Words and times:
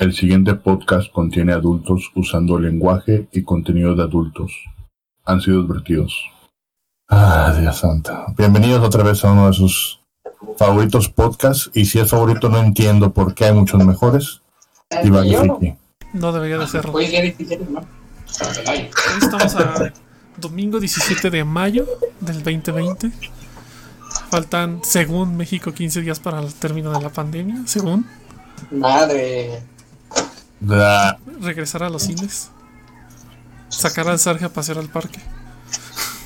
El 0.00 0.14
siguiente 0.14 0.54
podcast 0.54 1.12
contiene 1.12 1.52
adultos 1.52 2.10
usando 2.14 2.58
lenguaje 2.58 3.28
y 3.32 3.42
contenido 3.42 3.94
de 3.94 4.02
adultos. 4.02 4.50
Han 5.26 5.42
sido 5.42 5.60
advertidos. 5.60 6.14
Ah, 7.06 7.54
Dios 7.60 7.76
santo. 7.76 8.10
Bienvenidos 8.34 8.82
otra 8.82 9.02
vez 9.02 9.22
a 9.26 9.32
uno 9.32 9.48
de 9.48 9.52
sus 9.52 10.00
favoritos 10.56 11.10
podcasts. 11.10 11.70
Y 11.74 11.84
si 11.84 11.98
es 11.98 12.08
favorito, 12.08 12.48
no 12.48 12.60
entiendo 12.60 13.12
por 13.12 13.34
qué 13.34 13.44
hay 13.44 13.52
muchos 13.52 13.84
mejores. 13.84 14.40
Y 15.04 15.10
Friki. 15.10 15.76
No 16.14 16.32
debería 16.32 16.56
de 16.56 16.66
serlo. 16.66 16.92
Hoy 16.94 17.04
es 17.04 17.10
día 17.10 17.20
17, 17.20 17.66
¿no? 17.70 17.80
Hoy 18.70 18.88
estamos 19.20 19.54
a 19.56 19.92
domingo 20.38 20.80
17 20.80 21.28
de 21.28 21.44
mayo 21.44 21.86
del 22.20 22.42
2020. 22.42 23.10
Faltan, 24.30 24.80
según 24.82 25.36
México, 25.36 25.72
15 25.72 26.00
días 26.00 26.20
para 26.20 26.40
el 26.40 26.54
término 26.54 26.90
de 26.90 27.02
la 27.02 27.10
pandemia. 27.10 27.64
Según 27.66 28.06
Madre. 28.70 29.62
Regresar 31.40 31.82
a 31.82 31.90
los 31.90 32.02
cines. 32.02 32.50
Sacar 33.68 34.08
al 34.08 34.18
Sarge 34.18 34.44
a 34.44 34.48
pasear 34.52 34.78
al 34.78 34.88
parque. 34.88 35.20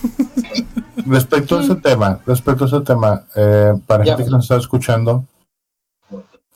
Respecto 1.07 1.59
a 1.59 1.63
ese 1.63 1.75
tema, 1.77 2.21
respecto 2.27 2.65
a 2.65 2.67
ese 2.67 2.81
tema, 2.81 3.25
eh, 3.37 3.75
para 3.87 4.05
Ya. 4.05 4.13
gente 4.13 4.25
que 4.25 4.31
nos 4.31 4.45
está 4.45 4.57
escuchando, 4.57 5.25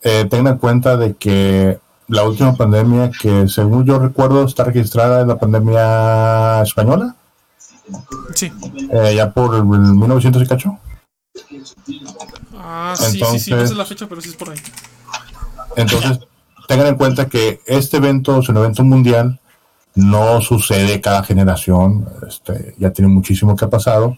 eh, 0.03 0.27
tengan 0.31 0.55
en 0.55 0.59
cuenta 0.59 0.97
de 0.97 1.15
que 1.17 1.79
la 2.07 2.23
última 2.23 2.55
pandemia 2.57 3.11
que 3.11 3.47
según 3.49 3.85
yo 3.85 3.99
recuerdo 3.99 4.45
está 4.45 4.65
registrada 4.65 5.21
en 5.21 5.29
la 5.29 5.39
pandemia 5.39 6.63
española, 6.63 7.15
Sí. 8.35 8.51
eh, 8.91 9.15
ya 9.17 9.31
por 9.33 9.55
el 9.55 9.65
1900 9.65 10.43
y 10.43 10.47
cacho. 10.47 10.79
Ah, 12.57 12.95
sí, 12.97 13.05
sí, 13.05 13.39
sí. 13.39 13.51
No 13.51 13.57
Entonces- 13.57 13.69
sé 13.69 13.75
la 13.75 13.85
fecha, 13.85 14.07
pero 14.09 14.21
sí 14.23 14.31
es 14.31 14.37
por 14.37 14.51
ahí. 14.51 14.59
Entonces, 15.77 16.21
tengan 16.69 16.87
en 16.87 16.95
cuenta 16.97 17.29
que 17.29 17.61
este 17.67 17.97
evento 17.97 18.39
es 18.39 18.49
un 18.49 18.59
evento 18.59 18.85
mundial, 18.85 19.41
no 19.97 20.41
sucede 20.41 21.01
cada 21.01 21.25
generación, 21.25 22.07
este, 22.29 22.75
ya 22.79 22.93
tiene 22.93 23.11
muchísimo 23.11 23.57
que 23.57 23.65
ha 23.65 23.71
pasado, 23.71 24.17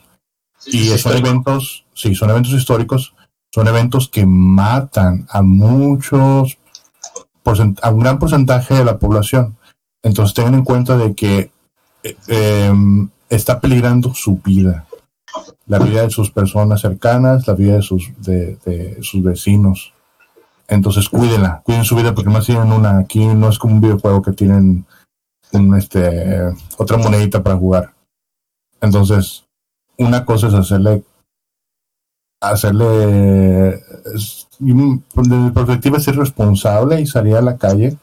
y 0.67 0.91
son 0.99 1.13
eventos, 1.17 1.87
sí, 1.95 2.15
son 2.15 2.29
eventos 2.31 2.53
históricos, 2.53 3.15
son 3.55 3.67
eventos 3.69 4.09
que 4.09 4.27
matan 4.27 5.27
a 5.31 5.41
muchos, 5.43 6.59
a 7.83 7.91
un 7.91 8.01
gran 8.01 8.19
porcentaje 8.19 8.75
de 8.75 8.85
la 8.85 8.99
población. 8.99 9.57
Entonces, 10.03 10.35
tengan 10.35 10.55
en 10.55 10.65
cuenta 10.65 10.97
de 10.99 11.15
que 11.15 11.51
eh, 12.03 12.17
em, 12.29 13.09
está 13.29 13.61
peligrando 13.61 14.13
su 14.15 14.37
vida, 14.37 14.87
la 15.67 15.79
vida 15.79 16.03
de 16.03 16.11
sus 16.11 16.31
personas 16.31 16.81
cercanas, 16.81 17.47
la 17.47 17.55
vida 17.55 17.77
de 17.77 17.83
sus, 17.83 18.11
de- 18.19 18.57
de 18.65 18.99
sus 19.03 19.23
vecinos. 19.23 19.93
Entonces 20.71 21.09
cuídenla, 21.09 21.61
cuiden 21.65 21.85
su 21.85 21.97
vida 21.97 22.15
porque 22.15 22.31
más 22.31 22.47
tienen 22.47 22.71
una, 22.73 22.99
aquí 22.99 23.27
no 23.27 23.49
es 23.49 23.59
como 23.59 23.75
un 23.75 23.81
videojuego 23.81 24.23
que 24.23 24.33
tienen 24.33 24.87
un, 25.53 25.77
este, 25.77 26.49
otra 26.79 26.97
monedita 26.97 27.43
para 27.43 27.57
jugar. 27.57 27.93
Entonces, 28.81 29.45
una 29.99 30.25
cosa 30.25 30.47
es 30.47 30.55
hacerle, 30.55 31.03
hacerle, 32.41 33.75
es- 34.15 34.47
desde 34.59 35.37
mi 35.37 35.51
perspectiva 35.51 35.99
ser 36.01 36.17
responsable 36.17 37.01
y 37.01 37.07
salir 37.07 37.37
a 37.37 37.43
la 37.43 37.57
calle 37.57 37.97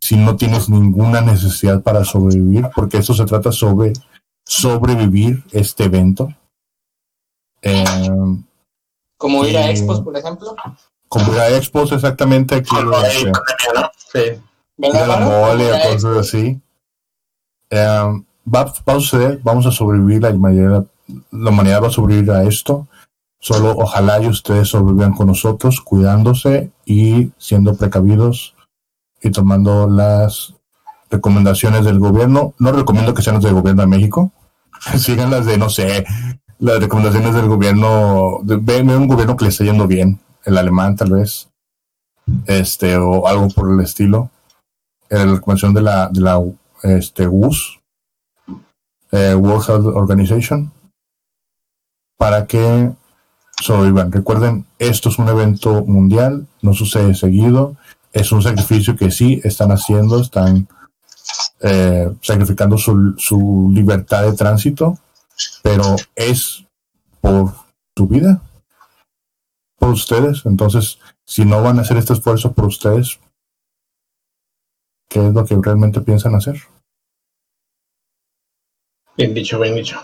si 0.00 0.16
no 0.16 0.36
tienes 0.36 0.68
ninguna 0.68 1.20
necesidad 1.22 1.82
para 1.82 2.04
sobrevivir, 2.04 2.68
porque 2.74 2.98
eso 2.98 3.14
se 3.14 3.24
trata 3.24 3.50
sobre 3.50 3.94
sobrevivir 4.44 5.42
este 5.52 5.84
evento. 5.84 6.28
Em, 7.62 8.42
Como 9.16 9.44
ir 9.46 9.56
a 9.56 9.70
expos, 9.70 10.00
por 10.02 10.16
ejemplo. 10.16 10.54
A 11.18 11.48
expos 11.50 11.92
exactamente 11.92 12.54
aquí 12.56 12.74
este, 13.06 13.32
Sí. 14.12 14.18
ir 14.18 14.42
¿Verdad, 14.76 15.04
a 15.04 15.06
la 15.06 15.26
mole 15.26 15.70
o 15.70 15.76
a 15.76 15.82
cosas 15.82 16.16
así. 16.18 16.60
Va, 17.72 18.64
va 18.64 18.92
a 18.92 18.94
suceder 18.94 19.40
vamos 19.42 19.66
a 19.66 19.70
sobrevivir 19.70 20.22
la 20.22 20.30
humanidad 20.30 20.84
la 21.30 21.50
humanidad 21.50 21.82
va 21.82 21.88
a 21.88 21.90
sobrevivir 21.90 22.30
a 22.30 22.44
esto. 22.44 22.86
Solo 23.40 23.72
ojalá 23.76 24.22
y 24.22 24.28
ustedes 24.28 24.68
sobrevivan 24.68 25.14
con 25.14 25.26
nosotros 25.26 25.80
cuidándose 25.80 26.70
y 26.84 27.32
siendo 27.38 27.74
precavidos 27.74 28.54
y 29.20 29.30
tomando 29.30 29.88
las 29.88 30.54
recomendaciones 31.10 31.84
del 31.84 31.98
gobierno. 31.98 32.54
No 32.58 32.72
recomiendo 32.72 33.14
que 33.14 33.22
sean 33.22 33.36
las 33.36 33.44
del 33.44 33.54
gobierno 33.54 33.82
de 33.82 33.88
México. 33.88 34.32
Sigan 34.96 35.30
las 35.30 35.46
de 35.46 35.58
no 35.58 35.68
sé 35.68 36.04
las 36.58 36.78
recomendaciones 36.78 37.34
del 37.34 37.48
gobierno 37.48 38.38
de, 38.44 38.56
ven 38.56 38.88
un 38.88 39.08
gobierno 39.08 39.36
que 39.36 39.46
le 39.46 39.50
está 39.50 39.64
yendo 39.64 39.88
bien 39.88 40.20
el 40.44 40.58
alemán 40.58 40.96
tal 40.96 41.12
vez 41.12 41.48
este 42.46 42.96
o 42.96 43.26
algo 43.26 43.48
por 43.48 43.70
el 43.70 43.80
estilo. 43.80 44.30
La 45.08 45.24
recomendación 45.26 45.74
de 45.74 45.82
la 45.82 46.08
de 46.08 46.20
la 46.20 46.42
este 46.82 47.26
WUS 47.26 47.80
eh, 49.12 49.34
World 49.34 49.68
Health 49.68 49.86
Organization 49.94 50.72
para 52.16 52.46
que 52.46 52.92
sobrevivan. 53.60 54.10
Recuerden 54.10 54.66
esto 54.78 55.10
es 55.10 55.18
un 55.18 55.28
evento 55.28 55.84
mundial 55.84 56.46
no 56.62 56.72
sucede 56.72 57.14
seguido 57.14 57.76
es 58.12 58.32
un 58.32 58.42
sacrificio 58.42 58.96
que 58.96 59.10
sí 59.10 59.40
están 59.44 59.70
haciendo 59.70 60.20
están 60.20 60.66
eh, 61.60 62.10
sacrificando 62.22 62.78
su, 62.78 63.14
su 63.18 63.70
libertad 63.72 64.22
de 64.22 64.32
tránsito 64.32 64.98
pero 65.62 65.96
es 66.16 66.64
por 67.20 67.52
su 67.96 68.06
vida 68.06 68.40
por 69.82 69.90
ustedes 69.90 70.46
entonces 70.46 71.00
si 71.24 71.44
no 71.44 71.60
van 71.60 71.76
a 71.76 71.82
hacer 71.82 71.96
este 71.96 72.12
esfuerzo 72.12 72.52
por 72.52 72.66
ustedes 72.66 73.18
¿qué 75.08 75.26
es 75.26 75.34
lo 75.34 75.44
que 75.44 75.58
realmente 75.60 76.00
piensan 76.00 76.36
hacer? 76.36 76.62
Bien 79.16 79.34
dicho, 79.34 79.58
bien 79.58 79.74
dicho. 79.74 80.00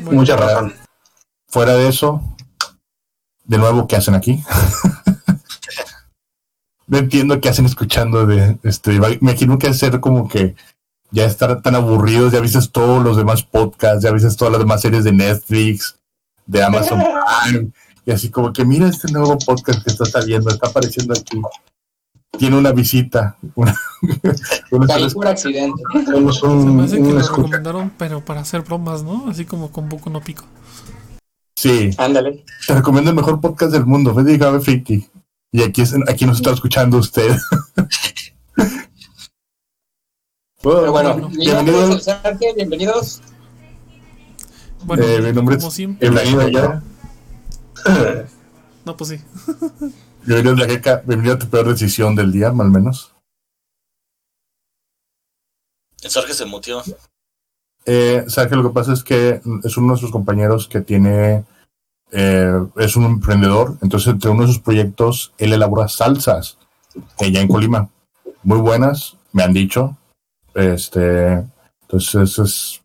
Bueno, 0.00 0.20
Mucha 0.20 0.36
razón. 0.36 0.72
fuera 1.48 1.74
de 1.74 1.86
eso 1.88 2.22
de 3.44 3.58
nuevo 3.58 3.86
¿qué 3.86 3.96
hacen 3.96 4.14
aquí? 4.14 4.42
no 6.86 6.96
entiendo 6.96 7.42
qué 7.42 7.50
hacen 7.50 7.66
escuchando 7.66 8.24
de 8.24 8.58
este 8.62 8.98
me 8.98 9.18
imagino 9.20 9.58
que 9.58 9.66
hacer 9.66 10.00
como 10.00 10.30
que 10.30 10.56
ya 11.10 11.26
estar 11.26 11.60
tan 11.60 11.74
aburridos 11.74 12.32
ya 12.32 12.40
viste 12.40 12.58
todos 12.72 13.04
los 13.04 13.18
demás 13.18 13.42
podcasts 13.42 14.02
ya 14.02 14.12
viste 14.12 14.34
todas 14.34 14.52
las 14.52 14.60
demás 14.60 14.80
series 14.80 15.04
de 15.04 15.12
Netflix 15.12 15.98
de 16.46 16.62
Amazon 16.64 17.02
Prime 17.44 17.70
y 18.06 18.10
así 18.12 18.30
como 18.30 18.52
que 18.52 18.64
mira 18.64 18.88
este 18.88 19.10
nuevo 19.12 19.38
podcast 19.38 19.82
que 19.84 19.90
está 19.90 20.04
saliendo 20.04 20.50
está 20.50 20.68
apareciendo 20.68 21.14
aquí 21.14 21.40
tiene 22.38 22.56
una 22.58 22.72
visita 22.72 23.36
una, 23.54 23.74
una 24.72 24.86
por 25.14 25.26
accidente. 25.28 25.80
Tenemos 26.04 26.38
se 26.40 26.46
un, 26.46 26.76
me 26.76 26.84
hace 26.84 26.96
que 26.96 27.02
un 27.02 27.14
lo 27.14 27.20
escucha. 27.20 27.42
recomendaron, 27.42 27.92
pero 27.96 28.24
para 28.24 28.40
hacer 28.40 28.62
bromas, 28.62 29.04
¿no? 29.04 29.28
Así 29.30 29.44
como 29.44 29.70
con 29.70 29.88
Boku 29.88 30.10
no 30.10 30.20
Pico. 30.20 30.44
sí 31.56 31.90
Ándale. 31.96 32.44
Te 32.66 32.74
recomiendo 32.74 33.10
el 33.10 33.16
mejor 33.16 33.40
podcast 33.40 33.70
del 33.72 33.86
mundo, 33.86 34.12
Freddy 34.12 34.36
Gabe 34.36 34.60
Friki. 34.60 35.08
Y 35.52 35.62
aquí, 35.62 35.82
es- 35.82 35.94
aquí 36.08 36.26
nos 36.26 36.38
está 36.38 36.50
escuchando 36.50 36.98
usted. 36.98 37.36
Pero 40.62 40.90
bueno, 40.90 40.92
bueno, 40.92 41.28
mi 41.28 41.46
nombre 41.46 41.46
es 41.46 41.46
bienvenido. 41.46 41.92
el 41.92 42.00
Sergio, 42.00 42.54
bienvenidos. 42.56 43.20
Bueno, 44.84 45.02
Eh, 45.04 45.20
mi 45.20 45.32
nombre 45.32 45.56
como 45.56 45.68
es- 45.68 45.74
siempre. 45.74 46.08
Bienvenido 46.10 46.48
ya. 46.48 46.82
No, 48.84 48.96
pues 48.96 49.10
sí. 49.10 49.20
Bienvenido, 50.24 50.56
la 50.56 50.66
Jeca. 50.66 51.02
Bienvenido 51.06 51.34
a 51.34 51.38
tu 51.38 51.48
peor 51.48 51.68
decisión 51.68 52.14
del 52.14 52.32
día, 52.32 52.48
al 52.48 52.70
menos. 52.70 53.14
El 56.02 56.10
Sarge 56.10 56.34
se 56.34 56.44
mutió. 56.44 56.82
Eh, 57.86 58.24
¿Sabes 58.28 58.50
que 58.50 58.56
lo 58.56 58.62
que 58.62 58.74
pasa 58.74 58.92
es 58.92 59.02
que 59.02 59.40
es 59.62 59.76
uno 59.76 59.86
de 59.86 59.88
nuestros 59.88 60.12
compañeros 60.12 60.68
que 60.68 60.80
tiene. 60.80 61.44
eh, 62.12 62.52
es 62.76 62.96
un 62.96 63.04
emprendedor. 63.04 63.76
Entonces, 63.82 64.08
entre 64.12 64.30
uno 64.30 64.42
de 64.42 64.48
sus 64.48 64.60
proyectos, 64.60 65.32
él 65.38 65.52
elabora 65.52 65.88
salsas. 65.88 66.58
Ella 67.18 67.40
en 67.40 67.48
Colima. 67.48 67.88
Muy 68.42 68.58
buenas, 68.60 69.16
me 69.32 69.42
han 69.42 69.52
dicho. 69.52 69.96
Este. 70.54 71.44
Entonces, 71.82 72.38
es. 72.38 72.82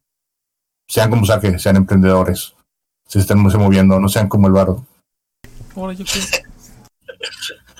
Sean 0.88 1.10
como 1.10 1.26
saque, 1.26 1.60
sean 1.60 1.76
emprendedores. 1.76 2.56
Se 3.06 3.20
estén 3.20 3.40
moviendo, 3.40 4.00
no 4.00 4.10
sean 4.10 4.28
como 4.28 4.48
el 4.48 4.54
varo. 4.54 4.86
Ahora 5.80 5.94
yo 5.94 6.04
qué. 6.06 6.44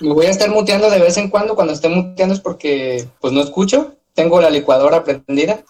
Me 0.00 0.14
voy 0.14 0.26
a 0.26 0.30
estar 0.30 0.50
muteando 0.50 0.88
de 0.90 0.98
vez 0.98 1.16
en 1.18 1.28
cuando. 1.28 1.54
Cuando 1.54 1.72
esté 1.72 1.88
muteando 1.88 2.34
es 2.34 2.40
porque 2.40 3.06
pues 3.20 3.32
no 3.32 3.42
escucho. 3.42 3.94
Tengo 4.14 4.40
la 4.40 4.50
licuadora 4.50 5.04
prendida. 5.04 5.62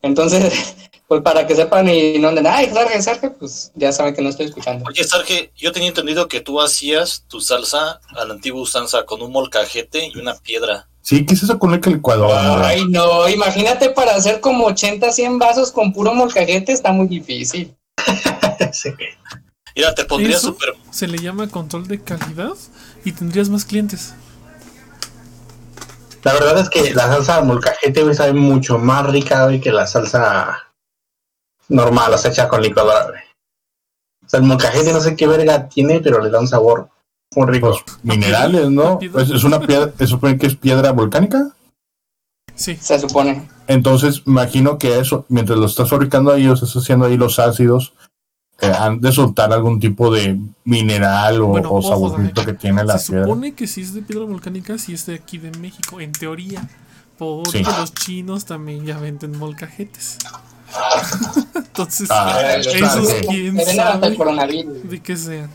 Entonces, 0.00 0.76
pues 1.08 1.22
para 1.22 1.46
que 1.46 1.56
sepan 1.56 1.88
y 1.88 2.18
no 2.18 2.28
anden, 2.28 2.46
ay, 2.46 2.70
Sergio, 2.72 3.02
Sergio, 3.02 3.34
pues 3.38 3.72
ya 3.74 3.92
saben 3.92 4.14
que 4.14 4.22
no 4.22 4.28
estoy 4.28 4.46
escuchando. 4.46 4.84
Oye, 4.88 5.02
Sarge, 5.02 5.52
yo 5.56 5.72
tenía 5.72 5.88
entendido 5.88 6.28
que 6.28 6.40
tú 6.40 6.60
hacías 6.60 7.24
tu 7.28 7.40
salsa 7.40 8.00
a 8.16 8.24
la 8.24 8.34
antigua 8.34 8.62
usanza 8.62 9.04
con 9.04 9.20
un 9.22 9.32
molcajete 9.32 10.10
y 10.14 10.18
una 10.18 10.34
piedra. 10.34 10.88
Sí, 11.02 11.26
¿qué 11.26 11.34
es 11.34 11.42
eso 11.42 11.58
con 11.58 11.74
el 11.74 11.80
licuador? 11.80 12.62
Ay, 12.62 12.86
no, 12.88 13.28
imagínate 13.28 13.90
para 13.90 14.14
hacer 14.14 14.40
como 14.40 14.66
80, 14.66 15.12
100 15.12 15.38
vasos 15.38 15.72
con 15.72 15.92
puro 15.92 16.14
molcajete 16.14 16.72
está 16.72 16.92
muy 16.92 17.08
difícil. 17.08 17.74
Sí. 18.72 18.90
Mira, 19.76 19.94
te 19.94 20.04
pondría 20.04 20.36
¿Eso? 20.36 20.48
súper... 20.48 20.74
Se 20.90 21.06
le 21.06 21.18
llama 21.18 21.48
control 21.48 21.88
de 21.88 22.00
calidad 22.00 22.52
y 23.04 23.12
tendrías 23.12 23.48
más 23.48 23.64
clientes. 23.64 24.14
La 26.22 26.32
verdad 26.32 26.58
es 26.58 26.70
que 26.70 26.94
la 26.94 27.06
salsa 27.06 27.42
molcajete, 27.42 28.02
güey, 28.02 28.14
sabe 28.14 28.32
mucho 28.32 28.78
más 28.78 29.06
rica, 29.06 29.44
güey, 29.44 29.60
que 29.60 29.72
la 29.72 29.86
salsa 29.86 30.72
normal, 31.68 32.14
o 32.14 32.18
sea, 32.18 32.30
hecha 32.30 32.48
con 32.48 32.62
licuadora, 32.62 33.08
güey. 33.08 33.20
O 34.24 34.28
sea, 34.28 34.40
el 34.40 34.46
molcajete 34.46 34.92
no 34.92 35.00
sé 35.00 35.16
qué 35.16 35.26
verga 35.26 35.68
tiene, 35.68 36.00
pero 36.00 36.22
le 36.22 36.30
da 36.30 36.40
un 36.40 36.48
sabor 36.48 36.88
muy 37.34 37.46
rico. 37.46 37.70
Pues, 37.70 37.98
minerales, 38.02 38.70
¿no? 38.70 38.98
es 39.00 39.44
una 39.44 39.60
piedra, 39.60 39.92
se 39.98 40.06
supone 40.06 40.38
que 40.38 40.46
es 40.46 40.56
piedra 40.56 40.92
volcánica. 40.92 41.50
Sí, 42.54 42.76
Se 42.76 42.98
supone. 42.98 43.48
Entonces, 43.66 44.22
imagino 44.26 44.78
que 44.78 44.98
eso, 44.98 45.26
mientras 45.28 45.58
lo 45.58 45.66
estás 45.66 45.90
fabricando 45.90 46.30
ahí, 46.30 46.46
o 46.46 46.54
estás 46.54 46.74
haciendo 46.76 47.06
ahí 47.06 47.16
los 47.16 47.38
ácidos, 47.38 47.92
eh, 48.60 48.72
han 48.78 49.00
de 49.00 49.10
soltar 49.12 49.52
algún 49.52 49.80
tipo 49.80 50.12
de 50.12 50.38
mineral 50.64 51.40
o, 51.42 51.46
Bueno, 51.48 51.72
o 51.72 51.82
saborcito 51.82 52.44
que 52.44 52.52
tiene 52.54 52.84
la 52.84 52.98
se 52.98 53.12
piedra. 53.12 53.24
supone 53.26 53.54
que 53.54 53.66
si 53.66 53.82
es 53.82 53.94
de 53.94 54.02
piedra 54.02 54.24
volcánica, 54.24 54.78
si 54.78 54.94
es 54.94 55.06
de 55.06 55.14
aquí 55.16 55.38
de 55.38 55.50
México, 55.58 56.00
en 56.00 56.12
teoría. 56.12 56.68
Porque 57.18 57.58
Sí. 57.58 57.62
los 57.64 57.94
chinos 57.94 58.44
también 58.44 58.84
ya 58.84 58.98
venden 58.98 59.38
molcajetes. 59.38 60.18
Entonces, 61.54 62.08
Ah, 62.10 62.54
Los 62.56 62.66
esos 62.66 63.08
quién 63.28 63.60
sabe 63.64 64.16
coronavirus. 64.16 64.88
de 64.90 65.00
qué 65.00 65.16
sean. 65.16 65.50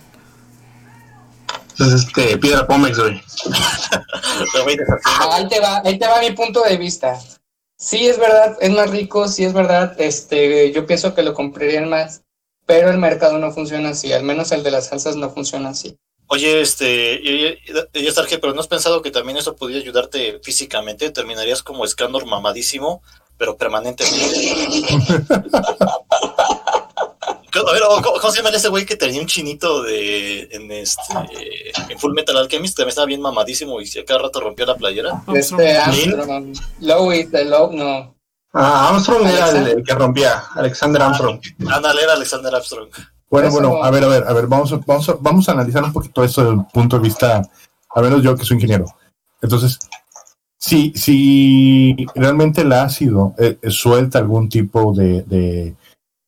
Entonces, 1.71 2.05
este, 2.07 2.37
piedra 2.37 2.67
pómex, 2.67 2.97
güey. 2.99 3.13
Deshaciendo. 4.77 5.31
Ahí 5.33 5.47
te 5.47 5.59
va, 5.59 5.81
ahí 5.83 5.97
te 5.99 6.07
va 6.07 6.19
mi 6.21 6.31
punto 6.31 6.61
de 6.63 6.77
vista. 6.77 7.17
Sí, 7.77 8.07
es 8.07 8.19
verdad, 8.19 8.57
es 8.59 8.71
más 8.71 8.89
rico, 8.89 9.27
sí 9.29 9.45
es 9.45 9.53
verdad, 9.53 9.95
este, 9.99 10.71
yo 10.73 10.85
pienso 10.85 11.13
que 11.15 11.23
lo 11.23 11.33
comprarían 11.33 11.89
más, 11.89 12.21
pero 12.69 12.91
el 12.91 12.99
mercado 12.99 13.39
no 13.39 13.51
funciona 13.51 13.89
así, 13.89 14.13
al 14.13 14.21
menos 14.21 14.51
el 14.51 14.61
de 14.61 14.69
las 14.69 14.89
salsas 14.89 15.15
no 15.15 15.31
funciona 15.31 15.69
así. 15.69 15.97
Oye, 16.27 16.61
este, 16.61 17.19
y, 17.19 17.29
y, 17.29 17.47
y- 17.95 18.07
y 18.07 18.11
Sarge, 18.11 18.37
pero 18.37 18.53
¿no 18.53 18.61
has 18.61 18.67
pensado 18.67 19.01
que 19.01 19.09
también 19.09 19.37
eso 19.39 19.55
podría 19.55 19.79
ayudarte 19.81 20.39
físicamente? 20.43 21.09
Terminarías 21.09 21.63
como 21.63 21.87
Scandor 21.87 22.27
mamadísimo, 22.27 23.01
pero 23.39 23.57
permanentemente. 23.57 24.53
A 27.67 27.71
ver, 27.73 27.81
¿cómo, 28.03 28.19
cómo 28.19 28.31
se 28.31 28.37
llama 28.43 28.55
ese 28.55 28.69
güey 28.69 28.85
que 28.85 28.95
tenía 28.95 29.19
un 29.19 29.25
chinito 29.27 29.81
de 29.81 30.47
en 30.51 30.71
este 30.71 31.01
en 31.89 31.97
Full 31.97 32.13
Metal 32.13 32.37
Alchemist? 32.37 32.77
También 32.77 32.89
estaba 32.89 33.07
bien 33.07 33.21
mamadísimo 33.21 33.81
y 33.81 33.87
si 33.87 33.97
a 33.99 34.05
cada 34.05 34.19
rato 34.21 34.39
rompía 34.39 34.67
la 34.67 34.77
playera. 34.77 35.23
Este 35.33 35.55
de 37.31 37.45
Low, 37.45 37.73
no. 37.73 38.15
Ah, 38.53 38.89
Armstrong 38.89 39.27
era 39.27 39.49
el, 39.51 39.83
que 39.83 39.93
rompía, 39.93 40.43
Alexander 40.55 41.01
Armstrong. 41.01 41.39
Ándale, 41.71 42.03
era 42.03 42.13
Alexander 42.13 42.55
Armstrong. 42.55 42.89
Bueno, 43.29 43.47
Eso 43.47 43.59
bueno, 43.59 43.75
no. 43.75 43.83
a 43.83 43.91
ver, 43.91 44.03
a 44.03 44.07
ver, 44.07 44.23
a 44.27 44.33
ver, 44.33 44.47
vamos 44.47 44.73
a, 44.73 44.77
vamos 44.85 45.07
a, 45.09 45.13
vamos 45.19 45.47
a 45.47 45.51
analizar 45.51 45.83
un 45.83 45.93
poquito 45.93 46.23
esto 46.23 46.41
desde 46.41 46.55
el 46.55 46.65
punto 46.73 46.97
de 46.97 47.03
vista, 47.03 47.41
a 47.95 48.01
menos 48.01 48.23
yo 48.23 48.35
que 48.35 48.43
soy 48.43 48.55
ingeniero. 48.55 48.85
Entonces, 49.41 49.77
si, 50.57 50.91
si 50.95 51.95
realmente 52.15 52.61
el 52.61 52.73
ácido 52.73 53.35
eh, 53.37 53.57
eh, 53.61 53.69
suelta 53.69 54.17
algún 54.17 54.49
tipo 54.49 54.93
de, 54.93 55.21
de, 55.23 55.75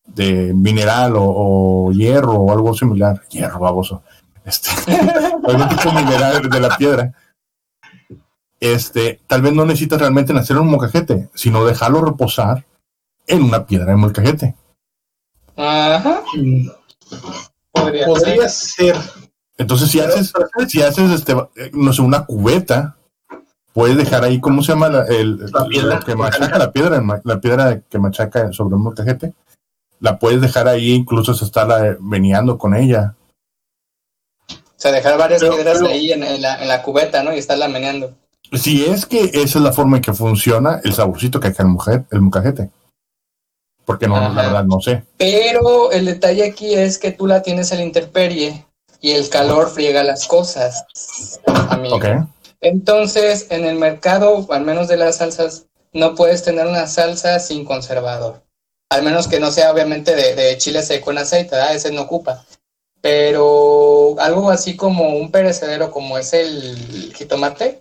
de 0.06 0.53
mineral 0.53 1.15
o, 1.15 1.23
o 1.25 1.91
hierro 1.91 2.33
o 2.33 2.51
algo 2.51 2.73
similar, 2.75 3.21
hierro 3.29 3.59
baboso, 3.59 4.03
este, 4.45 4.69
algún 5.47 5.69
tipo 5.69 5.89
de 5.89 6.03
mineral 6.03 6.50
de 6.50 6.59
la 6.59 6.77
piedra, 6.77 7.13
este, 8.61 9.19
tal 9.27 9.41
vez 9.41 9.53
no 9.53 9.65
necesitas 9.65 9.99
realmente 9.99 10.31
hacer 10.37 10.57
un 10.57 10.69
molcajete, 10.69 11.29
sino 11.33 11.65
dejarlo 11.65 12.01
reposar 12.01 12.65
en 13.27 13.43
una 13.43 13.65
piedra 13.65 13.87
de 13.91 13.95
molcajete. 13.97 14.55
Ajá, 15.57 16.21
podría, 17.71 18.05
Podría 18.05 18.49
ser. 18.49 18.95
ser. 18.95 18.95
Entonces, 19.57 19.89
si 19.91 19.99
haces, 19.99 20.31
si 20.67 20.81
haces 20.81 21.11
este, 21.11 21.35
no 21.73 21.91
sé, 21.93 22.01
una 22.01 22.25
cubeta, 22.25 22.95
puedes 23.73 23.97
dejar 23.97 24.23
ahí, 24.23 24.39
¿cómo 24.39 24.63
se 24.63 24.71
llama 24.71 24.89
la, 24.89 25.05
el, 25.05 25.37
La 25.51 25.65
piedra. 25.65 25.99
que 25.99 26.15
machaca 26.15 26.57
la 26.57 26.71
piedra? 26.71 27.03
La 27.23 27.39
piedra 27.41 27.81
que 27.81 27.99
machaca 27.99 28.51
sobre 28.53 28.75
un 28.75 28.83
molcajete. 28.83 29.33
La 29.99 30.17
puedes 30.17 30.41
dejar 30.41 30.67
ahí, 30.67 30.93
incluso 30.93 31.33
se 31.35 31.45
estarla 31.45 31.97
meneando 31.99 32.57
con 32.57 32.75
ella. 32.75 33.15
O 34.49 34.55
sea, 34.83 34.91
dejar 34.91 35.17
varias 35.19 35.41
Pero- 35.41 35.53
piedras 35.55 35.77
pero- 35.79 35.91
ahí 35.91 36.11
en, 36.11 36.23
en 36.23 36.41
la, 36.41 36.59
en 36.61 36.67
la 36.67 36.81
cubeta, 36.81 37.21
¿no? 37.23 37.33
Y 37.33 37.37
estarla 37.37 37.67
meneando. 37.67 38.15
Si 38.51 38.86
es 38.86 39.06
que 39.06 39.31
esa 39.33 39.59
es 39.59 39.63
la 39.63 39.71
forma 39.71 39.98
en 39.98 40.03
que 40.03 40.13
funciona 40.13 40.81
el 40.83 40.94
saborcito 40.94 41.39
que 41.39 41.48
hay 41.48 41.53
el, 41.57 41.65
mujer, 41.65 42.03
el 42.12 42.21
molcajete. 42.21 42.69
Porque 43.86 44.07
no, 44.07 44.18
Ajá. 44.18 44.33
la 44.33 44.42
verdad, 44.44 44.63
no 44.65 44.80
sé. 44.81 45.03
Pero 45.18 45.92
el 45.92 46.06
detalle 46.06 46.45
aquí 46.45 46.74
es 46.74 46.98
que 46.98 47.12
tú 47.12 47.27
la 47.27 47.42
tienes 47.42 47.71
a 47.71 47.75
la 47.75 47.83
intemperie 47.83 48.65
y 49.00 49.12
el 49.12 49.30
calor 49.30 49.69
friega 49.69 50.03
las 50.03 50.27
cosas, 50.27 50.86
amigo. 51.69 51.95
Ok. 51.95 52.06
Entonces, 52.59 53.48
en 53.50 53.65
el 53.65 53.80
mercado, 53.80 54.45
al 54.51 54.63
menos 54.63 54.88
de 54.88 54.97
las 54.97 55.18
salsas, 55.18 55.65
no 55.94 56.13
puedes 56.15 56.44
tener 56.44 56.68
una 56.68 56.88
salsa 56.88 57.39
sin 57.39 57.65
conservador. 57.65 58.44
Al 58.89 59.04
menos 59.04 59.27
que 59.27 59.39
no 59.39 59.51
sea 59.51 59.71
obviamente 59.71 60.15
de, 60.15 60.36
de 60.36 60.57
chile 60.57 60.83
seco 60.83 61.12
en 61.12 61.19
aceite, 61.19 61.56
¿verdad? 61.56 61.75
ese 61.75 61.92
no 61.92 62.01
ocupa. 62.01 62.45
Pero 63.01 64.15
algo 64.19 64.51
así 64.51 64.75
como 64.75 65.15
un 65.15 65.31
perecedero 65.31 65.89
como 65.89 66.18
es 66.18 66.33
el 66.33 67.12
jitomate, 67.15 67.80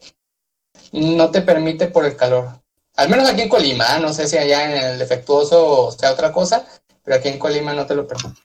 no 0.93 1.31
te 1.31 1.43
permite 1.43 1.89
por 1.89 2.05
el 2.05 2.17
calor. 2.17 2.61
Al 2.97 3.09
menos 3.09 3.29
aquí 3.29 3.43
en 3.43 3.49
Colima, 3.49 3.99
no 3.99 4.13
sé 4.13 4.27
si 4.27 4.37
allá 4.37 4.65
en 4.65 4.85
el 4.93 4.99
defectuoso 4.99 5.91
sea 5.93 6.13
otra 6.13 6.33
cosa, 6.33 6.67
pero 7.03 7.17
aquí 7.17 7.29
en 7.29 7.39
Colima 7.39 7.73
no 7.73 7.87
te 7.87 7.95
lo 7.95 8.07
permite. 8.07 8.41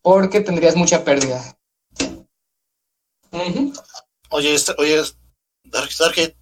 Porque 0.00 0.40
tendrías 0.40 0.76
mucha 0.76 1.04
pérdida. 1.04 1.42
Oye, 4.30 4.56
oye, 4.78 5.02
Dark, 5.64 5.90
Dark, 5.98 6.36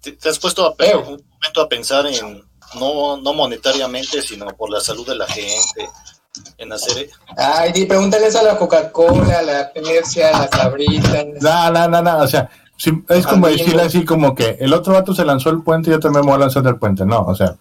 ¿te, 0.00 0.12
te 0.12 0.28
has 0.28 0.38
puesto 0.38 0.66
a, 0.66 0.70
un 0.98 1.24
momento 1.28 1.60
a 1.60 1.68
pensar 1.68 2.06
en, 2.06 2.42
no, 2.78 3.16
no 3.16 3.32
monetariamente, 3.32 4.22
sino 4.22 4.46
por 4.56 4.70
la 4.70 4.80
salud 4.80 5.06
de 5.06 5.16
la 5.16 5.26
gente, 5.26 5.88
en 6.58 6.72
hacer... 6.72 7.10
Ay, 7.36 7.72
di, 7.72 7.86
pregúntale 7.86 8.26
eso 8.26 8.40
a 8.40 8.44
la 8.44 8.58
Coca-Cola, 8.58 9.38
a 9.38 9.42
la 9.42 9.72
Pepsi, 9.72 10.22
a 10.22 10.32
la 10.32 10.48
Sabrita. 10.48 11.24
No, 11.40 11.70
no, 11.70 11.88
no, 11.88 12.02
no. 12.02 12.18
O 12.18 12.26
sea, 12.26 12.50
sí, 12.76 12.92
es 13.08 13.26
como 13.26 13.46
Amigo. 13.46 13.58
decirle 13.58 13.82
así 13.82 14.04
como 14.04 14.34
que 14.34 14.56
el 14.60 14.72
otro 14.72 14.92
vato 14.94 15.14
se 15.14 15.24
lanzó 15.24 15.50
el 15.50 15.62
puente 15.62 15.90
y 15.90 15.92
yo 15.92 16.00
también 16.00 16.24
me 16.24 16.30
voy 16.32 16.36
a 16.36 16.44
lanzar 16.44 16.62
del 16.62 16.76
puente. 16.76 17.04
No, 17.04 17.22
o 17.22 17.34
sea, 17.34 17.56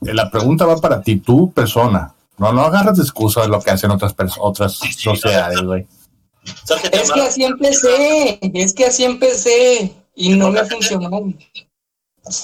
la 0.00 0.30
pregunta 0.30 0.66
va 0.66 0.76
para 0.76 1.00
ti, 1.00 1.16
tú, 1.16 1.52
persona. 1.52 2.14
No, 2.38 2.52
no 2.52 2.62
agarras 2.62 2.96
de 2.96 3.02
excusa 3.02 3.42
de 3.42 3.48
lo 3.48 3.60
que 3.60 3.70
hacen 3.70 3.90
otras 3.90 4.14
otras 4.38 4.74
sociedades, 4.74 5.62
güey. 5.62 5.86
Es 6.92 7.10
que 7.10 7.22
así 7.22 7.44
empecé, 7.44 8.38
es 8.40 8.74
que 8.74 8.86
así 8.86 9.04
empecé 9.04 9.92
y 10.14 10.30
no 10.30 10.50
me 10.50 10.64
funcionó. 10.64 11.32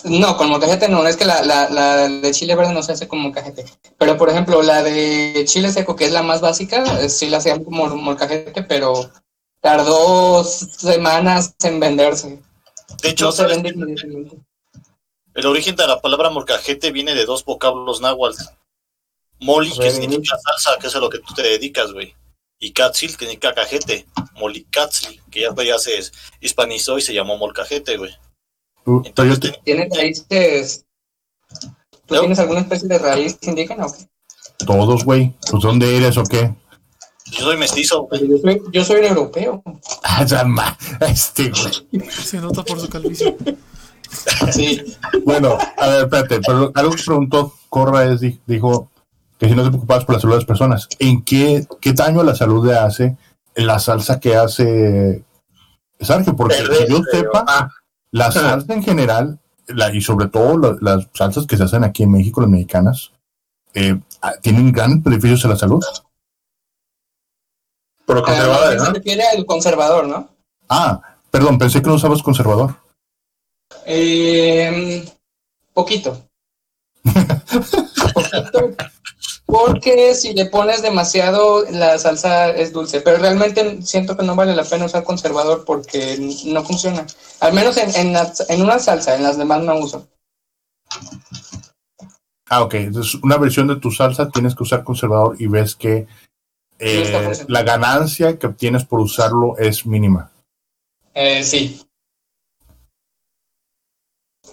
No, 0.05 0.37
con 0.37 0.49
molcajete 0.49 0.88
no, 0.88 1.05
es 1.07 1.17
que 1.17 1.25
la, 1.25 1.43
la, 1.43 1.69
la 1.69 2.09
de 2.09 2.31
chile 2.31 2.55
verde 2.55 2.73
no 2.73 2.83
se 2.83 2.93
hace 2.93 3.09
con 3.09 3.21
molcajete. 3.21 3.64
Pero 3.99 4.17
por 4.17 4.31
ejemplo, 4.31 4.62
la 4.62 4.83
de 4.83 5.45
chile 5.47 5.73
seco, 5.73 5.97
que 5.97 6.05
es 6.05 6.12
la 6.12 6.23
más 6.23 6.41
básica, 6.41 6.85
eh, 7.00 7.09
sí 7.09 7.29
la 7.29 7.38
hacían 7.38 7.64
como 7.64 7.88
molcajete, 7.88 8.62
pero 8.62 9.11
tardó 9.62 10.45
semanas 10.45 11.54
en 11.62 11.81
venderse. 11.81 12.40
de 13.02 13.09
hecho, 13.09 13.26
No 13.26 13.33
se 13.33 13.38
¿sabes 13.38 13.57
vende 13.62 13.71
qué? 13.71 13.78
inmediatamente. 13.78 14.37
el 15.35 15.47
origen 15.47 15.75
de 15.76 15.87
la 15.87 16.00
palabra 16.02 16.28
morcajete 16.28 16.90
viene 16.92 17.14
de 17.14 17.25
dos 17.25 17.45
vocablos 17.45 18.00
náhuatl. 18.02 18.42
Moli, 19.40 19.71
que 19.76 19.90
significa 19.90 20.37
salsa, 20.38 20.78
que 20.78 20.87
es 20.88 20.95
a 20.95 21.00
lo 21.00 21.09
que 21.11 21.19
tú 21.19 21.33
te 21.35 21.42
dedicas, 21.42 21.92
güey. 21.92 22.14
Y 22.61 22.73
catzil, 22.73 23.11
que 23.16 23.25
significa 23.25 23.52
cajete. 23.54 24.07
Molicatzli, 24.35 25.21
que 25.31 25.40
ya, 25.40 25.54
ya 25.64 25.78
se 25.78 25.99
hispanizó 26.40 26.97
y 26.99 27.02
se 27.02 27.12
llamó 27.14 27.37
molcajete, 27.38 27.97
güey. 27.97 28.12
Te- 29.14 29.52
¿Tienes 29.64 29.88
raíces? 29.97 30.85
¿Tú 32.07 32.14
No. 32.14 32.21
tienes 32.21 32.38
alguna 32.38 32.61
especie 32.61 32.88
de 32.88 32.99
raíz 32.99 33.38
indígena 33.42 33.87
o 33.87 33.92
qué? 33.92 34.07
todos, 34.66 35.04
güey. 35.04 35.35
Pues, 35.50 35.62
¿dónde 35.62 35.97
eres 35.97 36.16
o 36.19 36.23
qué? 36.25 36.54
Yo 37.33 37.45
soy 37.47 37.57
mestizo. 37.57 38.09
Yo 38.12 38.39
soy, 38.39 38.62
yo 38.73 38.85
soy 38.85 39.07
europeo. 39.07 39.62
Ah, 40.05 40.25
este, 41.09 41.51
güey. 41.51 42.07
Se 42.11 42.39
nota 42.39 42.62
por 42.62 42.79
su 42.81 42.89
calvicie. 42.89 43.37
Sí. 44.53 44.83
Bueno, 45.25 45.57
a 45.79 45.87
ver, 45.89 46.05
espérate, 46.05 46.41
pero 46.47 46.71
algo 46.75 46.93
que 46.95 47.03
preguntó 47.03 47.55
Corra 47.71 48.05
es, 48.05 48.21
di- 48.21 48.39
dijo 48.47 48.91
que 49.39 49.49
si 49.49 49.55
no 49.55 49.62
te 49.65 49.71
preocupabas 49.71 50.05
por 50.05 50.15
la 50.17 50.21
salud 50.21 50.35
de 50.35 50.39
las 50.41 50.47
personas, 50.47 50.89
¿en 50.99 51.23
qué, 51.23 51.67
qué 51.81 51.93
daño 51.95 52.21
a 52.21 52.25
la 52.25 52.35
salud 52.35 52.67
le 52.67 52.77
hace 52.77 53.17
la 53.55 53.79
salsa 53.79 54.21
que 54.21 54.37
hace 54.37 55.25
Sarge? 56.01 56.33
Porque 56.35 56.57
que 56.57 56.87
yo 56.89 57.01
sepa, 57.11 57.45
Ah, 57.49 57.69
la 58.11 58.31
salsa 58.31 58.75
en 58.75 58.83
general, 58.83 59.39
la, 59.69 59.95
y 59.95 60.03
sobre 60.03 60.29
todo 60.29 60.59
la- 60.59 60.77
las 60.83 61.09
salsas 61.15 61.47
que 61.47 61.57
se 61.57 61.62
hacen 61.65 61.83
aquí 61.83 62.03
en 62.03 62.11
México, 62.12 62.41
las 62.43 62.51
mexicanas, 62.51 63.12
eh, 63.75 63.99
ah, 64.21 64.33
tienen 64.43 64.71
grandes 64.73 65.03
beneficios 65.03 65.45
a 65.47 65.49
la 65.49 65.57
salud. 65.57 65.83
Por 68.06 68.16
lo 68.16 68.23
conservador, 68.23 68.76
¿no? 68.76 68.85
se 68.87 68.92
refiere 68.92 69.23
al 69.26 69.47
conservador, 69.47 70.06
¿no? 70.09 70.28
Ah, 70.68 71.00
perdón, 71.30 71.59
pensé 71.59 71.80
que 71.82 71.88
no 71.88 71.94
usabas 71.94 72.23
conservador. 72.23 72.76
Eh, 73.87 75.04
poquito. 75.73 76.23
poquito. 78.14 78.71
Porque 79.47 80.14
si 80.14 80.32
le 80.32 80.47
pones 80.47 80.80
demasiado, 80.82 81.64
la 81.71 81.99
salsa 81.99 82.50
es 82.50 82.73
dulce. 82.73 83.00
Pero 83.02 83.18
realmente 83.18 83.82
siento 83.82 84.16
que 84.16 84.25
no 84.25 84.35
vale 84.35 84.54
la 84.56 84.64
pena 84.64 84.87
usar 84.87 85.04
conservador 85.04 85.64
porque 85.66 86.16
no 86.47 86.64
funciona. 86.64 87.06
Al 87.40 87.52
menos 87.52 87.76
en, 87.76 87.94
en, 87.97 88.12
la- 88.14 88.32
en 88.49 88.62
una 88.62 88.78
salsa, 88.78 89.14
en 89.14 89.23
las 89.25 89.37
demás 89.37 89.62
no 89.62 89.76
uso. 89.76 90.09
Ah, 92.49 92.62
ok. 92.62 92.75
Entonces, 92.75 93.14
una 93.23 93.37
versión 93.37 93.66
de 93.68 93.76
tu 93.76 93.90
salsa 93.90 94.30
tienes 94.30 94.54
que 94.54 94.62
usar 94.62 94.85
conservador 94.85 95.37
y 95.38 95.47
ves 95.49 95.75
que 95.75 96.06
eh, 96.83 97.45
la 97.49 97.62
ganancia 97.62 98.39
que 98.39 98.47
obtienes 98.47 98.85
por 98.85 99.01
usarlo 99.01 99.57
es 99.59 99.87
mínima. 99.87 100.31
Eh, 101.15 101.43
sí. 101.45 101.81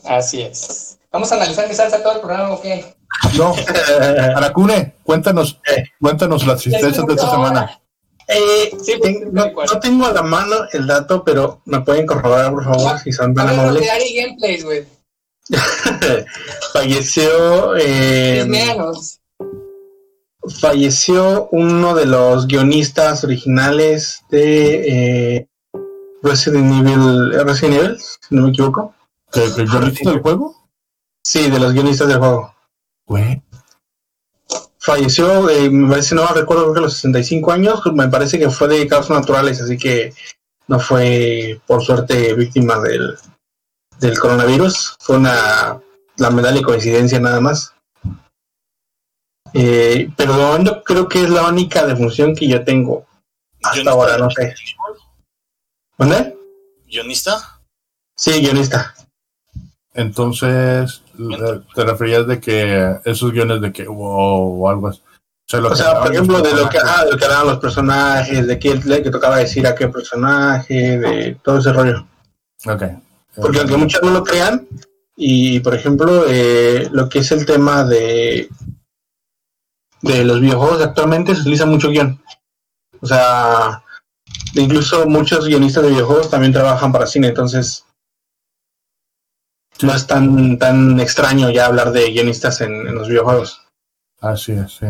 Así 0.06 0.42
es. 0.42 1.00
¿Vamos 1.12 1.32
a 1.32 1.36
analizar 1.36 1.68
mi 1.68 1.74
salsa 1.74 2.04
todo 2.04 2.14
el 2.14 2.20
programa 2.20 2.52
o 2.52 2.62
qué? 2.62 2.96
No, 3.36 3.56
Aracune, 4.36 4.94
cuéntanos, 5.04 5.60
cuéntanos 6.00 6.46
las 6.46 6.62
tristezas 6.62 7.06
de 7.06 7.14
esta 7.14 7.32
semana. 7.32 7.82
Eh, 8.28 8.72
Sí, 8.84 8.94
pues, 9.00 9.16
no, 9.32 9.52
no 9.52 9.80
tengo 9.80 10.06
a 10.06 10.14
la 10.14 10.22
mano 10.22 10.56
el 10.72 10.86
dato, 10.86 11.24
pero 11.24 11.62
me 11.66 11.82
pueden 11.82 12.06
corroborar, 12.06 12.52
por 12.52 12.64
favor, 12.64 13.00
si 13.00 13.12
son 13.12 13.34
tan 13.34 13.50
amables. 13.50 13.82
de 13.82 13.90
Ari 13.90 14.16
Gameplays, 14.16 14.64
güey. 14.64 14.86
falleció 16.74 17.76
eh, 17.76 18.42
Chismeanos. 18.42 19.19
Falleció 20.48 21.50
uno 21.52 21.96
de 21.96 22.06
los 22.06 22.48
guionistas 22.48 23.24
originales 23.24 24.24
de 24.30 25.36
eh, 25.36 25.48
Resident 26.22 26.74
Evil 26.74 27.32
Resident 27.46 27.76
Evil, 27.76 27.98
si 28.00 28.36
no 28.36 28.44
me 28.44 28.50
equivoco. 28.50 28.94
¿Que, 29.32 29.42
que 29.54 29.66
yo 29.66 29.82
listo 29.82 30.10
del 30.10 30.22
juego? 30.22 30.56
Sí, 31.24 31.50
de 31.50 31.60
los 31.60 31.74
guionistas 31.74 32.08
del 32.08 32.20
juego. 32.20 32.54
Güey. 33.06 33.42
Falleció, 34.78 35.50
eh, 35.50 35.70
me 35.70 35.90
parece, 35.90 36.16
no 36.16 36.26
recuerdo, 36.28 36.64
creo 36.64 36.74
que 36.74 36.80
a 36.80 36.84
los 36.84 36.94
65 36.94 37.52
años, 37.52 37.82
me 37.94 38.08
parece 38.08 38.40
que 38.40 38.50
fue 38.50 38.68
de 38.68 38.88
causas 38.88 39.12
naturales, 39.12 39.62
así 39.62 39.78
que 39.78 40.14
no 40.68 40.80
fue, 40.80 41.60
por 41.68 41.84
suerte, 41.84 42.34
víctima 42.34 42.80
del, 42.80 43.18
del 44.00 44.20
coronavirus. 44.20 44.96
Fue 45.00 45.18
una 45.18 45.80
lamentable 46.18 46.62
coincidencia 46.62 47.20
nada 47.20 47.42
más. 47.42 47.74
Eh, 49.54 50.10
pero 50.16 50.38
de 50.38 50.44
momento 50.44 50.84
creo 50.84 51.08
que 51.08 51.24
es 51.24 51.30
la 51.30 51.48
única 51.48 51.86
defunción 51.86 52.36
que 52.36 52.48
yo 52.48 52.64
tengo 52.64 53.06
hasta 53.64 53.72
Guionista 53.72 53.92
ahora, 53.92 54.18
no 54.18 54.30
sé. 54.30 54.54
¿Dónde? 55.98 56.38
¿Guionista? 56.88 57.60
Sí, 58.16 58.42
guionista. 58.42 58.94
Entonces, 59.94 61.04
eh, 61.18 61.62
te 61.74 61.84
referías 61.84 62.28
de 62.28 62.40
que 62.40 63.00
esos 63.06 63.32
guiones 63.32 63.62
de 63.62 63.72
que 63.72 63.86
wow, 63.86 64.64
o 64.64 64.70
algo 64.70 64.88
así. 64.88 65.02
O 65.02 65.50
sea, 65.50 65.60
lo 65.60 65.68
O 65.68 65.72
que 65.72 65.78
sea, 65.78 66.00
por 66.00 66.12
ejemplo, 66.12 66.42
de 66.42 66.54
lo 66.54 66.70
que, 66.70 66.78
ah, 66.78 67.04
de 67.06 67.12
lo 67.12 67.18
que 67.18 67.26
hablaban 67.26 67.48
los 67.48 67.60
personajes, 67.60 68.48
de 68.48 68.60
qué 68.60 68.76
le 68.76 69.04
que 69.04 69.10
tocaba 69.10 69.38
decir 69.38 69.66
a 69.66 69.76
qué 69.76 69.88
personaje, 69.88 70.98
de 70.98 71.38
todo 71.44 71.58
ese 71.58 71.74
rollo. 71.74 72.06
Ok. 72.66 72.84
Porque 73.36 73.60
aunque 73.60 73.78
muchos 73.78 74.02
no 74.02 74.12
lo 74.12 74.24
crean, 74.24 74.68
y 75.16 75.60
por 75.60 75.74
ejemplo, 75.76 76.26
eh, 76.28 76.88
lo 76.92 77.10
que 77.10 77.20
es 77.20 77.32
el 77.32 77.46
tema 77.46 77.84
de, 77.84 78.50
de 80.02 80.24
los 80.24 80.40
videojuegos 80.42 80.82
actualmente 80.82 81.36
se 81.36 81.42
utiliza 81.42 81.66
mucho 81.66 81.90
guion. 81.90 82.22
O 83.02 83.06
sea, 83.06 83.84
incluso 84.56 85.08
muchos 85.08 85.48
guionistas 85.48 85.84
de 85.84 85.92
videojuegos 85.92 86.30
también 86.30 86.54
trabajan 86.54 86.92
para 86.92 87.08
cine, 87.08 87.28
entonces 87.28 87.86
no 89.82 89.94
es 89.94 90.08
tan, 90.08 90.58
tan 90.58 91.00
extraño 91.00 91.50
ya 91.50 91.66
hablar 91.66 91.92
de 91.92 92.12
guionistas 92.12 92.62
en, 92.62 92.88
en 92.88 92.96
los 92.96 93.08
videojuegos. 93.08 93.62
Así 94.20 94.52
es, 94.52 94.74
sí. 94.74 94.88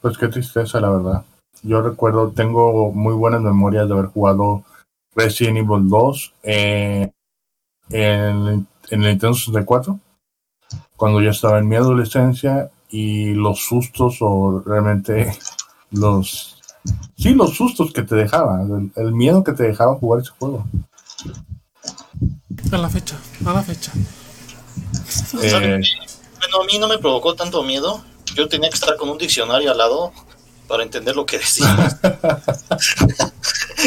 Pues 0.00 0.18
qué 0.18 0.28
tristeza, 0.28 0.80
la 0.80 0.90
verdad. 0.90 1.24
Yo 1.62 1.80
recuerdo, 1.80 2.30
tengo 2.32 2.92
muy 2.92 3.14
buenas 3.14 3.40
memorias 3.40 3.86
de 3.86 3.94
haber 3.94 4.06
jugado 4.06 4.64
Resident 5.14 5.58
Evil 5.58 5.88
2 5.88 6.34
eh, 6.42 7.12
en, 7.90 8.66
en 8.90 9.02
el 9.02 9.10
Nintendo 9.10 9.34
64, 9.34 9.98
cuando 10.96 11.20
yo 11.20 11.30
estaba 11.30 11.58
en 11.58 11.68
mi 11.68 11.76
adolescencia, 11.76 12.70
y 12.92 13.32
los 13.34 13.58
sustos 13.64 14.18
o 14.20 14.62
realmente 14.64 15.36
los... 15.90 16.60
Sí, 17.16 17.30
los 17.34 17.56
sustos 17.56 17.92
que 17.92 18.02
te 18.02 18.14
dejaba, 18.16 18.60
el, 18.62 18.90
el 18.96 19.12
miedo 19.12 19.42
que 19.42 19.52
te 19.52 19.62
dejaba 19.64 19.94
jugar 19.96 20.20
ese 20.22 20.30
juego. 20.38 20.66
A 22.72 22.76
la 22.78 22.88
fecha, 22.90 23.16
a 23.46 23.52
la 23.52 23.62
fecha. 23.62 23.92
Eh, 25.42 25.80
Bueno, 26.38 26.62
a 26.62 26.66
mí 26.66 26.78
no 26.78 26.88
me 26.88 26.98
provocó 26.98 27.34
tanto 27.34 27.62
miedo. 27.62 28.02
Yo 28.34 28.48
tenía 28.48 28.68
que 28.68 28.74
estar 28.74 28.96
con 28.96 29.08
un 29.10 29.18
diccionario 29.18 29.70
al 29.70 29.78
lado 29.78 30.12
para 30.66 30.82
entender 30.82 31.14
lo 31.14 31.24
que 31.24 31.38
decía. 31.38 31.98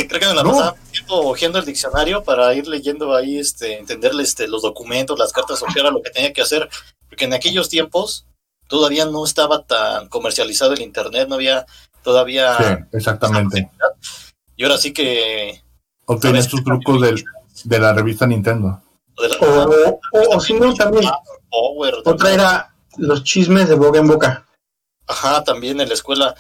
Creo 0.08 0.20
que 0.20 0.28
me 0.28 0.34
la 0.36 0.44
No. 0.44 0.52
pasaba 0.52 0.76
tiempo 0.92 1.16
hojeando 1.16 1.60
el 1.60 1.66
diccionario 1.66 2.24
para 2.24 2.54
ir 2.54 2.68
leyendo 2.68 3.14
ahí, 3.16 3.38
este, 3.40 3.78
entenderle 3.80 4.24
este, 4.24 4.48
los 4.48 4.62
documentos, 4.62 5.18
las 5.20 5.32
cartas, 5.34 5.62
o 5.62 5.66
qué 5.74 5.80
era 5.80 5.92
lo 5.92 6.02
que 6.02 6.12
tenía 6.12 6.32
que 6.34 6.42
hacer. 6.42 6.70
Porque 7.10 7.26
en 7.26 7.34
aquellos 7.34 7.70
tiempos 7.70 8.26
todavía 8.68 9.06
no 9.06 9.26
estaba 9.26 9.64
tan 9.64 10.08
comercializado 10.10 10.74
el 10.74 10.82
internet, 10.82 11.28
no 11.28 11.36
había 11.36 11.66
todavía. 12.04 12.58
sí, 12.58 12.64
exactamente. 12.94 13.70
Y 14.56 14.64
ahora 14.64 14.78
sí 14.78 14.94
que. 14.94 15.62
Obtenías 16.06 16.48
tus 16.48 16.64
trucos 16.64 17.02
del, 17.02 17.24
de 17.64 17.80
la 17.80 17.94
revista 17.94 18.28
Nintendo. 18.28 18.82
de 19.18 19.30
la- 19.30 19.38
O, 19.40 20.00
o, 20.14 20.36
o 20.36 20.40
si 20.40 20.54
no, 20.54 20.74
también, 20.74 21.10
Power, 21.50 21.96
otra 22.06 22.32
era 22.32 22.76
los 22.98 23.24
chismes 23.24 23.68
de 23.70 23.76
boca 23.76 24.00
en 24.00 24.08
boca. 24.08 24.46
Ajá, 25.08 25.44
también 25.44 25.80
en 25.82 25.88
la 25.88 25.94
escuela. 25.94 26.36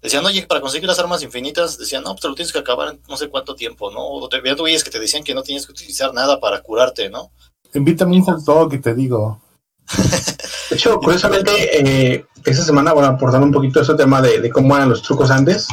Decían, 0.00 0.24
oye, 0.26 0.44
para 0.46 0.60
conseguir 0.60 0.88
las 0.88 0.98
armas 0.98 1.22
infinitas, 1.22 1.78
decían, 1.78 2.02
no, 2.02 2.10
pues 2.10 2.22
te 2.22 2.28
lo 2.28 2.34
tienes 2.34 2.52
que 2.52 2.58
acabar 2.58 2.88
en 2.88 3.00
no 3.08 3.16
sé 3.16 3.28
cuánto 3.28 3.54
tiempo, 3.54 3.90
¿no? 3.92 4.04
O 4.04 4.28
te 4.28 4.40
güeyes 4.40 4.82
que 4.82 4.90
te 4.90 4.98
decían 4.98 5.22
que 5.22 5.34
no 5.34 5.42
tienes 5.44 5.64
que 5.64 5.72
utilizar 5.72 6.12
nada 6.12 6.40
para 6.40 6.60
curarte, 6.60 7.08
¿no? 7.08 7.30
Invítame 7.72 8.16
un 8.16 8.22
hot 8.24 8.40
dog 8.40 8.74
y 8.74 8.80
te 8.80 8.94
digo. 8.94 9.40
De 10.70 10.76
hecho, 10.76 10.98
curiosamente, 10.98 11.52
eh, 12.12 12.26
esta 12.44 12.64
semana, 12.64 12.92
bueno, 12.92 13.08
aportando 13.08 13.46
un 13.46 13.52
poquito 13.52 13.80
ese 13.80 13.94
tema 13.94 14.20
de, 14.22 14.50
cómo 14.50 14.74
eran 14.76 14.88
los 14.88 15.02
trucos 15.02 15.30
antes, 15.30 15.68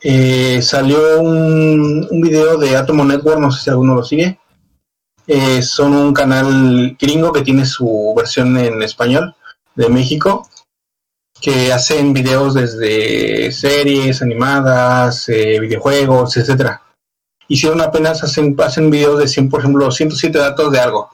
eh, 0.00 0.60
salió 0.62 1.20
un, 1.20 2.06
un 2.08 2.20
video 2.20 2.56
de 2.56 2.76
Atomo 2.76 3.04
Network, 3.04 3.40
no 3.40 3.50
sé 3.50 3.64
si 3.64 3.70
alguno 3.70 3.94
lo 3.94 4.04
sigue. 4.04 4.38
Eh, 5.26 5.60
son 5.60 5.94
un 5.94 6.14
canal 6.14 6.96
gringo 6.98 7.32
que 7.32 7.42
tiene 7.42 7.66
su 7.66 8.14
versión 8.16 8.56
en 8.56 8.82
español 8.82 9.34
de 9.74 9.90
México, 9.90 10.48
que 11.38 11.70
hacen 11.70 12.14
videos 12.14 12.54
desde 12.54 13.52
series 13.52 14.22
animadas, 14.22 15.28
eh, 15.28 15.60
videojuegos, 15.60 16.36
etcétera. 16.38 16.82
Hicieron 17.46 17.82
apenas, 17.82 18.24
hacen, 18.24 18.56
hacen 18.58 18.90
videos 18.90 19.18
de 19.18 19.28
100, 19.28 19.50
por 19.50 19.60
ejemplo, 19.60 19.90
107 19.90 20.38
datos 20.38 20.72
de 20.72 20.80
algo 20.80 21.10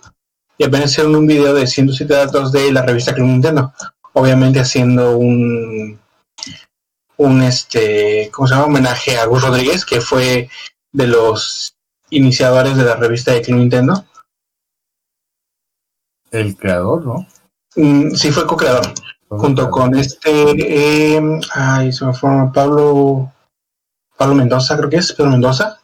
y 0.59 0.65
apenas 0.65 0.93
hicieron 0.93 1.17
un 1.17 1.27
video 1.27 1.55
de 1.55 1.67
107 1.67 2.13
datos 2.13 2.53
de 2.53 2.73
la 2.73 2.83
revista 2.83 3.15
Club 3.15 3.27
Nintendo. 3.27 3.73
Obviamente 4.13 4.61
haciendo 4.61 5.17
un 5.17 5.99
un 7.17 7.43
este, 7.43 8.29
¿cómo 8.33 8.49
se 8.49 8.55
llama? 8.55 8.67
homenaje 8.67 9.17
a 9.17 9.27
Gus 9.27 9.43
Rodríguez, 9.43 9.85
que 9.85 10.01
fue 10.01 10.49
de 10.93 11.07
los 11.07 11.77
iniciadores 12.11 12.77
de 12.77 12.85
la 12.85 12.97
revista 12.97 13.33
de 13.33 13.43
Club 13.43 13.59
Nintendo. 13.59 14.05
El 16.31 16.57
creador, 16.57 17.07
¿no? 17.07 17.27
Mm, 17.77 18.11
sí 18.15 18.31
fue 18.31 18.47
co-creador, 18.47 18.93
junto 19.29 19.71
con 19.71 19.95
este 19.95 20.31
eh, 20.33 21.41
ay, 21.55 21.93
se 21.93 22.05
me 22.05 22.13
fue 22.13 22.31
Pablo 22.53 23.33
Pablo 24.17 24.35
Mendoza, 24.35 24.77
creo 24.77 24.91
que 24.91 24.97
es, 24.97 25.13
Pedro 25.13 25.31
Mendoza. 25.31 25.81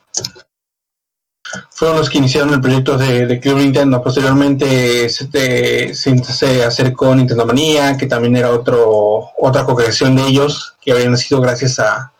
Fueron 1.70 1.98
los 1.98 2.08
que 2.08 2.18
iniciaron 2.18 2.54
el 2.54 2.60
proyecto 2.60 2.96
de, 2.96 3.40
Club 3.40 3.58
Nintendo. 3.58 4.02
Posteriormente 4.02 5.08
se, 5.08 5.94
se, 5.94 6.64
acercó 6.64 7.14
Nintendo 7.14 7.46
Manía, 7.46 7.96
que 7.96 8.06
también 8.06 8.36
era 8.36 8.50
otro, 8.50 9.30
otra 9.38 9.64
co-creación 9.64 10.16
de 10.16 10.26
ellos, 10.26 10.76
que 10.80 10.92
había 10.92 11.10
nacido 11.10 11.40
gracias 11.40 11.78
a, 11.78 12.12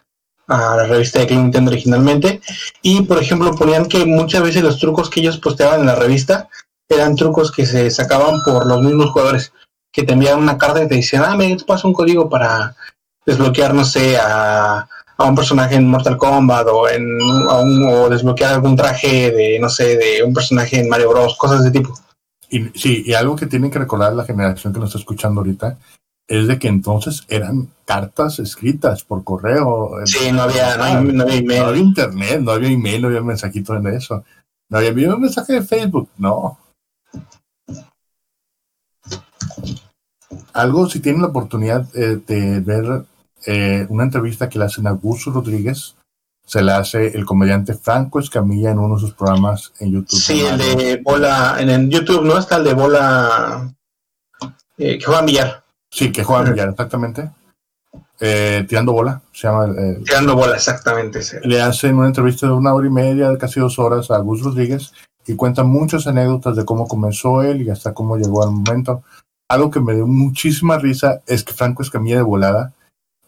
a 0.48 0.76
la 0.76 0.86
revista 0.86 1.20
de 1.20 1.26
Club 1.26 1.40
Nintendo 1.40 1.70
originalmente. 1.70 2.40
Y, 2.82 3.02
por 3.02 3.18
ejemplo, 3.22 3.54
ponían 3.54 3.86
que 3.86 4.04
muchas 4.04 4.42
veces 4.42 4.62
los 4.62 4.78
trucos 4.78 5.08
que 5.08 5.20
ellos 5.20 5.38
posteaban 5.38 5.80
en 5.80 5.86
la 5.86 5.94
revista 5.94 6.48
eran 6.88 7.14
trucos 7.14 7.52
que 7.52 7.66
se 7.66 7.90
sacaban 7.90 8.42
por 8.44 8.66
los 8.66 8.82
mismos 8.82 9.10
jugadores, 9.10 9.52
que 9.92 10.02
te 10.02 10.12
enviaban 10.12 10.42
una 10.42 10.58
carta 10.58 10.82
y 10.82 10.88
te 10.88 10.96
decían, 10.96 11.24
ah, 11.24 11.36
me 11.36 11.56
paso 11.66 11.86
un 11.86 11.94
código 11.94 12.28
para 12.28 12.74
desbloquear, 13.24 13.74
no 13.74 13.84
sé, 13.84 14.18
a, 14.18 14.88
a 15.20 15.26
un 15.28 15.34
personaje 15.34 15.74
en 15.76 15.86
Mortal 15.86 16.16
Kombat 16.16 16.66
o, 16.68 16.88
en, 16.88 17.04
a 17.48 17.60
un- 17.60 17.84
o 17.86 18.08
desbloquear 18.08 18.54
algún 18.54 18.74
traje 18.76 19.30
de, 19.30 19.58
no 19.60 19.68
sé, 19.68 19.96
de 19.96 20.22
un 20.24 20.32
personaje 20.32 20.80
en 20.80 20.88
Mario 20.88 21.10
Bros, 21.10 21.36
cosas 21.36 21.62
de 21.62 21.70
tipo. 21.70 21.94
Y, 22.48 22.64
sí, 22.78 23.02
y 23.06 23.12
algo 23.12 23.36
que 23.36 23.46
tienen 23.46 23.70
que 23.70 23.78
recordar 23.78 24.12
la 24.14 24.24
generación 24.24 24.72
que 24.72 24.80
nos 24.80 24.88
está 24.88 24.98
escuchando 24.98 25.40
ahorita 25.40 25.78
es 26.26 26.46
de 26.46 26.58
que 26.58 26.68
entonces 26.68 27.24
eran 27.28 27.68
cartas 27.84 28.38
escritas 28.38 29.02
por 29.04 29.22
correo. 29.24 29.90
Sí, 30.04 30.30
no 30.32 30.42
había, 30.42 30.76
no, 30.76 30.84
había- 30.84 31.12
no 31.12 31.22
había 31.24 31.36
email. 31.36 31.60
No 31.60 31.66
había 31.68 31.82
internet, 31.82 32.40
no 32.40 32.50
había 32.52 32.70
email, 32.70 33.02
no 33.02 33.08
había 33.08 33.20
mensajito 33.20 33.74
en 33.76 33.86
eso. 33.88 34.24
No 34.68 34.78
había 34.78 34.90
enviado 34.90 35.16
un 35.16 35.22
mensaje 35.22 35.54
de 35.54 35.62
Facebook, 35.62 36.08
no. 36.18 36.58
algo, 40.52 40.88
si 40.88 41.00
tienen 41.00 41.22
la 41.22 41.28
oportunidad 41.28 41.86
eh, 41.94 42.18
de 42.26 42.60
ver 42.60 43.04
eh, 43.46 43.86
una 43.88 44.04
entrevista 44.04 44.48
que 44.48 44.58
le 44.58 44.66
hacen 44.66 44.86
a 44.86 44.92
Gus 44.92 45.24
Rodríguez, 45.26 45.96
se 46.44 46.62
la 46.62 46.78
hace 46.78 47.16
el 47.16 47.24
comediante 47.24 47.74
Franco 47.74 48.18
Escamilla 48.18 48.72
en 48.72 48.78
uno 48.80 48.96
de 48.96 49.00
sus 49.00 49.14
programas 49.14 49.72
en 49.78 49.92
YouTube. 49.92 50.18
Sí, 50.18 50.40
el 50.40 50.58
de 50.58 51.00
bola, 51.02 51.56
en 51.60 51.70
el 51.70 51.88
YouTube, 51.88 52.24
¿no? 52.24 52.36
Está 52.38 52.56
el 52.56 52.64
de 52.64 52.74
bola 52.74 53.72
eh, 54.76 54.98
que 54.98 55.04
juega 55.04 55.22
Villar. 55.22 55.64
Sí, 55.90 56.10
que 56.10 56.24
juega 56.24 56.50
Villar, 56.50 56.70
exactamente. 56.70 57.30
Eh, 58.18 58.66
tirando 58.68 58.92
bola, 58.92 59.22
se 59.32 59.46
llama. 59.46 59.66
Eh, 59.78 60.00
tirando 60.04 60.34
bola, 60.34 60.56
exactamente. 60.56 61.22
Sí. 61.22 61.36
Le 61.44 61.62
hacen 61.62 61.96
una 61.96 62.08
entrevista 62.08 62.46
de 62.46 62.52
una 62.52 62.74
hora 62.74 62.86
y 62.86 62.90
media, 62.90 63.38
casi 63.38 63.60
dos 63.60 63.78
horas, 63.78 64.10
a 64.10 64.18
Gus 64.18 64.42
Rodríguez 64.42 64.92
y 65.26 65.36
cuenta 65.36 65.62
muchas 65.62 66.06
anécdotas 66.06 66.56
de 66.56 66.64
cómo 66.64 66.88
comenzó 66.88 67.42
él 67.42 67.62
y 67.62 67.70
hasta 67.70 67.94
cómo 67.94 68.16
llegó 68.16 68.42
al 68.42 68.50
momento. 68.50 69.04
Algo 69.48 69.70
que 69.70 69.80
me 69.80 69.94
dio 69.94 70.06
muchísima 70.06 70.78
risa 70.78 71.22
es 71.26 71.44
que 71.44 71.54
Franco 71.54 71.82
Escamilla 71.82 72.16
de 72.16 72.22
volada 72.22 72.72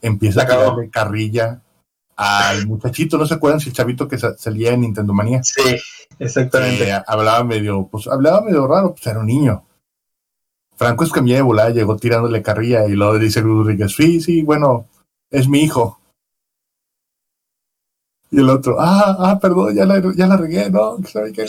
empieza 0.03 0.43
a 0.43 0.57
darle 0.57 0.91
carrilla 0.91 1.63
al 2.17 2.67
muchachito, 2.67 3.17
¿no 3.17 3.27
se 3.27 3.35
acuerdan 3.35 3.61
si 3.61 3.71
el 3.71 3.75
chavito 3.75 4.07
que 4.07 4.19
salía 4.19 4.73
en 4.73 4.83
Nintendo 4.83 5.15
Manía? 5.15 5.43
Sí, 5.43 5.77
exactamente. 6.19 6.89
Eh, 6.89 7.03
hablaba 7.07 7.43
medio, 7.43 7.89
pues 7.91 8.07
hablaba 8.07 8.43
medio 8.43 8.67
raro, 8.67 8.93
pues 8.93 9.07
era 9.07 9.21
un 9.21 9.27
niño. 9.27 9.65
Franco 10.77 11.05
Escamilla 11.05 11.37
de 11.37 11.43
volada 11.43 11.71
llegó 11.71 11.97
tirándole 11.97 12.43
carrilla 12.43 12.87
y 12.87 12.93
luego 12.93 13.19
dice 13.19 13.41
Rodríguez, 13.41 13.95
sí, 13.95 14.21
sí, 14.21 14.43
bueno, 14.43 14.87
es 15.31 15.49
mi 15.49 15.63
hijo. 15.63 16.01
Y 18.31 18.41
el 18.41 18.51
otro, 18.51 18.77
ah, 18.81 19.17
ah, 19.19 19.39
perdón, 19.41 19.75
ya 19.75 19.85
la, 19.85 20.03
ya 20.15 20.27
la 20.27 20.37
regué, 20.37 20.71
¿no? 20.71 20.99
¿Sabe 21.05 21.33
qué? 21.33 21.47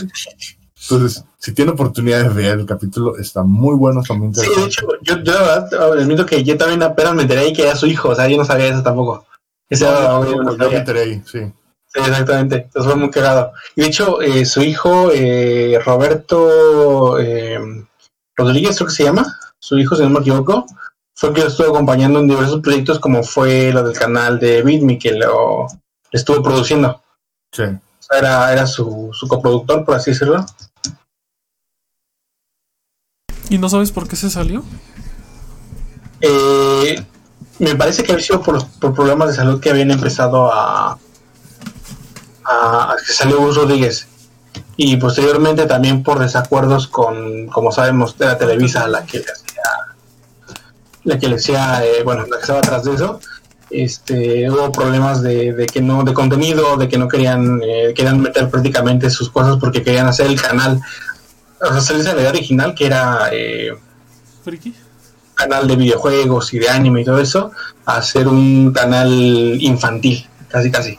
Entonces, 0.84 1.24
si 1.38 1.54
tiene 1.54 1.72
oportunidad 1.72 2.24
de 2.24 2.30
ver 2.30 2.60
el 2.60 2.66
capítulo, 2.66 3.18
está 3.18 3.44
muy 3.44 3.76
bueno, 3.76 4.02
está 4.02 4.14
muy 4.14 4.34
Sí, 4.36 4.50
de 4.54 4.66
hecho, 4.66 4.86
yo, 5.02 5.20
yo 5.24 5.34
admito 5.34 6.26
que 6.26 6.44
yo 6.44 6.58
también 6.58 6.84
apenas 6.84 7.16
me 7.16 7.22
enteré 7.22 7.42
ahí 7.42 7.54
que 7.54 7.64
era 7.64 7.76
su 7.76 7.88
hijo, 7.88 8.10
o 8.10 8.16
sea, 8.16 8.28
yo 8.28 8.38
no 8.38 8.44
sabía 8.44 8.68
eso 8.68 8.84
tampoco. 8.84 9.26
Ese 9.70 9.86
no, 9.86 10.26
yo, 10.26 10.58
yo 10.58 10.70
me 10.70 10.78
enteré 10.78 11.02
ahí, 11.02 11.22
sí. 11.26 11.40
Sí, 11.94 12.00
exactamente. 12.00 12.56
Entonces 12.56 12.92
fue 12.92 13.00
muy 13.00 13.12
cagado. 13.12 13.54
Y 13.76 13.82
de 13.82 13.88
hecho, 13.88 14.22
eh, 14.22 14.46
su 14.46 14.62
hijo, 14.62 15.12
eh, 15.14 15.80
Roberto 15.86 17.20
eh, 17.20 17.60
Rodríguez, 18.36 18.78
creo 18.78 18.88
que 18.88 18.96
se 18.96 19.04
llama, 19.04 19.40
su 19.60 19.78
hijo, 19.78 19.96
si 19.96 20.02
no 20.02 20.10
me 20.10 20.20
equivoco, 20.20 20.66
fue 21.16 21.30
el 21.30 21.36
que 21.36 21.42
lo 21.42 21.48
estuvo 21.48 21.68
acompañando 21.68 22.20
en 22.20 22.28
diversos 22.28 22.62
proyectos, 22.62 23.00
como 23.00 23.24
fue 23.24 23.72
lo 23.72 23.84
del 23.84 23.98
canal 23.98 24.40
de 24.40 24.64
Bitme, 24.64 24.98
que 24.98 25.12
lo 25.12 25.68
estuvo 26.12 26.42
produciendo. 26.42 27.02
Sí. 27.52 27.64
O 27.64 28.02
sea, 28.02 28.20
era, 28.20 28.52
era 28.52 28.66
su, 28.66 29.12
su 29.14 29.28
coproductor, 29.28 29.86
por 29.86 29.96
así 29.96 30.12
decirlo. 30.12 30.46
¿Y 33.50 33.58
no 33.58 33.70
sabes 33.70 33.92
por 33.92 34.08
qué 34.08 34.16
se 34.16 34.30
salió? 34.30 34.64
Eh, 36.22 37.04
me 37.60 37.76
parece 37.76 38.04
que 38.04 38.12
había 38.14 38.24
sido 38.24 38.42
por, 38.42 38.66
por 38.80 38.94
problemas 38.94 39.30
de 39.30 39.36
salud 39.36 39.60
que 39.60 39.70
habían 39.70 39.92
empezado 39.92 40.52
a, 40.52 40.98
a, 42.46 42.96
que 43.06 43.14
salió 43.14 43.40
Gus 43.40 43.58
Rodríguez 43.58 44.08
y 44.76 44.98
posteriormente 44.98 45.66
también 45.66 46.04
por 46.04 46.20
desacuerdos 46.20 46.88
con, 46.88 47.48
como 47.48 47.72
sabemos, 47.72 48.18
de 48.18 48.26
la 48.26 48.38
Televisa, 48.38 48.88
la 48.88 49.06
que 49.06 49.20
le 49.20 49.26
hacía, 49.26 49.64
la 51.04 51.20
que 51.20 51.28
le 51.28 51.36
hacía, 51.36 51.86
eh, 51.86 52.04
bueno, 52.04 52.26
la 52.26 52.38
que 52.38 52.42
estaba 52.42 52.60
atrás 52.60 52.84
de 52.84 52.96
eso, 52.96 53.20
este, 53.70 54.50
hubo 54.50 54.72
problemas 54.72 55.22
de, 55.22 55.54
de 55.54 55.66
que 55.66 55.82
no, 55.82 56.04
de 56.04 56.14
contenido, 56.14 56.78
de 56.78 56.88
que 56.88 56.98
no 56.98 57.08
querían, 57.08 57.60
eh, 57.64 57.94
querían 57.96 58.22
meter 58.22 58.50
prácticamente 58.50 59.10
sus 59.10 59.30
cosas 59.30 59.58
porque 59.60 59.84
querían 59.84 60.08
hacer 60.08 60.28
el 60.28 60.42
canal, 60.42 60.82
o 61.72 61.82
sea, 61.82 61.98
la 61.98 62.14
idea 62.14 62.30
original 62.30 62.74
que 62.76 62.86
era 62.86 63.30
eh, 63.32 63.74
¿Friki? 64.44 64.74
canal 65.36 65.68
de 65.68 65.76
videojuegos 65.76 66.54
y 66.54 66.60
de 66.60 66.70
anime 66.70 67.02
y 67.02 67.06
todo 67.06 67.20
eso, 67.20 67.52
a 67.86 67.98
hacer 67.98 68.28
un 68.28 68.72
canal 68.74 69.10
infantil, 69.60 70.28
casi 70.50 70.70
casi. 70.72 70.98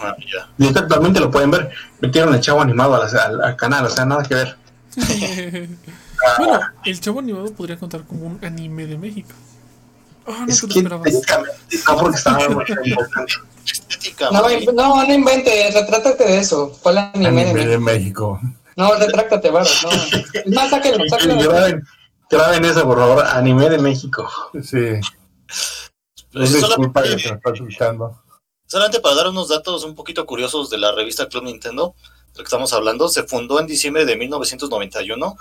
Ah, 0.00 0.14
ya. 0.18 0.48
Y 0.58 0.68
actualmente 0.68 1.20
lo 1.20 1.30
pueden 1.30 1.50
ver. 1.50 1.70
Metieron 2.00 2.34
el 2.34 2.40
chavo 2.40 2.60
animado 2.60 2.94
al, 3.00 3.18
al- 3.18 3.42
al 3.44 3.56
canal, 3.56 3.84
o 3.86 3.90
sea, 3.90 4.04
nada 4.04 4.22
que 4.22 4.34
ver. 4.34 4.56
bueno, 6.38 6.60
el 6.84 7.00
chavo 7.00 7.20
animado 7.20 7.52
podría 7.52 7.76
contar 7.78 8.02
como 8.04 8.26
un 8.26 8.38
anime 8.44 8.86
de 8.86 8.98
México. 8.98 9.30
Ah, 10.26 10.44
no 10.46 10.52
Es 10.52 10.60
te 10.60 10.68
que 10.68 10.78
esperabas. 10.80 11.12
no 11.86 11.96
porque 11.98 12.16
estaba 12.18 12.38
muy 12.48 12.64
importante. 12.84 13.32
Estética, 13.70 14.28
No, 14.30 14.42
no, 14.72 15.06
no 15.06 15.14
inventes, 15.14 15.74
retrátate 15.74 16.24
de 16.24 16.38
eso. 16.38 16.70
Fue 16.82 16.92
el 16.92 16.98
anime 16.98 17.44
de 17.44 17.50
Anime 17.50 17.66
de 17.66 17.78
México. 17.78 18.40
No, 18.78 18.94
retráctate, 18.94 19.50
varo. 19.50 19.68
No. 19.82 20.54
Más, 20.54 20.70
sáquenlo, 20.70 21.04
sáquenlo. 21.08 21.42
Graben, 21.50 21.82
graben 22.30 22.64
eso, 22.64 22.84
por 22.84 22.98
favor. 22.98 23.24
Anime 23.26 23.68
de 23.68 23.78
México. 23.78 24.30
Sí. 24.62 25.00
Pues 26.32 26.50
Es 26.50 26.52
disculpa 26.54 27.02
que 27.02 27.08
solamente, 27.08 27.22
se 27.22 27.28
me 27.30 27.36
está 27.36 27.50
escuchando. 27.52 28.22
solamente 28.66 29.00
para 29.00 29.14
dar 29.16 29.28
unos 29.28 29.48
datos 29.48 29.82
un 29.84 29.94
poquito 29.94 30.24
curiosos 30.26 30.70
de 30.70 30.78
la 30.78 30.92
revista 30.92 31.28
Club 31.28 31.44
Nintendo, 31.44 31.94
de 32.04 32.28
lo 32.30 32.36
que 32.38 32.42
estamos 32.44 32.72
hablando, 32.72 33.08
se 33.08 33.24
fundó 33.24 33.58
en 33.60 33.66
diciembre 33.66 34.04
de 34.04 34.16
1991. 34.16 35.36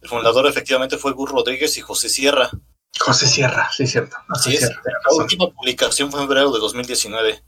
El 0.00 0.08
fundador 0.08 0.46
efectivamente 0.46 0.96
fue 0.96 1.12
Gus 1.12 1.30
Rodríguez 1.30 1.76
y 1.76 1.82
José 1.82 2.08
Sierra. 2.08 2.50
José 2.98 3.26
Sierra, 3.26 3.68
sí, 3.76 3.86
cierto. 3.86 4.16
Así 4.30 4.50
Sí, 4.50 4.56
es. 4.56 4.60
cierto, 4.66 4.80
tienes 4.82 5.02
La 5.04 5.22
última 5.22 5.50
publicación 5.50 6.10
fue 6.10 6.20
en 6.22 6.26
febrero 6.28 6.50
de 6.52 6.58
2019. 6.60 7.42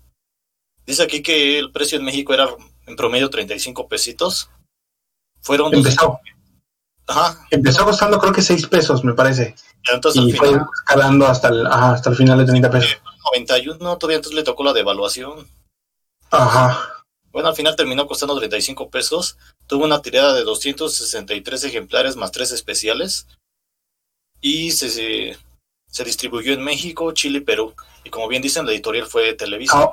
Dice 0.85 1.03
aquí 1.05 1.23
que 1.23 1.59
el 1.59 1.73
precio 1.73 1.99
en 1.99 2.05
México 2.05 2.35
era 2.35 2.49
en 2.87 2.97
promedio 2.97 3.31
35 3.31 3.88
pesitos. 3.88 4.51
Fueron 5.42 5.74
Empezó, 5.74 6.20
Ajá. 7.07 7.46
empezó 7.50 7.85
costando 7.85 8.18
creo 8.18 8.33
que 8.33 8.42
6 8.42 8.66
pesos, 8.68 9.05
me 9.05 9.12
parece. 9.14 9.55
Entonces 9.92 10.22
Y 10.22 10.31
al 10.31 10.37
fue 10.38 10.48
final, 10.48 10.66
escalando 10.81 11.26
hasta 11.26 11.48
el, 11.48 11.66
ajá, 11.66 11.92
hasta 11.92 12.11
el 12.11 12.16
final 12.16 12.38
de 12.38 12.44
30 12.46 12.70
pesos. 12.70 12.96
91, 13.24 13.98
todavía 13.98 14.16
entonces 14.16 14.37
le 14.37 14.44
tocó 14.44 14.62
la 14.64 14.72
devaluación. 14.72 15.46
Ajá. 16.31 17.05
Bueno, 17.33 17.48
al 17.48 17.55
final 17.57 17.74
terminó 17.76 18.07
costando 18.07 18.38
35 18.38 18.90
pesos. 18.90 19.37
Tuvo 19.66 19.85
una 19.85 20.00
tirada 20.02 20.35
de 20.35 20.44
263 20.44 21.64
ejemplares 21.64 22.16
más 22.16 22.31
tres 22.31 22.52
especiales. 22.52 23.26
Y 24.40 24.72
se, 24.72 24.90
se, 24.90 25.38
se 25.88 26.05
distribuyó 26.05 26.52
en 26.52 26.62
México, 26.62 27.12
Chile 27.12 27.38
y 27.38 27.42
Perú. 27.42 27.74
Y 28.05 28.11
como 28.11 28.28
bien 28.28 28.42
dicen, 28.42 28.66
la 28.66 28.72
editorial 28.72 29.07
fue 29.07 29.33
Televisa. 29.35 29.78
Ah, 29.78 29.92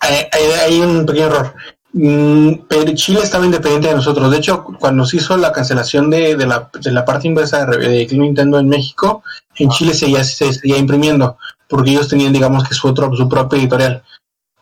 hay, 0.00 0.26
hay- 0.32 0.50
hay 0.60 0.80
un 0.80 1.06
pequeño 1.06 1.26
error. 1.26 1.54
Mm, 1.92 2.52
pero 2.68 2.94
Chile 2.94 3.20
estaba 3.22 3.44
independiente 3.44 3.88
de 3.88 3.94
nosotros. 3.96 4.30
De 4.30 4.36
hecho, 4.38 4.64
cuando 4.78 5.04
se 5.04 5.16
hizo 5.16 5.36
la 5.36 5.52
cancelación 5.52 6.08
de, 6.10 6.36
de 6.36 6.46
la, 6.46 6.70
de 6.80 6.92
la 6.92 7.04
parte 7.04 7.26
inversa 7.26 7.66
de, 7.66 8.06
de 8.06 8.16
Nintendo 8.16 8.58
en 8.58 8.68
México, 8.68 9.22
en 9.56 9.68
Ah. 9.68 9.72
Chile 9.76 9.94
seguía, 9.94 10.22
se 10.24 10.52
seguía 10.52 10.78
imprimiendo, 10.78 11.36
porque 11.68 11.90
ellos 11.90 12.08
tenían, 12.08 12.32
digamos, 12.32 12.66
que 12.68 12.74
su, 12.74 12.88
otro, 12.88 13.14
su 13.16 13.28
propia 13.28 13.58
editorial. 13.58 14.02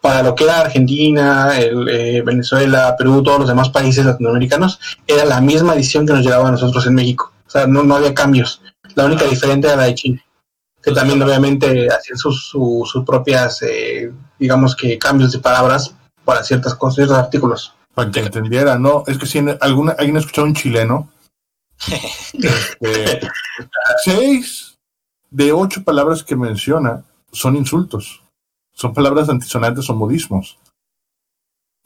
Para 0.01 0.23
lo 0.23 0.35
que 0.35 0.45
era 0.45 0.61
Argentina, 0.61 1.59
el, 1.59 1.89
eh, 1.89 2.23
Venezuela, 2.23 2.95
Perú, 2.97 3.23
todos 3.23 3.41
los 3.41 3.49
demás 3.49 3.69
países 3.69 4.07
latinoamericanos, 4.07 4.79
era 5.07 5.25
la 5.25 5.41
misma 5.41 5.75
edición 5.75 6.07
que 6.07 6.13
nos 6.15 6.25
llegaba 6.25 6.49
a 6.49 6.53
nosotros 6.53 6.87
en 6.87 6.95
México. 6.95 7.33
O 7.47 7.51
sea, 7.51 7.67
no, 7.67 7.83
no 7.83 7.97
había 7.97 8.15
cambios. 8.15 8.63
La 8.95 9.05
única 9.05 9.25
diferente 9.25 9.67
era 9.67 9.77
la 9.77 9.85
de 9.85 9.95
Chile. 9.95 10.25
Que 10.83 10.93
también, 10.93 11.21
obviamente, 11.21 11.89
hacían 11.93 12.17
sus, 12.17 12.49
su- 12.49 12.89
sus 12.91 13.05
propias, 13.05 13.61
eh, 13.63 14.13
digamos 14.39 14.77
que 14.77 14.97
cambios 14.99 15.33
de 15.33 15.41
palabras 15.41 15.95
para 16.29 16.45
ciertas 16.45 16.75
cosas, 16.75 16.97
ciertos 16.97 17.17
artículos. 17.17 17.73
Para 17.95 18.11
que 18.11 18.21
entendiera, 18.21 18.79
¿no? 18.79 19.03
Es 19.07 19.17
que 19.17 19.25
si 19.25 19.39
en- 19.39 19.57
alguna, 19.63 19.93
alguien 19.93 20.17
ha 20.17 20.21
escuchado 20.21 20.47
un 20.47 20.53
chileno, 20.55 21.11
este, 22.35 23.21
seis 24.05 24.77
de 25.31 25.53
ocho 25.53 25.83
palabras 25.83 26.23
que 26.23 26.37
menciona 26.37 27.03
son 27.33 27.57
insultos. 27.57 28.21
Son 28.75 28.93
palabras 28.93 29.31
antisonantes 29.31 29.89
o 29.89 29.95
modismos. 29.95 30.59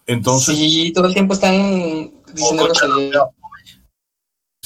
Entonces, 0.06 0.56
sí, 0.56 0.68
Sí, 0.86 0.92
todo 0.92 1.06
el 1.06 1.14
tiempo 1.14 1.34
están 1.34 2.10
diciendo 2.34 2.64
groserías. 2.64 3.22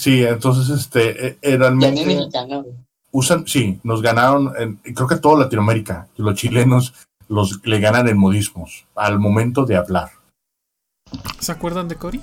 entonces, 0.07 0.71
este, 0.71 1.27
eh, 1.27 1.39
Ya 1.43 1.57
realmente 1.59 2.07
mexicano. 2.07 2.65
usan, 3.11 3.47
sí, 3.47 3.79
nos 3.83 4.01
ganaron, 4.01 4.55
en- 4.59 4.77
creo 4.95 5.07
que 5.07 5.17
toda 5.17 5.41
Latinoamérica, 5.45 6.09
los 6.17 6.35
chilenos 6.35 6.95
los 7.29 7.61
le 7.65 7.81
ganan 7.81 8.09
en 8.09 8.19
modismos 8.19 8.87
al 8.95 9.19
momento 9.19 9.65
de 9.65 9.77
hablar. 9.77 10.11
¿Se 11.41 11.53
acuerdan 11.53 11.89
de 11.89 11.97
Cory? 11.97 12.23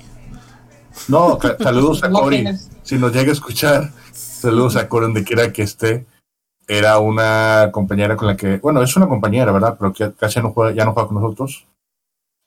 No, 1.08 1.38
saludos 1.58 2.02
a 2.04 2.10
Cory. 2.10 2.46
Si 2.82 2.98
nos 2.98 3.12
llega 3.12 3.30
a 3.30 3.32
escuchar, 3.32 3.92
saludos 4.12 4.76
a 4.76 4.88
Cory 4.88 5.06
donde 5.06 5.24
quiera 5.24 5.52
que 5.52 5.62
esté. 5.62 6.06
Era 6.66 6.98
una 6.98 7.68
compañera 7.72 8.16
con 8.16 8.26
la 8.28 8.36
que, 8.36 8.56
bueno, 8.58 8.82
es 8.82 8.96
una 8.96 9.06
compañera, 9.06 9.52
¿verdad? 9.52 9.76
Pero 9.78 9.92
que 9.92 10.12
casi 10.14 10.40
no 10.40 10.50
juega, 10.52 10.72
ya 10.74 10.84
no 10.86 10.92
juega 10.94 11.08
con 11.08 11.20
nosotros. 11.20 11.66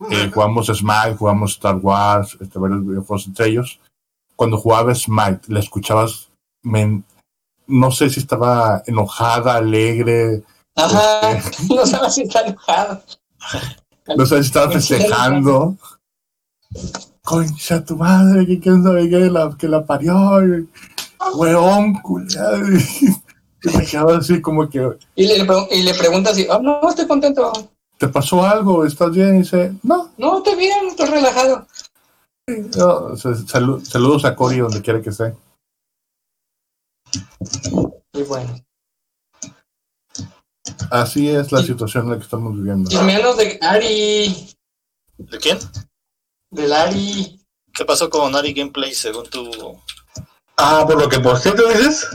Eh, 0.09 0.31
jugamos 0.33 0.67
Smite, 0.67 1.15
jugamos 1.17 1.51
Star 1.51 1.75
Wars, 1.75 2.35
este, 2.39 2.57
varios 2.59 2.81
videojuegos 2.85 3.27
entre 3.27 3.47
ellos. 3.47 3.79
Cuando 4.35 4.57
jugaba 4.57 4.93
Smite, 4.95 5.41
la 5.47 5.59
escuchabas, 5.59 6.29
men- 6.63 7.03
no 7.67 7.91
sé 7.91 8.09
si 8.09 8.19
estaba 8.19 8.81
enojada, 8.87 9.55
alegre, 9.55 10.41
Ajá, 10.77 11.41
no 11.69 11.85
sabes 11.85 12.13
si 12.13 12.21
está 12.21 12.41
enojado. 12.41 13.01
no 14.15 14.25
sé 14.25 14.35
si 14.35 14.47
estaba 14.47 14.71
festejando. 14.71 15.75
Concha 17.23 17.83
tu 17.83 17.97
madre, 17.97 18.45
que 18.45 18.59
quién 18.59 18.83
sabe 18.83 19.09
qué, 19.09 19.29
la, 19.29 19.55
que 19.57 19.67
la 19.67 19.85
parió, 19.85 20.15
hueón, 21.33 21.95
culiado. 22.01 22.61
Y 23.63 23.75
me 23.75 23.83
quedaba 23.85 24.17
así 24.17 24.39
como 24.39 24.69
que, 24.69 24.87
Y 25.15 25.25
le, 25.25 25.47
y 25.71 25.81
le 25.81 25.93
pregunta 25.95 26.29
así, 26.29 26.45
oh, 26.47 26.59
no, 26.59 26.87
estoy 26.87 27.07
contento. 27.07 27.51
¿te 27.97 28.07
pasó 28.07 28.45
algo? 28.45 28.85
¿Estás 28.85 29.11
bien? 29.11 29.37
Y 29.37 29.39
dice, 29.39 29.73
no, 29.81 30.11
No, 30.17 30.37
estoy 30.37 30.55
bien, 30.55 30.87
estoy 30.87 31.07
relajado. 31.07 31.65
no. 32.77 33.17
Saludos 33.17 34.25
a 34.25 34.35
Cory 34.35 34.59
donde 34.59 34.81
quiera 34.83 35.01
que 35.01 35.09
esté. 35.09 35.33
Y 38.13 38.21
bueno. 38.23 38.66
Así 40.91 41.29
es 41.29 41.51
la 41.51 41.61
situación 41.61 42.05
en 42.05 42.11
la 42.11 42.17
que 42.17 42.23
estamos 42.23 42.55
viviendo. 42.55 42.89
Y 42.91 43.03
menos 43.03 43.37
de 43.37 43.57
Ari, 43.61 44.55
¿De 45.17 45.37
quién? 45.39 45.57
del 46.51 46.73
Ari. 46.73 47.41
¿Qué 47.73 47.85
pasó 47.85 48.09
con 48.09 48.35
Ari 48.35 48.53
Gameplay 48.53 48.93
según 48.93 49.29
tu... 49.29 49.79
Ah, 50.57 50.83
por 50.87 50.99
lo 50.99 51.07
que 51.07 51.19
posté, 51.19 51.51
¿tú 51.51 51.67
dices? 51.67 52.07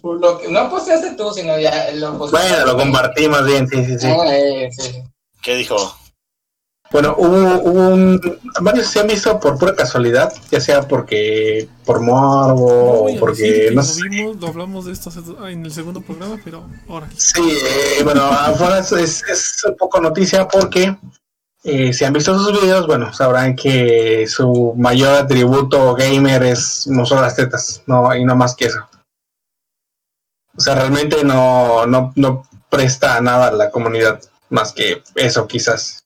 Por 0.00 0.18
lo 0.18 0.38
que, 0.38 0.48
no 0.48 0.70
posteaste 0.70 1.14
tú, 1.14 1.30
sino 1.32 1.58
ya 1.58 1.90
lo 1.92 2.16
posteaste. 2.16 2.48
Bueno, 2.48 2.72
lo 2.72 2.78
compartí 2.78 3.28
más 3.28 3.44
bien, 3.44 3.68
sí, 3.68 3.84
sí, 3.84 3.98
sí. 3.98 4.06
Ah, 4.06 4.36
eh, 4.36 4.70
sí. 4.72 5.02
¿Qué 5.42 5.56
dijo? 5.56 5.76
Bueno, 6.92 7.14
hubo, 7.18 7.62
hubo 7.62 7.88
un... 7.88 8.20
Varios 8.60 8.86
se 8.86 9.00
han 9.00 9.08
visto 9.08 9.38
por 9.40 9.58
pura 9.58 9.74
casualidad, 9.74 10.32
ya 10.50 10.60
sea 10.60 10.86
porque... 10.86 11.68
por 11.84 12.00
No 12.00 12.12
morbo 12.12 13.04
o 13.04 13.18
porque... 13.18 13.70
No 13.70 13.76
lo 13.76 13.82
sé. 13.82 14.08
vimos, 14.08 14.36
lo 14.36 14.48
hablamos 14.48 14.84
de 14.84 14.92
esto 14.92 15.10
en 15.48 15.64
el 15.64 15.72
segundo 15.72 16.00
programa, 16.00 16.40
pero 16.44 16.64
ahora. 16.88 17.08
Sí, 17.16 17.42
eh, 17.42 18.02
bueno, 18.04 18.22
afuera 18.22 18.78
es, 18.78 19.62
un 19.66 19.76
poco 19.76 20.00
noticia 20.00 20.46
porque 20.46 20.96
eh, 21.64 21.92
si 21.92 22.04
han 22.04 22.12
visto 22.12 22.38
sus 22.38 22.60
videos, 22.60 22.86
bueno, 22.86 23.12
sabrán 23.12 23.56
que 23.56 24.26
su 24.28 24.72
mayor 24.76 25.14
atributo 25.14 25.94
gamer 25.96 26.44
es 26.44 26.86
mostrar 26.86 27.22
las 27.22 27.34
tetas, 27.34 27.82
no, 27.86 28.14
y 28.14 28.24
no 28.24 28.36
más 28.36 28.54
que 28.54 28.66
eso. 28.66 28.88
O 30.56 30.60
sea, 30.60 30.76
realmente 30.76 31.24
no, 31.24 31.84
no, 31.86 32.12
no 32.14 32.48
presta 32.70 33.20
nada 33.20 33.48
a 33.48 33.52
la 33.52 33.70
comunidad, 33.70 34.20
más 34.48 34.72
que 34.72 35.02
eso 35.16 35.46
quizás. 35.48 36.05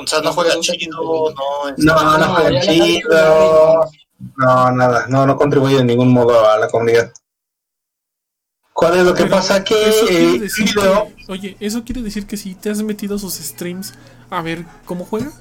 O 0.00 0.06
sea, 0.06 0.20
no 0.20 0.26
No 0.26 0.32
juega 0.32 0.58
chido, 0.60 0.98
no... 1.00 1.74
No, 1.76 2.18
no 2.18 2.34
juega 2.34 2.60
chido, 2.60 3.90
no, 4.36 4.70
nada, 4.72 5.06
no, 5.08 5.26
no 5.26 5.36
contribuye 5.36 5.76
de 5.76 5.84
ningún 5.84 6.12
modo 6.12 6.48
a 6.48 6.58
la 6.58 6.68
comunidad. 6.68 7.12
¿Cuál 8.72 8.98
es 8.98 9.04
lo 9.04 9.12
que 9.14 9.24
Pero 9.24 9.36
pasa? 9.36 9.64
Que 9.64 9.74
eh, 9.74 10.38
decir 10.38 10.66
video- 10.66 11.08
que- 11.26 11.32
oye, 11.32 11.56
eso 11.58 11.82
quiere 11.84 12.00
decir 12.02 12.26
que 12.26 12.36
si 12.36 12.54
te 12.54 12.70
has 12.70 12.80
metido 12.82 13.16
a 13.16 13.18
sus 13.18 13.34
streams 13.34 13.92
a 14.30 14.40
ver 14.40 14.64
cómo 14.84 15.04
juega. 15.04 15.32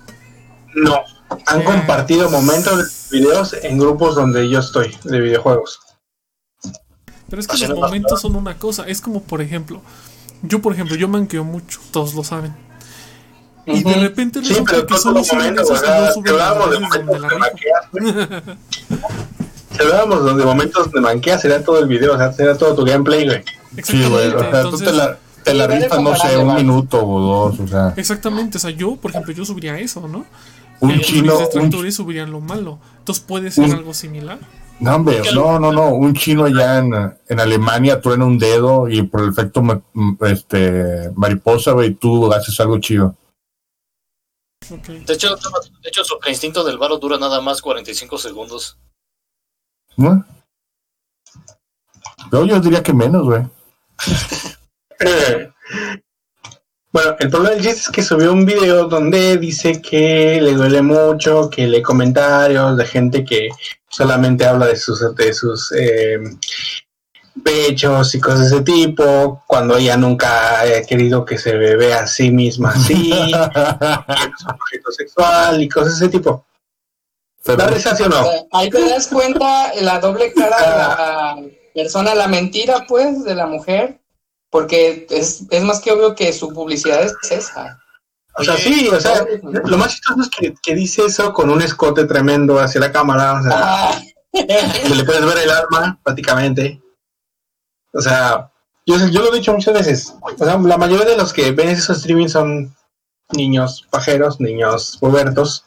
No, 0.74 1.04
han 1.46 1.62
Eh, 1.62 1.64
compartido 1.64 2.30
momentos 2.32 3.12
de 3.12 3.20
videos 3.20 3.54
en 3.54 3.78
grupos 3.78 4.16
donde 4.16 4.50
yo 4.50 4.60
estoy, 4.60 4.96
de 5.04 5.20
videojuegos. 5.22 5.80
Pero 7.30 7.40
es 7.40 7.48
que 7.48 7.54
Así 7.56 7.68
los 7.68 7.78
momentos 7.78 8.22
son 8.22 8.36
una 8.36 8.58
cosa. 8.58 8.88
Es 8.88 9.02
como, 9.02 9.22
por 9.22 9.42
ejemplo, 9.42 9.82
yo, 10.42 10.60
por 10.62 10.74
ejemplo, 10.74 10.96
yo 10.96 11.08
manqueo 11.08 11.44
mucho, 11.44 11.80
todos 11.92 12.14
lo 12.16 12.24
saben. 12.24 12.56
Y 13.68 13.84
de 13.84 13.94
repente 13.96 14.40
Sí, 14.42 14.50
resulta 14.50 14.72
pero 14.74 14.88
que 14.88 14.98
solo 14.98 15.18
los 15.20 15.28
suben 15.28 15.40
momentos, 15.56 15.66
esos 15.66 15.82
veces 15.82 16.16
donde 16.16 16.80
momentos 16.80 17.22
la 17.22 17.28
de 17.28 17.30
rifa. 17.30 17.38
manquear, 17.40 17.84
güey. 17.92 18.58
Si 19.76 19.82
hablábamos 19.84 20.38
de 20.38 20.46
momentos 20.46 20.92
de 20.92 21.02
manquear, 21.02 21.40
sería 21.40 21.64
todo 21.64 21.80
el 21.80 21.88
video, 21.88 22.14
o 22.16 22.18
sea, 22.18 22.32
sería 22.34 22.58
todo 22.58 22.74
tu 22.76 22.84
gameplay, 22.86 23.26
güey. 23.26 23.44
Sí, 23.84 24.04
güey. 24.10 24.28
O 24.30 24.40
sea, 24.40 24.50
tú 24.52 24.58
Entonces, 24.58 24.88
te 24.88 24.94
la, 24.94 25.18
te 25.44 25.54
la 25.54 25.68
rifas, 25.68 26.02
no 26.02 26.16
sé, 26.16 26.38
un 26.38 26.56
minuto 26.56 27.06
o 27.06 27.20
dos. 27.52 27.60
O 27.60 27.68
sea, 27.68 27.94
Exactamente, 27.96 28.58
o 28.58 28.60
sea, 28.62 28.72
yo, 28.72 28.96
por 28.96 29.12
ejemplo, 29.12 29.34
yo 29.34 29.46
subiría 29.46 29.78
eso, 29.80 30.08
¿no? 30.08 30.26
un 30.80 30.92
Eh, 30.92 31.02
chino. 31.02 31.36
Un, 31.38 31.44
detractores 31.44 31.96
subirían 31.96 32.32
lo 32.32 32.40
malo. 32.40 32.80
Entonces 33.00 33.24
puede 33.28 33.52
ser 33.52 33.66
Un- 33.66 33.74
algo 33.74 33.94
similar. 33.94 34.38
no, 34.80 34.96
hombre, 34.96 35.22
no, 35.34 35.60
no, 35.60 35.72
no. 35.72 35.90
Un 35.90 36.14
chino 36.14 36.46
allá 36.46 36.78
en, 36.80 36.94
en 37.28 37.40
Alemania 37.40 38.00
truena 38.00 38.26
un 38.26 38.38
dedo 38.40 38.88
y 38.88 39.02
por 39.04 39.22
el 39.24 39.30
efecto 39.30 39.62
este, 40.22 41.12
mariposa, 41.16 41.72
güey, 41.72 41.94
tú 41.94 42.32
haces 42.32 42.60
algo 42.60 42.80
chido. 42.80 43.16
De 44.70 45.14
hecho, 45.14 45.36
de 45.36 45.90
hecho, 45.90 46.04
Super 46.04 46.30
Instinto 46.30 46.64
del 46.64 46.78
Varo 46.78 46.98
dura 46.98 47.18
nada 47.18 47.40
más 47.42 47.62
45 47.62 48.18
segundos. 48.18 48.78
¿No? 49.96 50.26
Yo 52.32 52.60
diría 52.60 52.84
que 52.84 52.94
menos, 52.94 53.24
güey. 53.24 53.44
Bueno, 56.90 57.16
el 57.20 57.30
problema 57.30 57.54
del 57.54 57.64
chiste 57.64 57.82
es 57.82 57.90
que 57.90 58.02
subió 58.02 58.34
un 58.34 58.44
video 58.44 58.88
donde 58.88 59.38
dice 59.38 59.82
que 59.84 60.42
le 60.42 60.54
duele 60.54 60.82
mucho, 60.82 61.48
que 61.48 61.68
lee 61.68 61.84
comentarios 61.84 62.76
de 62.76 62.86
gente 62.86 63.24
que 63.24 63.50
solamente 63.88 64.48
habla 64.48 64.66
de 64.66 64.78
sus, 64.78 65.16
de 65.16 65.34
sus 65.34 65.72
eh, 65.74 66.18
pechos 67.44 68.14
y 68.16 68.20
cosas 68.20 68.50
de 68.52 68.58
ese 68.58 68.62
tipo, 68.62 69.44
cuando 69.48 69.78
ella 69.78 69.98
nunca 69.98 70.62
ha 70.62 70.82
querido 70.88 71.26
que 71.26 71.38
se 71.38 71.56
vea 71.56 72.02
a 72.02 72.08
sí 72.08 72.32
misma 72.32 72.70
así, 72.70 73.12
que 73.12 73.30
es 73.30 74.44
un 74.44 74.52
objeto 74.52 74.92
sexual 74.92 75.62
y 75.62 75.70
cosas 75.70 76.00
de 76.00 76.06
ese 76.06 76.18
tipo. 76.18 76.46
¿Da 77.46 77.80
sí 77.80 78.04
o 78.04 78.10
no? 78.10 78.26
ahí 78.52 78.70
te 78.70 78.90
das 78.90 79.08
cuenta 79.08 79.74
la 79.76 80.00
doble 80.00 80.34
cara 80.34 80.58
de 80.58 80.68
la 80.68 81.50
persona, 81.74 82.14
la 82.14 82.28
mentira, 82.28 82.86
pues, 82.88 83.24
de 83.24 83.36
la 83.36 83.46
mujer, 83.46 84.02
porque 84.50 85.08
es, 85.10 85.44
es 85.50 85.64
más 85.64 85.80
que 85.80 85.94
obvio 85.94 86.14
que 86.14 86.34
su 86.34 86.54
publicidad 86.54 87.04
es 87.04 87.14
esa. 87.32 87.80
O 88.36 88.44
sea, 88.44 88.58
sí, 88.58 88.90
o 88.90 89.00
sea, 89.00 89.26
lo 89.42 89.78
más 89.78 89.94
chistoso 89.94 90.22
es 90.22 90.30
que, 90.30 90.54
que 90.62 90.76
dice 90.76 91.06
eso 91.06 91.34
con 91.34 91.50
un 91.50 91.62
escote 91.62 92.06
tremendo 92.06 92.60
hacia 92.60 92.82
la 92.82 92.92
cámara, 92.92 93.40
o 93.40 93.44
sea, 93.44 93.52
Ah, 93.54 94.02
que 94.88 94.96
le 94.96 95.04
puedes 95.04 95.26
ver 95.26 95.38
el 95.40 95.50
alma 95.50 96.00
prácticamente. 96.04 96.82
O 97.94 98.02
sea, 98.02 98.52
yo, 98.86 98.96
yo 99.08 99.22
lo 99.22 99.34
he 99.34 99.40
dicho 99.40 99.54
muchas 99.54 99.74
veces. 99.74 100.14
O 100.22 100.46
sea, 100.46 100.58
la 100.58 100.78
mayoría 100.78 101.06
de 101.06 101.18
los 101.18 101.34
que 101.34 101.52
ven 101.52 101.70
esos 101.70 101.98
streaming 101.98 102.28
son 102.28 102.76
niños 103.32 103.88
pajeros, 103.90 104.40
niños 104.40 104.98
pubertos, 105.00 105.66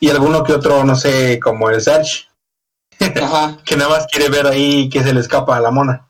y 0.00 0.10
alguno 0.10 0.42
que 0.42 0.52
otro, 0.52 0.84
no 0.84 0.96
sé, 0.96 1.38
como 1.40 1.70
el 1.70 1.80
Serge, 1.80 2.26
Ajá. 3.00 3.56
que 3.64 3.76
nada 3.76 3.90
más 3.90 4.06
quiere 4.06 4.28
ver 4.28 4.46
ahí 4.46 4.88
que 4.88 5.02
se 5.02 5.12
le 5.12 5.20
escapa 5.20 5.56
a 5.56 5.60
la 5.60 5.70
mona. 5.70 6.06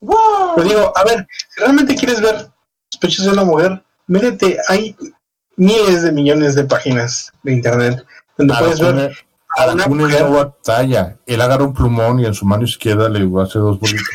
Wow. 0.00 0.54
Pero 0.56 0.68
digo, 0.68 0.92
a 0.96 1.04
ver, 1.04 1.26
si 1.48 1.60
realmente 1.60 1.94
quieres 1.94 2.20
ver 2.20 2.34
los 2.34 3.00
pechos 3.00 3.24
de 3.24 3.32
una 3.32 3.44
mujer, 3.44 3.82
métete, 4.06 4.58
hay 4.68 4.96
miles 5.56 6.02
de 6.02 6.12
millones 6.12 6.54
de 6.54 6.64
páginas 6.64 7.32
de 7.42 7.52
internet 7.52 8.06
donde 8.36 8.54
puedes 8.58 8.80
ver 8.80 9.12
a 9.56 9.64
una 9.64 9.84
Aracune 9.84 10.04
mujer 10.04 10.24
batalla. 10.24 11.16
Él 11.26 11.40
agarra 11.40 11.64
un 11.64 11.74
plumón 11.74 12.20
y 12.20 12.26
en 12.26 12.34
su 12.34 12.46
mano 12.46 12.64
izquierda 12.64 13.08
le 13.08 13.20
hace 13.42 13.58
dos 13.58 13.80
bolitas. 13.80 14.06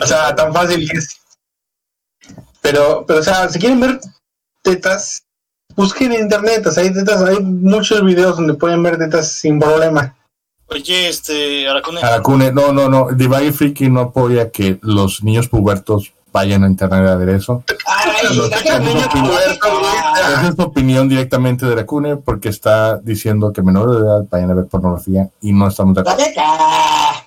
O 0.00 0.06
sea, 0.06 0.34
tan 0.34 0.52
fácil 0.52 0.88
que 0.88 0.98
es. 0.98 1.20
Pero, 2.60 3.04
pero, 3.06 3.20
o 3.20 3.22
sea, 3.22 3.48
si 3.48 3.58
quieren 3.58 3.80
ver 3.80 4.00
tetas, 4.62 5.24
busquen 5.76 6.12
en 6.12 6.22
internet. 6.22 6.66
O 6.66 6.72
sea, 6.72 6.82
hay 6.82 6.92
tetas, 6.92 7.22
hay 7.22 7.40
muchos 7.40 8.04
videos 8.04 8.36
donde 8.36 8.54
pueden 8.54 8.82
ver 8.82 8.98
tetas 8.98 9.32
sin 9.32 9.58
problema. 9.58 10.14
Oye, 10.70 11.08
este, 11.08 11.66
Aracune, 11.66 12.00
Aracune, 12.02 12.52
no, 12.52 12.72
no, 12.72 12.88
no. 12.88 13.08
Divide 13.12 13.52
Freaky 13.52 13.88
no 13.88 14.00
apoya 14.00 14.50
que 14.50 14.78
los 14.82 15.22
niños 15.22 15.48
pubertos 15.48 16.12
vayan 16.30 16.64
a 16.64 16.66
internet 16.66 17.08
a 17.08 17.16
ver 17.16 17.30
eso. 17.30 17.64
Ay, 17.86 18.26
pubertos, 18.36 18.60
Esa 20.20 20.48
es 20.48 20.54
su 20.54 20.62
opinión 20.62 21.08
directamente 21.08 21.64
de 21.64 21.72
Aracune 21.72 22.16
porque 22.16 22.50
está 22.50 22.98
diciendo 22.98 23.52
que 23.52 23.62
menores 23.62 23.96
de 23.96 24.06
edad 24.06 24.26
vayan 24.30 24.50
a 24.50 24.54
ver 24.54 24.66
pornografía 24.66 25.30
y 25.40 25.52
no 25.52 25.68
estamos 25.68 25.94
de 25.94 26.02
acuerdo. 26.02 26.18
Dale 26.18 26.32
acá. 26.32 27.24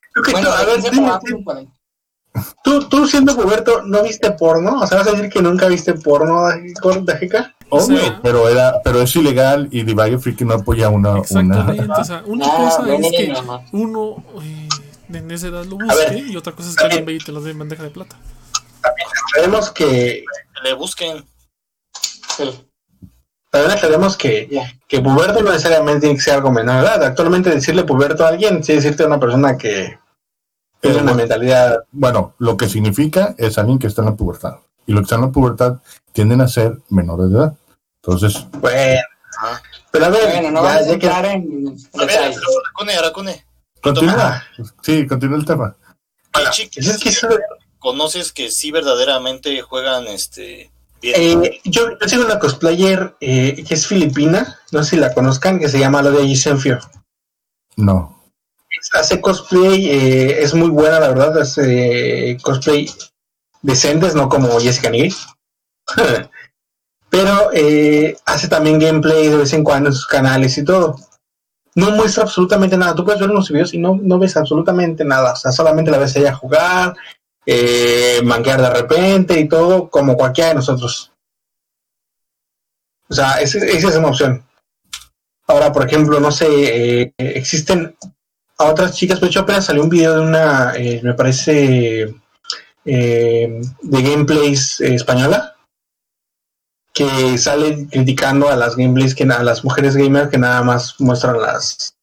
Creo 0.00 0.01
que 0.01 0.01
Bueno, 0.30 0.48
tú, 0.48 0.54
a 0.54 0.64
ver, 0.64 0.82
dime, 0.82 1.12
tú, 2.64 2.88
tú 2.88 3.06
siendo 3.06 3.34
puberto, 3.36 3.82
¿no 3.82 4.02
viste 4.02 4.30
porno? 4.32 4.80
O 4.80 4.86
sea, 4.86 4.98
¿vas 4.98 5.06
a 5.08 5.12
decir 5.12 5.30
que 5.30 5.42
nunca 5.42 5.66
viste 5.68 5.94
porno, 5.94 6.48
Dajica? 7.04 7.54
Obvio, 7.70 7.98
sea- 7.98 8.20
pero 8.22 8.48
era, 8.48 8.80
pero 8.84 9.00
es 9.00 9.14
ilegal 9.16 9.68
y 9.70 9.82
Divide 9.82 10.18
Freaky 10.18 10.44
no 10.44 10.54
apoya 10.54 10.88
una, 10.90 11.18
Exactamente. 11.18 11.84
una 11.84 11.96
O 11.96 12.04
sea, 12.04 12.22
una 12.26 12.44
cosa 12.46 12.94
es 12.94 13.10
que 13.10 13.28
no. 13.28 13.64
uno 13.72 14.24
eh, 14.42 14.68
en 15.12 15.30
esa 15.30 15.48
edad 15.48 15.64
lo 15.64 15.76
A 15.90 15.94
ver, 15.94 16.12
busque 16.14 16.32
y 16.32 16.36
otra 16.36 16.52
cosa 16.52 16.68
es 16.70 16.76
que 16.76 16.84
alguien 16.84 17.04
ve 17.06 17.14
y 17.14 17.18
te 17.18 17.32
lo 17.32 17.40
dé 17.40 17.50
en 17.52 17.58
bandeja 17.58 17.82
de 17.82 17.90
plata. 17.90 18.16
Sabemos 19.34 19.70
que, 19.70 20.24
que 20.54 20.68
le 20.68 20.74
busquen. 20.74 21.24
Sí. 22.36 22.66
también 23.50 23.72
aclaremos 23.72 24.16
que, 24.16 24.48
que 24.88 25.00
puberto 25.00 25.42
no 25.42 25.50
necesariamente 25.52 26.00
tiene 26.00 26.14
que 26.16 26.22
ser 26.22 26.34
algo 26.34 26.50
menor 26.50 26.76
de 26.76 26.86
edad. 26.88 27.04
Actualmente 27.04 27.50
decirle 27.50 27.84
puberto 27.84 28.24
a 28.24 28.28
alguien, 28.28 28.62
sí 28.64 28.72
decirte 28.74 29.02
a 29.02 29.06
una 29.06 29.20
persona 29.20 29.56
que 29.56 29.98
tiene 30.82 30.98
una 31.02 31.14
mentalidad 31.14 31.84
bueno, 31.92 32.34
lo 32.38 32.56
que 32.56 32.68
significa 32.68 33.34
es 33.38 33.56
alguien 33.56 33.78
que 33.78 33.86
está 33.86 34.02
en 34.02 34.06
la 34.08 34.16
pubertad. 34.16 34.56
Y 34.86 34.92
los 34.92 35.00
que 35.02 35.04
están 35.04 35.20
en 35.20 35.26
la 35.26 35.32
pubertad 35.32 35.78
tienden 36.12 36.40
a 36.40 36.48
ser 36.48 36.78
menores 36.90 37.30
de 37.30 37.38
edad. 37.38 37.54
Entonces, 38.02 38.44
Bueno, 38.60 39.00
pero 39.92 40.06
a 40.06 40.08
ver, 40.08 40.40
Bueno, 40.42 40.50
no 40.50 40.62
ya, 40.62 40.68
vamos 40.68 40.76
a 40.76 40.80
ya 40.80 40.86
que 40.98 41.06
entrar 41.06 41.24
en 41.26 41.76
A 41.94 41.98
ver, 41.98 42.08
detalles. 42.08 42.38
Aracune, 42.66 42.92
Aracune, 42.96 43.44
continúa. 43.80 44.42
Sí, 44.82 45.06
continúa 45.06 45.38
el 45.38 45.44
tema. 45.44 45.76
¿qué 46.32 46.50
chicas 46.50 46.86
es 46.86 47.02
que 47.02 47.08
eso- 47.10 47.28
conoces 47.78 48.32
que 48.32 48.50
sí 48.50 48.70
verdaderamente 48.72 49.60
juegan 49.62 50.06
este 50.08 50.70
bien? 51.00 51.42
eh, 51.44 51.60
yo, 51.64 51.96
yo 52.00 52.08
sigo 52.08 52.24
una 52.24 52.38
cosplayer 52.40 53.14
eh, 53.20 53.62
que 53.66 53.74
es 53.74 53.86
filipina, 53.86 54.58
no 54.72 54.82
sé 54.82 54.90
si 54.90 54.96
la 54.96 55.14
conozcan, 55.14 55.58
que 55.60 55.68
se 55.68 55.78
llama 55.78 56.02
Lodia 56.02 56.24
Yisenfio. 56.24 56.78
No. 57.76 58.11
Hace 58.94 59.20
cosplay, 59.20 59.90
eh, 59.90 60.42
es 60.42 60.54
muy 60.54 60.68
buena, 60.68 61.00
la 61.00 61.08
verdad, 61.08 61.38
hace 61.38 62.36
cosplay 62.42 62.90
decentes, 63.62 64.14
no 64.14 64.28
como 64.28 64.60
Jessica 64.60 64.90
Nigri. 64.90 65.14
Pero 67.10 67.50
eh, 67.52 68.16
hace 68.24 68.48
también 68.48 68.78
gameplay 68.78 69.28
de 69.28 69.36
vez 69.36 69.52
en 69.52 69.64
cuando 69.64 69.90
en 69.90 69.94
sus 69.94 70.06
canales 70.06 70.56
y 70.56 70.64
todo. 70.64 70.96
No 71.74 71.90
muestra 71.90 72.22
absolutamente 72.22 72.76
nada. 72.76 72.94
Tú 72.94 73.04
puedes 73.04 73.20
ver 73.20 73.30
unos 73.30 73.50
videos 73.50 73.74
y 73.74 73.78
no, 73.78 73.98
no 74.02 74.18
ves 74.18 74.36
absolutamente 74.36 75.04
nada. 75.04 75.32
O 75.32 75.36
sea, 75.36 75.52
solamente 75.52 75.90
la 75.90 75.98
ves 75.98 76.16
ella 76.16 76.34
jugar, 76.34 76.94
eh, 77.44 78.20
manquear 78.24 78.62
de 78.62 78.70
repente 78.70 79.38
y 79.38 79.48
todo, 79.48 79.90
como 79.90 80.16
cualquiera 80.16 80.50
de 80.50 80.56
nosotros. 80.56 81.12
O 83.08 83.14
sea, 83.14 83.40
esa 83.40 83.58
esa 83.58 83.88
es 83.88 83.96
una 83.96 84.08
opción. 84.08 84.42
Ahora, 85.46 85.70
por 85.70 85.86
ejemplo, 85.86 86.18
no 86.18 86.30
sé, 86.32 86.46
eh, 87.02 87.14
existen 87.18 87.94
a 88.58 88.64
otras 88.70 88.94
chicas, 88.96 89.20
de 89.20 89.26
hecho 89.26 89.40
apenas 89.40 89.64
salió 89.64 89.82
un 89.82 89.88
video 89.88 90.14
de 90.14 90.20
una, 90.20 90.74
eh, 90.76 91.00
me 91.02 91.14
parece, 91.14 92.14
eh, 92.84 93.60
de 93.82 94.02
gameplays 94.02 94.80
eh, 94.80 94.94
española, 94.94 95.56
que 96.92 97.38
sale 97.38 97.88
criticando 97.88 98.48
a 98.50 98.56
las 98.56 98.76
gameplays, 98.76 99.14
que 99.14 99.24
a 99.24 99.42
las 99.42 99.64
mujeres 99.64 99.96
gamers 99.96 100.28
que 100.30 100.38
nada 100.38 100.62
más 100.62 101.00
muestran 101.00 101.40
las 101.40 101.94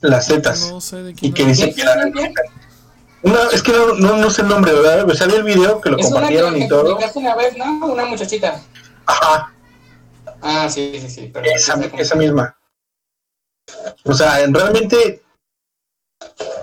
las 0.00 0.26
tetas. 0.26 0.70
No 0.70 0.80
sé 0.80 1.02
de 1.02 1.14
Y 1.20 1.32
que 1.32 1.42
hablas. 1.42 1.58
dice 1.58 1.74
que 1.74 1.84
la 1.84 2.10
no, 3.24 3.50
es 3.50 3.62
que 3.62 3.72
no, 3.72 3.94
no, 3.94 4.16
no 4.16 4.30
sé 4.30 4.42
el 4.42 4.48
nombre, 4.48 4.72
¿verdad? 4.72 5.06
Me 5.06 5.14
salió 5.14 5.36
el 5.36 5.44
video 5.44 5.80
que 5.80 5.90
lo 5.90 5.96
Es 5.98 6.06
una 6.06 6.26
que 6.28 6.40
compartieron 6.40 6.60
y 6.60 6.68
todo. 6.68 6.98
una 7.14 7.36
vez, 7.36 7.56
¿no? 7.56 7.86
Una 7.86 8.04
muchachita. 8.06 8.60
Ajá, 9.06 9.52
Ah, 10.40 10.68
sí, 10.68 10.98
sí, 11.00 11.08
sí. 11.08 11.30
Pero 11.32 11.46
esa, 11.54 11.80
esa 11.96 12.16
misma. 12.16 12.56
O 14.04 14.12
sea, 14.14 14.40
en- 14.42 14.54
realmente 14.54 15.22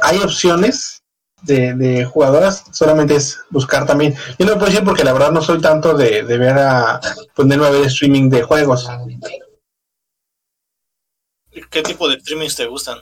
hay 0.02 0.17
opciones 0.19 1.04
de, 1.43 1.74
de 1.74 2.06
jugadoras, 2.06 2.63
solamente 2.72 3.15
es 3.15 3.39
buscar 3.50 3.86
también. 3.86 4.15
Yo 4.38 4.45
no 4.45 4.54
puedo 4.54 4.67
decir 4.67 4.84
porque 4.84 5.04
la 5.04 5.13
verdad 5.13 5.32
no 5.32 5.41
soy 5.41 5.62
tanto 5.62 5.93
de, 5.95 6.24
de 6.24 6.38
ver 6.38 6.58
a 6.58 7.00
ponerme 7.36 7.67
a 7.67 7.69
ver 7.72 7.86
streaming 7.86 8.30
de 8.30 8.43
juegos. 8.43 8.88
¿Qué 11.69 11.82
tipo 11.82 12.08
de 12.08 12.19
streamings 12.19 12.56
te 12.56 12.65
gustan? 12.67 13.00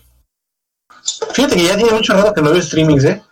Fíjate 1.33 1.55
que 1.55 1.63
ya 1.65 1.75
tiene 1.77 1.91
mucho 1.91 2.13
rato 2.13 2.33
que 2.33 2.41
no 2.41 2.51
veo 2.51 2.61
streamings, 2.61 3.03
¿eh? 3.05 3.23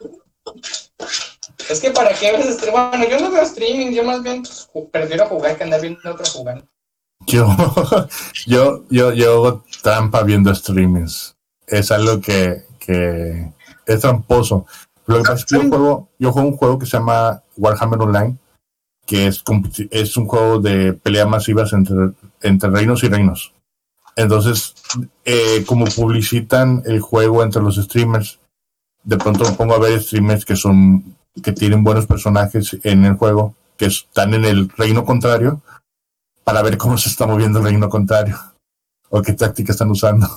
Es 1.69 1.79
que 1.79 1.91
para 1.91 2.13
qué 2.13 2.31
ves 2.33 2.47
streaming. 2.47 2.89
Bueno, 2.89 3.09
yo 3.09 3.19
no 3.19 3.31
veo 3.31 3.41
streaming, 3.43 3.91
yo 3.91 4.03
más 4.03 4.21
bien 4.21 4.43
prefiero 4.91 5.27
jugar 5.27 5.57
que 5.57 5.63
andar 5.63 5.81
viendo 5.81 5.99
a 6.03 6.11
otro 6.11 6.25
jugando. 6.25 6.67
Yo, 7.27 7.47
yo, 8.45 8.83
yo, 8.89 9.13
yo 9.13 9.33
hago 9.33 9.63
trampa 9.81 10.23
viendo 10.23 10.53
streamings. 10.53 11.35
Es 11.67 11.91
algo 11.91 12.21
que, 12.21 12.63
que 12.79 13.51
es 13.85 13.99
tramposo. 13.99 14.65
Lo 15.07 15.17
que 15.17 15.21
pasa 15.21 15.33
es 15.35 15.45
que 15.45 15.55
yo 15.55 15.69
juego, 15.69 16.09
yo 16.19 16.31
juego 16.31 16.49
un 16.49 16.57
juego 16.57 16.79
que 16.79 16.85
se 16.85 16.97
llama 16.97 17.43
Warhammer 17.57 18.01
Online, 18.01 18.38
que 19.05 19.27
es, 19.27 19.43
es 19.91 20.17
un 20.17 20.27
juego 20.27 20.59
de 20.59 20.93
peleas 20.93 21.27
masivas 21.27 21.73
entre, 21.73 22.11
entre 22.41 22.69
reinos 22.69 23.03
y 23.03 23.09
reinos. 23.09 23.53
Entonces, 24.15 24.73
eh, 25.25 25.63
como 25.67 25.85
publicitan 25.85 26.81
el 26.85 27.01
juego 27.01 27.43
entre 27.43 27.61
los 27.61 27.75
streamers, 27.75 28.39
de 29.03 29.17
pronto 29.17 29.43
me 29.43 29.51
pongo 29.51 29.75
a 29.75 29.79
ver 29.79 30.01
streamers 30.01 30.45
que 30.45 30.55
son, 30.55 31.15
que 31.43 31.51
tienen 31.51 31.83
buenos 31.83 32.07
personajes 32.07 32.77
en 32.83 33.05
el 33.05 33.15
juego, 33.15 33.53
que 33.77 33.85
están 33.85 34.33
en 34.33 34.45
el 34.45 34.69
reino 34.69 35.05
contrario, 35.05 35.61
para 36.45 36.62
ver 36.62 36.77
cómo 36.77 36.97
se 36.97 37.10
está 37.10 37.27
moviendo 37.27 37.60
el 37.60 37.65
reino 37.65 37.89
contrario 37.89 38.39
o 39.10 39.21
qué 39.21 39.34
táctica 39.34 39.73
están 39.73 39.91
usando. 39.91 40.27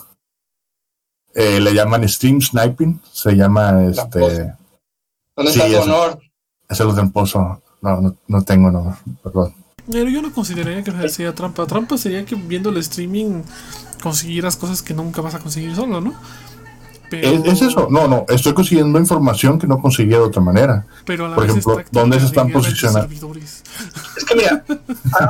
Eh, 1.35 1.61
le 1.61 1.73
llaman 1.75 2.09
stream 2.09 2.40
sniping, 2.40 3.01
se 3.12 3.37
llama 3.37 3.85
este, 3.85 4.55
¿Dónde 5.37 5.53
Sí, 5.53 5.61
está 5.61 5.71
tu 5.71 5.83
honor? 5.85 6.18
es 6.68 6.81
el 6.81 6.94
tramposo. 6.94 7.62
No, 7.81 8.01
no, 8.01 8.16
no 8.27 8.42
tengo, 8.42 8.73
no, 8.73 8.99
perdón. 9.23 9.55
Pero 9.90 10.11
yo 10.11 10.21
no 10.21 10.33
consideraría 10.33 10.83
que 10.83 11.09
sea 11.09 11.35
trampa. 11.35 11.66
Trampa 11.66 11.97
sería 11.97 12.25
que 12.25 12.35
viendo 12.35 12.71
el 12.71 12.79
streaming 12.79 13.42
consiguieras 14.03 14.57
cosas 14.57 14.83
que 14.83 14.94
nunca 14.94 15.21
vas 15.21 15.35
a 15.35 15.38
conseguir 15.38 15.77
solo, 15.77 16.01
¿no? 16.01 16.14
Pero, 17.11 17.29
¿Es, 17.29 17.44
es 17.44 17.62
eso? 17.62 17.88
No, 17.90 18.07
no, 18.07 18.27
estoy 18.29 18.55
consiguiendo 18.55 18.99
información 18.99 19.59
que 19.59 19.66
no 19.66 19.81
conseguía 19.81 20.18
de 20.18 20.25
otra 20.25 20.42
manera. 20.42 20.87
Pero 21.05 21.27
a 21.27 21.29
la 21.29 21.35
Por 21.35 21.44
vez 21.44 21.53
ejemplo, 21.53 21.81
es 21.81 21.90
¿dónde 21.90 22.21
se 22.21 22.27
están 22.27 22.51
posicionando? 22.51 23.09
Es 24.16 24.25
que 24.25 24.35
mira, 24.35 24.64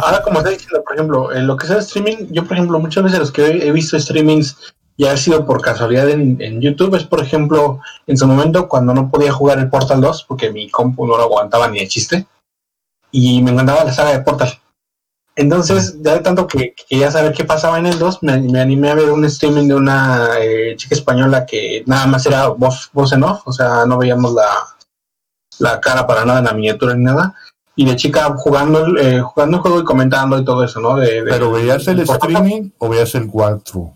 ahora 0.02 0.22
como 0.22 0.38
está 0.38 0.50
diciendo, 0.50 0.82
por 0.84 0.94
ejemplo, 0.94 1.32
en 1.32 1.46
lo 1.46 1.56
que 1.56 1.66
sea 1.66 1.78
streaming, 1.78 2.28
yo 2.30 2.44
por 2.44 2.56
ejemplo, 2.56 2.78
muchas 2.78 3.04
veces 3.04 3.18
los 3.18 3.32
que 3.32 3.46
he 3.46 3.72
visto 3.72 3.98
streamings 3.98 4.56
y 4.96 5.06
ha 5.06 5.16
sido 5.16 5.46
por 5.46 5.62
casualidad 5.62 6.08
en, 6.10 6.36
en 6.40 6.60
YouTube, 6.60 6.96
es 6.96 7.04
por 7.04 7.22
ejemplo, 7.22 7.80
en 8.06 8.16
su 8.16 8.26
momento 8.26 8.68
cuando 8.68 8.92
no 8.92 9.10
podía 9.10 9.32
jugar 9.32 9.60
el 9.60 9.70
Portal 9.70 10.00
2, 10.00 10.24
porque 10.26 10.50
mi 10.50 10.68
compu 10.68 11.06
no 11.06 11.16
lo 11.16 11.22
aguantaba 11.22 11.68
ni 11.68 11.78
de 11.78 11.86
chiste, 11.86 12.26
y 13.12 13.40
me 13.42 13.52
encantaba 13.52 13.84
la 13.84 13.92
saga 13.92 14.10
de 14.10 14.20
Portal. 14.20 14.58
Entonces, 15.40 15.96
ya 16.02 16.14
de 16.14 16.20
tanto 16.20 16.48
que, 16.48 16.74
que 16.74 16.84
quería 16.88 17.10
saber 17.12 17.32
qué 17.32 17.44
pasaba 17.44 17.78
en 17.78 17.86
el 17.86 17.96
2, 17.98 18.22
me, 18.22 18.38
me 18.40 18.60
animé 18.60 18.90
a 18.90 18.94
ver 18.96 19.10
un 19.10 19.24
streaming 19.24 19.68
de 19.68 19.74
una 19.76 20.30
eh, 20.40 20.74
chica 20.76 20.96
española 20.96 21.46
que 21.46 21.84
nada 21.86 22.06
más 22.08 22.26
era 22.26 22.48
voz, 22.48 22.90
voz 22.92 23.12
en 23.12 23.22
off, 23.22 23.42
o 23.46 23.52
sea, 23.52 23.86
no 23.86 23.98
veíamos 23.98 24.32
la, 24.34 24.48
la 25.60 25.80
cara 25.80 26.06
para 26.08 26.24
nada 26.24 26.40
en 26.40 26.44
la 26.46 26.52
miniatura 26.54 26.94
ni 26.94 27.04
nada 27.04 27.34
y 27.76 27.84
de 27.84 27.94
chica 27.94 28.34
jugando 28.36 28.96
eh, 28.98 29.20
jugando 29.20 29.58
el 29.58 29.62
juego 29.62 29.80
y 29.80 29.84
comentando 29.84 30.36
y 30.38 30.44
todo 30.44 30.64
eso, 30.64 30.80
¿no? 30.80 30.96
De, 30.96 31.22
de- 31.22 31.30
¿Pero 31.30 31.52
veías 31.52 31.86
el 31.86 32.00
streaming 32.00 32.70
o 32.78 32.88
veías 32.88 33.14
el 33.14 33.28
walkthrough? 33.32 33.92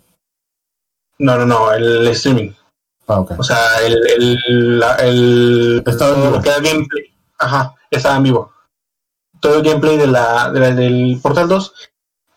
No, 1.18 1.36
no, 1.38 1.44
no, 1.44 1.72
el 1.72 2.06
streaming. 2.08 2.52
Ah, 3.08 3.18
ok. 3.18 3.32
O 3.38 3.42
sea, 3.42 3.58
el, 3.84 3.98
el, 4.06 4.78
la- 4.78 4.94
el 4.96 5.82
Estaba 5.84 6.14
en 6.14 6.22
vivo. 6.22 6.40
Ajá, 7.38 7.74
estaba 7.90 8.16
en 8.16 8.22
vivo. 8.22 8.52
Todo 9.42 9.56
el 9.58 9.62
gameplay 9.62 9.98
de 9.98 10.06
la, 10.06 10.50
de 10.50 10.60
la- 10.60 10.70
del 10.74 11.18
Portal 11.22 11.48
2. 11.48 11.72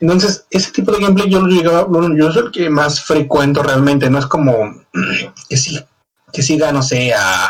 Entonces, 0.02 0.46
ese 0.50 0.72
tipo 0.72 0.92
de 0.92 1.00
gameplay 1.00 1.30
yo 1.30 1.40
lo 1.40 1.48
llegaba, 1.48 1.88
lo- 1.90 2.14
yo 2.18 2.32
soy 2.34 2.48
el 2.48 2.52
que 2.52 2.70
más 2.70 3.02
frecuento 3.02 3.64
realmente, 3.64 4.10
no 4.10 4.20
es 4.20 4.26
como 4.26 4.54
que 5.50 5.56
sí, 5.56 5.80
que 6.34 6.42
siga, 6.42 6.72
no 6.74 6.82
sé, 6.84 7.14
a, 7.14 7.46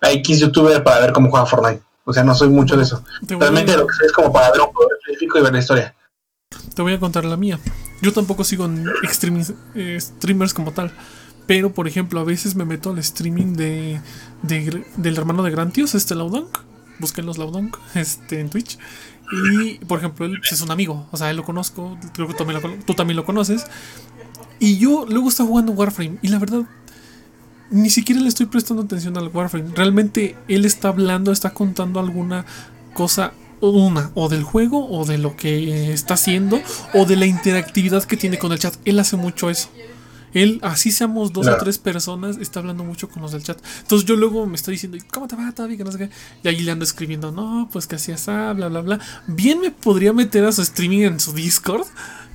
a 0.00 0.10
X 0.12 0.40
youtuber 0.40 0.82
para 0.82 1.00
ver 1.00 1.12
cómo 1.12 1.30
juega 1.30 1.46
Fortnite. 1.46 1.82
O 2.04 2.12
sea, 2.12 2.24
no 2.24 2.34
soy 2.34 2.48
mucho 2.48 2.76
de 2.76 2.84
eso. 2.84 3.04
Realmente 3.28 3.76
lo 3.76 3.86
que 3.86 3.94
sé 3.94 4.06
es 4.06 4.12
como 4.12 4.32
para 4.32 4.50
ver 4.50 4.60
un 4.62 4.68
juego 4.72 4.90
específico 4.98 5.38
y 5.38 5.42
ver 5.42 5.52
la 5.52 5.58
historia. 5.58 5.94
te 6.74 6.80
voy 6.82 6.94
a 6.94 7.00
contar 7.00 7.24
la 7.24 7.36
mía. 7.36 7.58
Yo 8.00 8.12
tampoco 8.12 8.44
sigo 8.44 8.64
en 8.66 8.86
eh, 9.74 10.00
streamers 10.00 10.54
como 10.54 10.72
tal. 10.72 10.90
Pero, 11.46 11.72
por 11.72 11.86
ejemplo, 11.88 12.18
a 12.20 12.24
veces 12.24 12.54
me 12.56 12.64
meto 12.64 12.90
al 12.90 12.98
streaming 12.98 13.54
de, 13.54 14.00
del 14.42 15.16
hermano 15.16 15.42
de 15.44 15.50
Grantios, 15.52 15.94
este 15.94 16.14
Laudonk. 16.14 16.58
Busquen 16.98 17.26
los 17.26 17.38
este, 17.94 18.40
en 18.40 18.50
Twitch. 18.50 18.78
Y, 19.32 19.84
por 19.86 19.98
ejemplo, 19.98 20.26
él 20.26 20.38
pues, 20.38 20.52
es 20.52 20.60
un 20.60 20.70
amigo. 20.70 21.06
O 21.10 21.16
sea, 21.16 21.30
él 21.30 21.36
lo 21.36 21.44
conozco. 21.44 21.98
Creo 22.12 22.28
que 22.28 22.34
tú 22.34 22.44
también 22.44 22.62
lo, 22.62 22.84
tú 22.84 22.94
también 22.94 23.16
lo 23.16 23.24
conoces. 23.24 23.66
Y 24.58 24.78
yo 24.78 25.06
luego 25.08 25.28
está 25.28 25.44
jugando 25.44 25.72
Warframe. 25.72 26.18
Y 26.22 26.28
la 26.28 26.38
verdad, 26.38 26.62
ni 27.70 27.90
siquiera 27.90 28.20
le 28.20 28.28
estoy 28.28 28.46
prestando 28.46 28.82
atención 28.84 29.16
al 29.16 29.28
Warframe. 29.28 29.70
Realmente 29.74 30.36
él 30.48 30.64
está 30.64 30.88
hablando, 30.88 31.32
está 31.32 31.50
contando 31.50 32.00
alguna 32.00 32.46
cosa, 32.94 33.32
una, 33.60 34.10
o 34.14 34.28
del 34.28 34.44
juego, 34.44 34.88
o 34.88 35.04
de 35.04 35.18
lo 35.18 35.36
que 35.36 35.92
está 35.92 36.14
haciendo, 36.14 36.60
o 36.94 37.04
de 37.04 37.16
la 37.16 37.26
interactividad 37.26 38.04
que 38.04 38.16
tiene 38.16 38.38
con 38.38 38.52
el 38.52 38.58
chat. 38.58 38.74
Él 38.84 38.98
hace 38.98 39.16
mucho 39.16 39.50
eso. 39.50 39.68
Él, 40.42 40.58
así 40.62 40.92
seamos 40.92 41.32
dos 41.32 41.46
o 41.46 41.56
tres 41.56 41.78
personas, 41.78 42.36
está 42.36 42.60
hablando 42.60 42.84
mucho 42.84 43.08
con 43.08 43.22
los 43.22 43.32
del 43.32 43.42
chat. 43.42 43.58
Entonces 43.80 44.06
yo 44.06 44.16
luego 44.16 44.46
me 44.46 44.56
estoy 44.56 44.72
diciendo, 44.74 44.98
¿cómo 45.12 45.26
te 45.28 45.34
va, 45.36 45.50
Tavi? 45.52 45.76
Que 45.76 45.84
no 45.84 45.90
sé 45.92 45.98
qué. 45.98 46.10
Y 46.42 46.48
ahí 46.48 46.60
le 46.60 46.70
ando 46.72 46.84
escribiendo, 46.84 47.32
no, 47.32 47.68
pues 47.72 47.86
que 47.86 47.96
así 47.96 48.12
es, 48.12 48.26
bla, 48.26 48.52
bla, 48.52 48.80
bla. 48.82 49.00
Bien 49.26 49.60
me 49.60 49.70
podría 49.70 50.12
meter 50.12 50.44
a 50.44 50.52
su 50.52 50.62
streaming 50.62 51.00
en 51.02 51.20
su 51.20 51.32
Discord, 51.32 51.86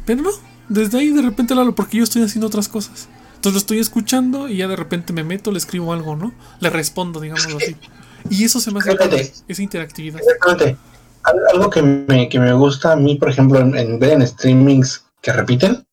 pero 0.06 0.24
no. 0.24 0.32
Desde 0.68 0.98
ahí 1.00 1.10
de 1.10 1.22
repente 1.22 1.54
lo 1.54 1.62
hablo 1.62 1.76
porque 1.76 1.98
yo 1.98 2.04
estoy 2.04 2.24
haciendo 2.24 2.48
otras 2.48 2.68
cosas. 2.70 3.08
Entonces 3.36 3.54
lo 3.54 3.58
estoy 3.60 3.80
escuchando 3.80 4.48
y 4.48 4.58
ya 4.58 4.68
de 4.68 4.76
repente 4.76 5.14
me 5.14 5.24
meto, 5.24 5.52
le 5.52 5.58
escribo 5.58 5.94
algo, 5.94 6.16
¿no? 6.16 6.34
Le 6.60 6.70
respondo, 6.70 7.20
digámoslo 7.20 7.58
así. 7.58 7.76
Y 8.30 8.44
eso 8.46 8.60
se 8.60 8.72
me 8.72 8.80
hace 8.80 8.96
padre, 8.96 9.34
esa 9.48 9.62
interactividad. 9.62 10.20
Exactamente. 10.22 10.78
Al- 11.24 11.36
Algo 11.54 11.70
que 11.70 11.82
me, 11.82 12.30
que 12.30 12.40
me 12.40 12.54
gusta 12.54 12.94
a 12.94 12.96
mí, 12.96 13.16
por 13.16 13.30
ejemplo, 13.30 13.60
en, 13.60 13.76
en 13.78 14.00
ver 14.00 14.14
en 14.14 14.26
streamings 14.28 15.06
que 15.22 15.34
repiten, 15.34 15.84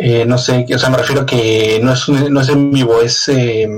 eh, 0.00 0.24
no 0.26 0.38
sé, 0.38 0.64
o 0.74 0.78
sea, 0.78 0.90
me 0.90 0.96
refiero 0.98 1.26
que 1.26 1.80
no 1.82 1.92
es, 1.92 2.08
un- 2.08 2.32
no 2.32 2.40
es 2.40 2.48
en 2.48 2.70
vivo, 2.70 3.00
es 3.00 3.28
eh, 3.28 3.68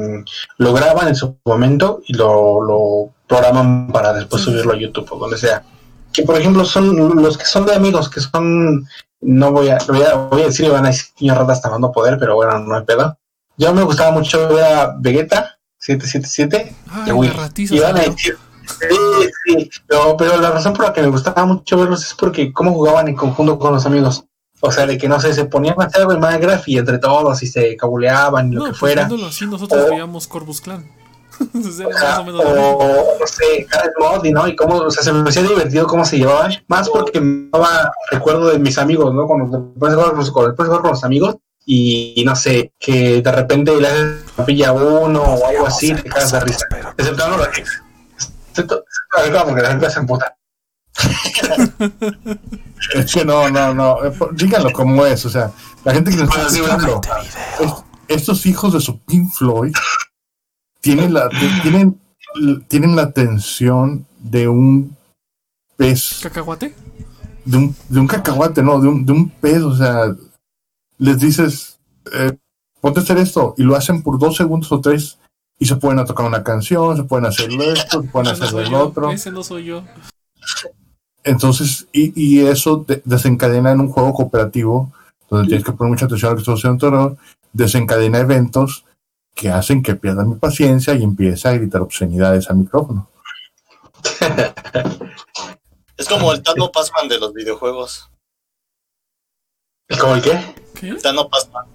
lo 0.59 0.73
graban 0.73 1.09
en 1.09 1.15
su 1.15 1.37
momento 1.45 2.01
y 2.07 2.15
lo, 2.15 2.61
lo 2.63 3.11
programan 3.27 3.89
para 3.93 4.13
después 4.13 4.43
Sí. 4.43 4.51
subirlo 4.51 4.73
a 4.73 4.77
YouTube 4.77 5.09
o 5.13 5.19
donde 5.19 5.39
sea. 5.39 5.63
Que 6.13 6.23
por 6.25 6.37
ejemplo 6.37 6.65
son 6.65 7.23
los 7.23 7.39
que 7.39 7.45
son 7.45 7.67
de 7.67 7.75
amigos, 7.75 8.09
que 8.11 8.21
son, 8.21 8.87
no 9.21 9.53
voy 9.53 9.69
a, 9.69 9.79
voy 9.89 10.03
a, 10.03 10.15
voy 10.15 10.43
a 10.43 10.47
decir, 10.47 10.69
van 10.71 10.85
a 10.85 10.89
decir 10.89 11.07
niños 11.21 11.39
ratas 11.39 11.63
tomando 11.63 11.93
poder, 11.93 12.19
pero 12.19 12.35
bueno, 12.35 12.59
no 12.59 12.77
hay 12.77 12.85
pedo. 12.85 13.17
Yo 13.57 13.73
me 13.75 13.83
gustaba 13.83 14.11
mucho 14.11 14.49
ver 14.49 14.65
a 14.65 14.95
Vegeta 14.99 15.59
777 15.79 16.75
Ay, 16.91 17.05
de 17.07 17.13
Wii. 17.13 17.33
Y 17.71 17.79
van 17.81 17.97
a 17.97 18.01
decir, 18.01 18.37
sí, 18.67 19.29
sí, 19.45 19.71
pero, 19.87 20.17
pero 20.17 20.41
la 20.41 20.51
razón 20.51 20.73
por 20.73 20.87
la 20.87 20.93
que 20.93 21.03
me 21.03 21.09
gustaba 21.09 21.45
mucho 21.45 21.79
verlos 21.79 22.05
es 22.05 22.15
porque 22.15 22.53
cómo 22.53 22.73
jugaban 22.73 23.09
en 23.09 23.15
conjunto 23.17 23.59
con 23.59 23.73
los 23.75 23.87
amigos. 23.87 24.25
O 24.63 24.71
sea, 24.71 24.87
de 24.87 24.99
que 24.99 25.09
no 25.09 25.19
sé, 25.21 25.33
se 25.33 25.47
ponían 25.47 25.75
a 25.81 25.85
hacer 25.85 26.03
algo 26.03 26.13
en 26.13 26.21
Minecraft 26.21 26.69
y 26.69 26.79
entre 26.79 26.99
todos 26.99 27.43
y 27.43 27.47
se 27.47 27.77
cabuleaban 27.77 28.49
y 28.53 28.55
lo 28.57 28.59
No, 28.61 28.65
que 28.67 28.71
pues 28.71 28.81
fuera. 28.81 29.09
así, 29.27 29.47
nosotros 29.47 29.85
O- 29.87 29.91
veíamos 29.91 30.27
Corvus 30.29 30.61
Clan. 30.61 30.85
O 31.55 31.73
sea, 31.73 32.21
más 32.23 32.35
lo 32.35 32.45
no 32.45 33.27
sé, 33.27 33.67
Gareth 33.71 33.93
Mod, 33.99 34.25
¿no? 34.27 34.47
Y 34.47 34.55
cómo, 34.55 34.77
o 34.77 34.91
sea, 34.91 35.03
se 35.03 35.11
me 35.13 35.27
hacía 35.27 35.43
divertido 35.43 35.87
cómo 35.87 36.05
se 36.05 36.19
llevaban. 36.19 36.53
Más 36.69 36.91
porque 36.91 37.19
me 37.21 37.49
daba 37.51 37.91
recuerdo 38.11 38.51
de 38.51 38.59
mis 38.59 38.77
amigos, 38.77 39.15
¿no? 39.15 39.27
Cuando 39.27 39.59
después 39.71 39.93
de 39.93 39.97
jugar 39.97 40.15
con, 40.15 40.27
con- 40.31 40.47
después 40.49 40.67
de 40.67 40.71
jugar 40.71 40.83
con 40.83 40.91
los 40.91 41.05
amigos 41.05 41.37
y, 41.65 42.13
y 42.17 42.25
no 42.27 42.37
sé, 42.37 42.73
que 42.79 43.23
de 43.23 43.33
repente 43.33 43.75
le 43.81 43.89
haces 43.89 44.23
papilla 44.37 44.69
a 44.69 44.73
uno 44.73 45.23
o 45.23 45.47
algo 45.47 45.67
así, 45.67 45.95
te 45.95 46.03
cagas 46.11 46.33
de 46.33 46.41
risa. 46.41 46.67
Excepto 46.99 47.29
no, 47.29 47.43
excepto, 47.45 48.85
excepto 49.17 49.45
porque 49.47 49.63
la 49.63 49.69
gente 49.71 49.89
se 49.91 50.01
emputa. 50.01 50.37
Es 52.95 53.13
que 53.13 53.25
no, 53.25 53.49
no, 53.51 53.75
no. 53.75 53.97
Díganlo 54.33 54.73
como 54.73 55.05
es. 55.07 55.25
O 55.27 55.31
sea, 55.31 55.53
la 55.85 55.93
gente 55.93 56.11
que 56.11 56.17
nos 56.17 56.29
está 56.29 56.47
escuchando, 56.47 57.01
es- 57.61 57.85
estos 58.09 58.45
hijos 58.47 58.73
de 58.73 58.81
su 58.81 58.99
Pink 59.01 59.31
Floyd 59.33 59.73
tienen 60.81 61.13
la, 61.15 61.29
tienen, 61.63 62.01
tienen 62.69 62.97
la 62.97 63.03
atención 63.03 64.07
de 64.19 64.49
un 64.49 64.97
pez, 65.77 66.21
¿Cacahuate? 66.23 66.75
de 67.45 67.57
un, 67.57 67.77
de 67.89 68.01
un 68.01 68.07
cacahuate, 68.07 68.63
no, 68.63 68.81
de 68.81 68.89
un, 68.89 69.07
de 69.07 69.13
un 69.13 69.29
pez. 69.31 69.63
O 69.63 69.77
sea, 69.77 70.15
les 70.99 71.19
dices, 71.19 71.79
eh, 72.13 72.37
ponte 72.81 73.01
a 73.01 73.03
hacer 73.03 73.19
esto 73.19 73.55
y 73.59 73.63
lo 73.63 73.77
hacen 73.77 74.03
por 74.03 74.19
dos 74.19 74.37
segundos 74.37 74.73
o 74.73 74.81
tres 74.81 75.19
y 75.59 75.67
se 75.67 75.77
pueden 75.77 75.99
a 75.99 76.05
tocar 76.07 76.27
una 76.27 76.43
canción, 76.43 76.97
se 76.97 77.05
pueden 77.05 77.27
hacer 77.27 77.51
esto, 77.53 78.03
se 78.03 78.09
pueden 78.09 78.25
no 78.27 78.31
hacer 78.33 78.49
soy 78.49 78.65
el 78.67 78.75
otro. 78.75 79.11
Ese 79.13 79.31
no 79.31 79.43
soy 79.45 79.65
yo. 79.67 79.85
Entonces, 81.25 81.87
y, 81.93 82.13
y 82.21 82.47
eso 82.47 82.85
de- 82.87 83.03
desencadena 83.05 83.73
en 83.73 83.81
un 83.81 83.91
juego 83.91 84.13
cooperativo, 84.15 84.93
donde 85.29 85.49
tienes 85.49 85.65
que 85.65 85.73
poner 85.73 85.91
mucha 85.93 86.07
atención 86.07 86.29
a 86.29 86.33
lo 86.33 86.37
que 86.37 86.43
está 86.43 86.53
haciendo 86.55 86.87
otro, 86.87 87.17
desencadena 87.53 88.19
eventos 88.19 88.85
que 89.35 89.51
hacen 89.51 89.83
que 89.83 89.95
pierda 89.95 90.25
mi 90.25 90.35
paciencia 90.37 90.95
y 90.95 91.03
empiece 91.05 91.49
a 91.49 91.53
gritar 91.53 91.81
obscenidades 91.83 92.49
al 92.51 92.57
micrófono. 92.57 93.09
Es 95.97 96.09
como 96.09 96.33
el 96.33 96.43
Tano 96.43 96.73
Passman 96.73 97.09
de 97.09 97.19
los 97.21 97.35
videojuegos. 97.35 98.09
¿Cómo 100.01 100.15
el 100.15 100.23
qué? 100.23 100.41
¿Qué? 100.75 100.89
El 100.89 101.03
Tano 101.03 101.29
Passman. 101.29 101.67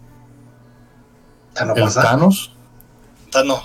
¿Tano 1.53 1.75
El 1.75 1.83
pasa? 1.83 2.01
Thanos, 2.01 2.51
Tano. 3.31 3.61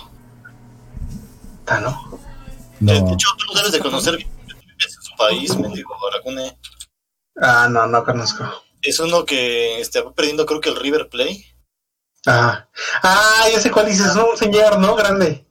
¿Tano? 1.65 2.19
no. 2.79 2.91
Eh, 2.91 3.01
De 3.01 3.13
hecho, 3.13 3.29
tú 3.39 3.45
lo 3.47 3.53
debes 3.55 3.71
de 3.71 3.79
conocer 3.79 4.17
bien. 4.17 4.29
País, 5.27 5.55
mendigo 5.57 5.95
Aragune. 6.07 6.57
Ah, 7.41 7.67
no, 7.69 7.87
no 7.87 8.03
conozco. 8.03 8.43
Es 8.81 8.99
uno 8.99 9.25
que 9.25 9.79
este, 9.79 10.01
va 10.01 10.13
perdiendo, 10.13 10.45
creo 10.45 10.59
que 10.59 10.69
el 10.69 10.75
River 10.75 11.09
Play. 11.09 11.45
Ah, 12.25 12.67
ah, 13.03 13.45
ya 13.51 13.59
sé 13.59 13.71
cuál 13.71 13.87
dices, 13.87 14.07
es 14.07 14.15
un 14.15 14.37
señor, 14.37 14.79
¿no? 14.79 14.95
Grande. 14.95 15.45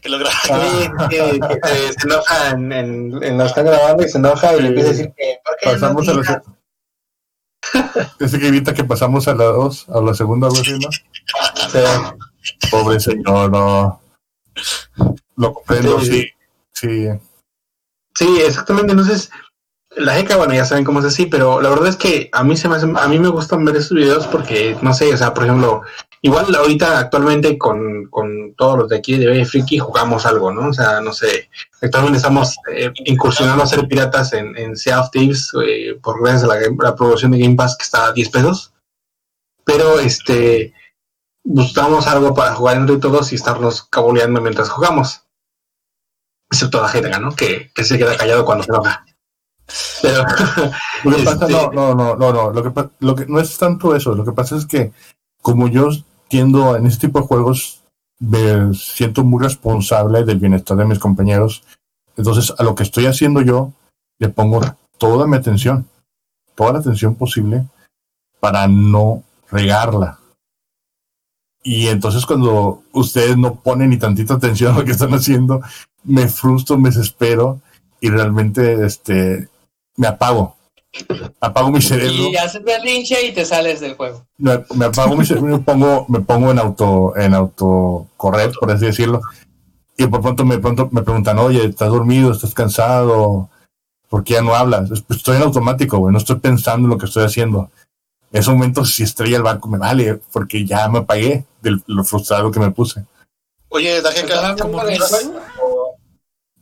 Que 0.00 0.08
lo 0.08 0.18
graba. 0.18 0.34
Sí, 0.42 0.90
que, 1.10 1.40
que 1.40 1.68
se, 1.68 1.92
se 1.92 2.06
enoja 2.06 2.50
en, 2.50 2.72
en, 2.72 3.22
en 3.24 3.38
lo 3.38 3.44
están 3.44 3.66
grabando 3.66 4.04
y 4.04 4.08
se 4.08 4.18
enoja 4.18 4.56
y 4.56 4.62
le 4.62 4.68
empieza 4.68 4.88
a 4.88 4.92
decir 4.92 5.12
que 5.16 5.38
¿por 5.44 5.56
qué 5.56 5.66
no 5.66 5.72
Pasamos 5.72 6.08
a 6.08 6.12
digas? 6.12 6.42
la 7.74 8.16
Ese 8.20 8.38
que 8.38 8.48
evita 8.48 8.74
que 8.74 8.84
pasamos 8.84 9.26
a 9.28 9.34
la 9.34 9.44
dos, 9.44 9.88
a 9.88 10.00
la 10.00 10.14
segunda 10.14 10.48
vez, 10.48 10.62
¿no? 10.78 10.90
Sí. 10.92 12.68
Pobre 12.70 13.00
señor, 13.00 13.50
no. 13.50 14.00
Lo 15.36 15.54
comprendo, 15.54 16.00
sí. 16.00 16.28
Sí. 16.72 17.08
Sí, 17.08 17.08
exactamente. 18.20 18.92
Entonces, 18.92 19.30
la 19.96 20.14
jeca, 20.14 20.36
bueno, 20.36 20.54
ya 20.54 20.64
saben 20.64 20.84
cómo 20.84 21.00
es 21.00 21.04
así, 21.04 21.26
pero 21.26 21.60
la 21.60 21.68
verdad 21.68 21.88
es 21.88 21.96
que 21.96 22.30
a 22.32 22.42
mí 22.44 22.56
se 22.56 22.68
me 22.68 22.76
hace, 22.76 22.86
a 22.94 23.08
mí 23.08 23.18
me 23.18 23.28
gustan 23.28 23.64
ver 23.64 23.76
estos 23.76 23.96
videos 23.96 24.26
porque, 24.26 24.76
no 24.80 24.94
sé, 24.94 25.12
o 25.12 25.16
sea, 25.16 25.34
por 25.34 25.44
ejemplo, 25.44 25.82
igual 26.22 26.54
ahorita 26.54 26.98
actualmente 26.98 27.58
con, 27.58 28.06
con 28.06 28.54
todos 28.54 28.78
los 28.78 28.88
de 28.88 28.96
aquí 28.96 29.18
de 29.18 29.26
Bebe 29.26 29.44
Friki 29.44 29.78
jugamos 29.78 30.24
algo, 30.24 30.52
¿no? 30.52 30.68
O 30.68 30.72
sea, 30.72 31.00
no 31.00 31.12
sé, 31.12 31.50
actualmente 31.80 32.18
estamos 32.18 32.56
eh, 32.72 32.90
incursionando 33.04 33.62
a 33.62 33.66
ser 33.66 33.86
piratas 33.86 34.32
en, 34.32 34.56
en 34.56 34.76
Sea 34.76 35.00
of 35.00 35.10
Thieves 35.10 35.50
eh, 35.66 35.98
por 36.02 36.22
gracias 36.22 36.44
a 36.44 36.54
la, 36.54 36.60
la 36.78 36.94
promoción 36.94 37.32
de 37.32 37.38
Game 37.38 37.56
Pass 37.56 37.76
que 37.76 37.84
está 37.84 38.06
a 38.06 38.12
10 38.12 38.28
pesos. 38.30 38.72
Pero 39.64 40.00
este 40.00 40.72
buscamos 41.44 42.06
algo 42.06 42.34
para 42.34 42.54
jugar 42.54 42.76
entre 42.76 42.98
todos 42.98 43.32
y 43.32 43.36
estarnos 43.36 43.82
caboleando 43.84 44.40
mientras 44.40 44.70
jugamos. 44.70 45.24
Excepto 46.52 46.82
la 46.82 46.88
Jeca, 46.88 47.18
¿no? 47.18 47.34
Que, 47.34 47.70
que 47.74 47.82
se 47.82 47.96
queda 47.98 48.16
callado 48.16 48.44
cuando 48.44 48.62
se 48.62 48.70
enoja. 48.70 49.06
Pero 50.02 50.24
Lo 51.04 51.16
que 51.16 51.22
pasa, 51.24 51.46
Este- 51.46 51.52
no, 51.52 51.72
no, 51.72 51.94
no, 51.94 52.14
no, 52.16 52.32
no. 52.32 52.50
Lo 52.50 52.62
que, 52.62 52.88
lo 53.00 53.14
que 53.16 53.26
no 53.26 53.40
es 53.40 53.56
tanto 53.56 53.96
eso. 53.96 54.14
Lo 54.14 54.24
que 54.24 54.32
pasa 54.32 54.56
es 54.56 54.66
que, 54.66 54.92
como 55.40 55.68
yo 55.68 55.88
tiendo 56.28 56.76
en 56.76 56.86
este 56.86 57.06
tipo 57.06 57.20
de 57.20 57.26
juegos, 57.26 57.82
me 58.18 58.74
siento 58.74 59.24
muy 59.24 59.42
responsable 59.42 60.24
del 60.24 60.38
bienestar 60.38 60.76
de 60.76 60.84
mis 60.84 60.98
compañeros. 60.98 61.64
Entonces, 62.16 62.52
a 62.58 62.62
lo 62.62 62.74
que 62.74 62.82
estoy 62.82 63.06
haciendo 63.06 63.40
yo, 63.40 63.72
le 64.18 64.28
pongo 64.28 64.60
toda 64.98 65.26
mi 65.26 65.36
atención, 65.36 65.88
toda 66.54 66.74
la 66.74 66.78
atención 66.80 67.14
posible 67.14 67.66
para 68.40 68.68
no 68.68 69.22
regarla. 69.50 70.18
Y 71.64 71.86
entonces, 71.88 72.26
cuando 72.26 72.82
ustedes 72.92 73.36
no 73.38 73.54
ponen 73.54 73.90
ni 73.90 73.96
tantita 73.96 74.34
atención 74.34 74.74
a 74.74 74.78
lo 74.80 74.84
que 74.84 74.90
están 74.92 75.14
haciendo, 75.14 75.62
me 76.04 76.28
frustro, 76.28 76.78
me 76.78 76.90
desespero 76.90 77.60
y 78.00 78.10
realmente 78.10 78.84
este, 78.84 79.48
me 79.96 80.06
apago. 80.06 80.56
Apago 81.40 81.70
mi 81.70 81.80
cerebro, 81.80 82.12
Y 82.28 82.36
haces 82.36 82.62
berrinche 82.62 83.26
y 83.26 83.32
te 83.32 83.44
sales 83.46 83.80
del 83.80 83.94
juego. 83.94 84.26
me, 84.36 84.62
me 84.74 84.84
apago 84.86 85.16
mi 85.16 85.24
cerebro 85.24 85.48
y 85.54 85.58
me 85.58 85.64
pongo, 85.64 86.04
me 86.08 86.20
pongo 86.20 86.50
en 86.50 86.58
auto, 86.58 87.16
en 87.16 87.32
auto 87.34 88.06
correr, 88.18 88.52
por 88.60 88.70
así 88.70 88.86
decirlo. 88.86 89.22
Y 89.96 90.06
por 90.06 90.20
pronto 90.20 90.44
me, 90.44 90.58
pronto 90.58 90.88
me 90.92 91.02
preguntan, 91.02 91.38
oye, 91.38 91.64
¿estás 91.64 91.88
dormido? 91.88 92.32
¿Estás 92.32 92.52
cansado? 92.54 93.48
¿Por 94.10 94.24
qué 94.24 94.34
ya 94.34 94.42
no 94.42 94.54
hablas? 94.54 94.88
Pues 95.06 95.18
estoy 95.20 95.36
en 95.36 95.42
automático, 95.44 95.96
güey, 95.98 96.12
no 96.12 96.18
estoy 96.18 96.36
pensando 96.40 96.86
en 96.86 96.90
lo 96.90 96.98
que 96.98 97.06
estoy 97.06 97.24
haciendo. 97.24 97.70
En 98.30 98.40
ese 98.40 98.50
momento, 98.50 98.84
si 98.84 99.02
estrella 99.02 99.36
el 99.38 99.42
barco, 99.42 99.68
me 99.68 99.78
vale, 99.78 100.20
porque 100.32 100.66
ya 100.66 100.88
me 100.88 100.98
apagué 101.00 101.44
de 101.62 101.78
lo 101.86 102.04
frustrado 102.04 102.50
que 102.50 102.60
me 102.60 102.70
puse. 102.70 103.04
Oye, 103.68 103.96
¿Están 103.98 104.12
Dajeka, 104.14 104.36
hablando 104.36 104.62
como 104.64 104.84
del 104.84 104.94
risas. 104.98 105.10
juego? 105.10 105.40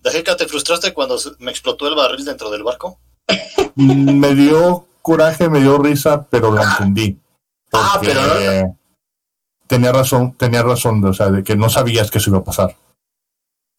Dajeka, 0.02 0.36
¿te 0.36 0.46
frustraste 0.46 0.92
cuando 0.94 1.16
me 1.38 1.50
explotó 1.50 1.86
el 1.88 1.94
barril 1.94 2.24
dentro 2.24 2.50
del 2.50 2.62
barco? 2.62 2.98
Mm, 3.74 4.18
me 4.18 4.34
dio 4.34 4.86
coraje, 5.02 5.48
me 5.48 5.60
dio 5.60 5.78
risa, 5.78 6.26
pero 6.30 6.50
lo 6.50 6.62
entendí. 6.62 7.18
Ah, 7.72 7.92
Porque 7.94 8.12
pero- 8.14 8.76
tenía 9.66 9.92
razón, 9.92 10.32
tenía 10.36 10.62
razón, 10.62 11.04
o 11.04 11.12
sea, 11.14 11.30
de 11.30 11.44
que 11.44 11.56
no 11.56 11.68
sabías 11.68 12.10
que 12.10 12.18
eso 12.18 12.30
iba 12.30 12.38
a 12.40 12.44
pasar. 12.44 12.76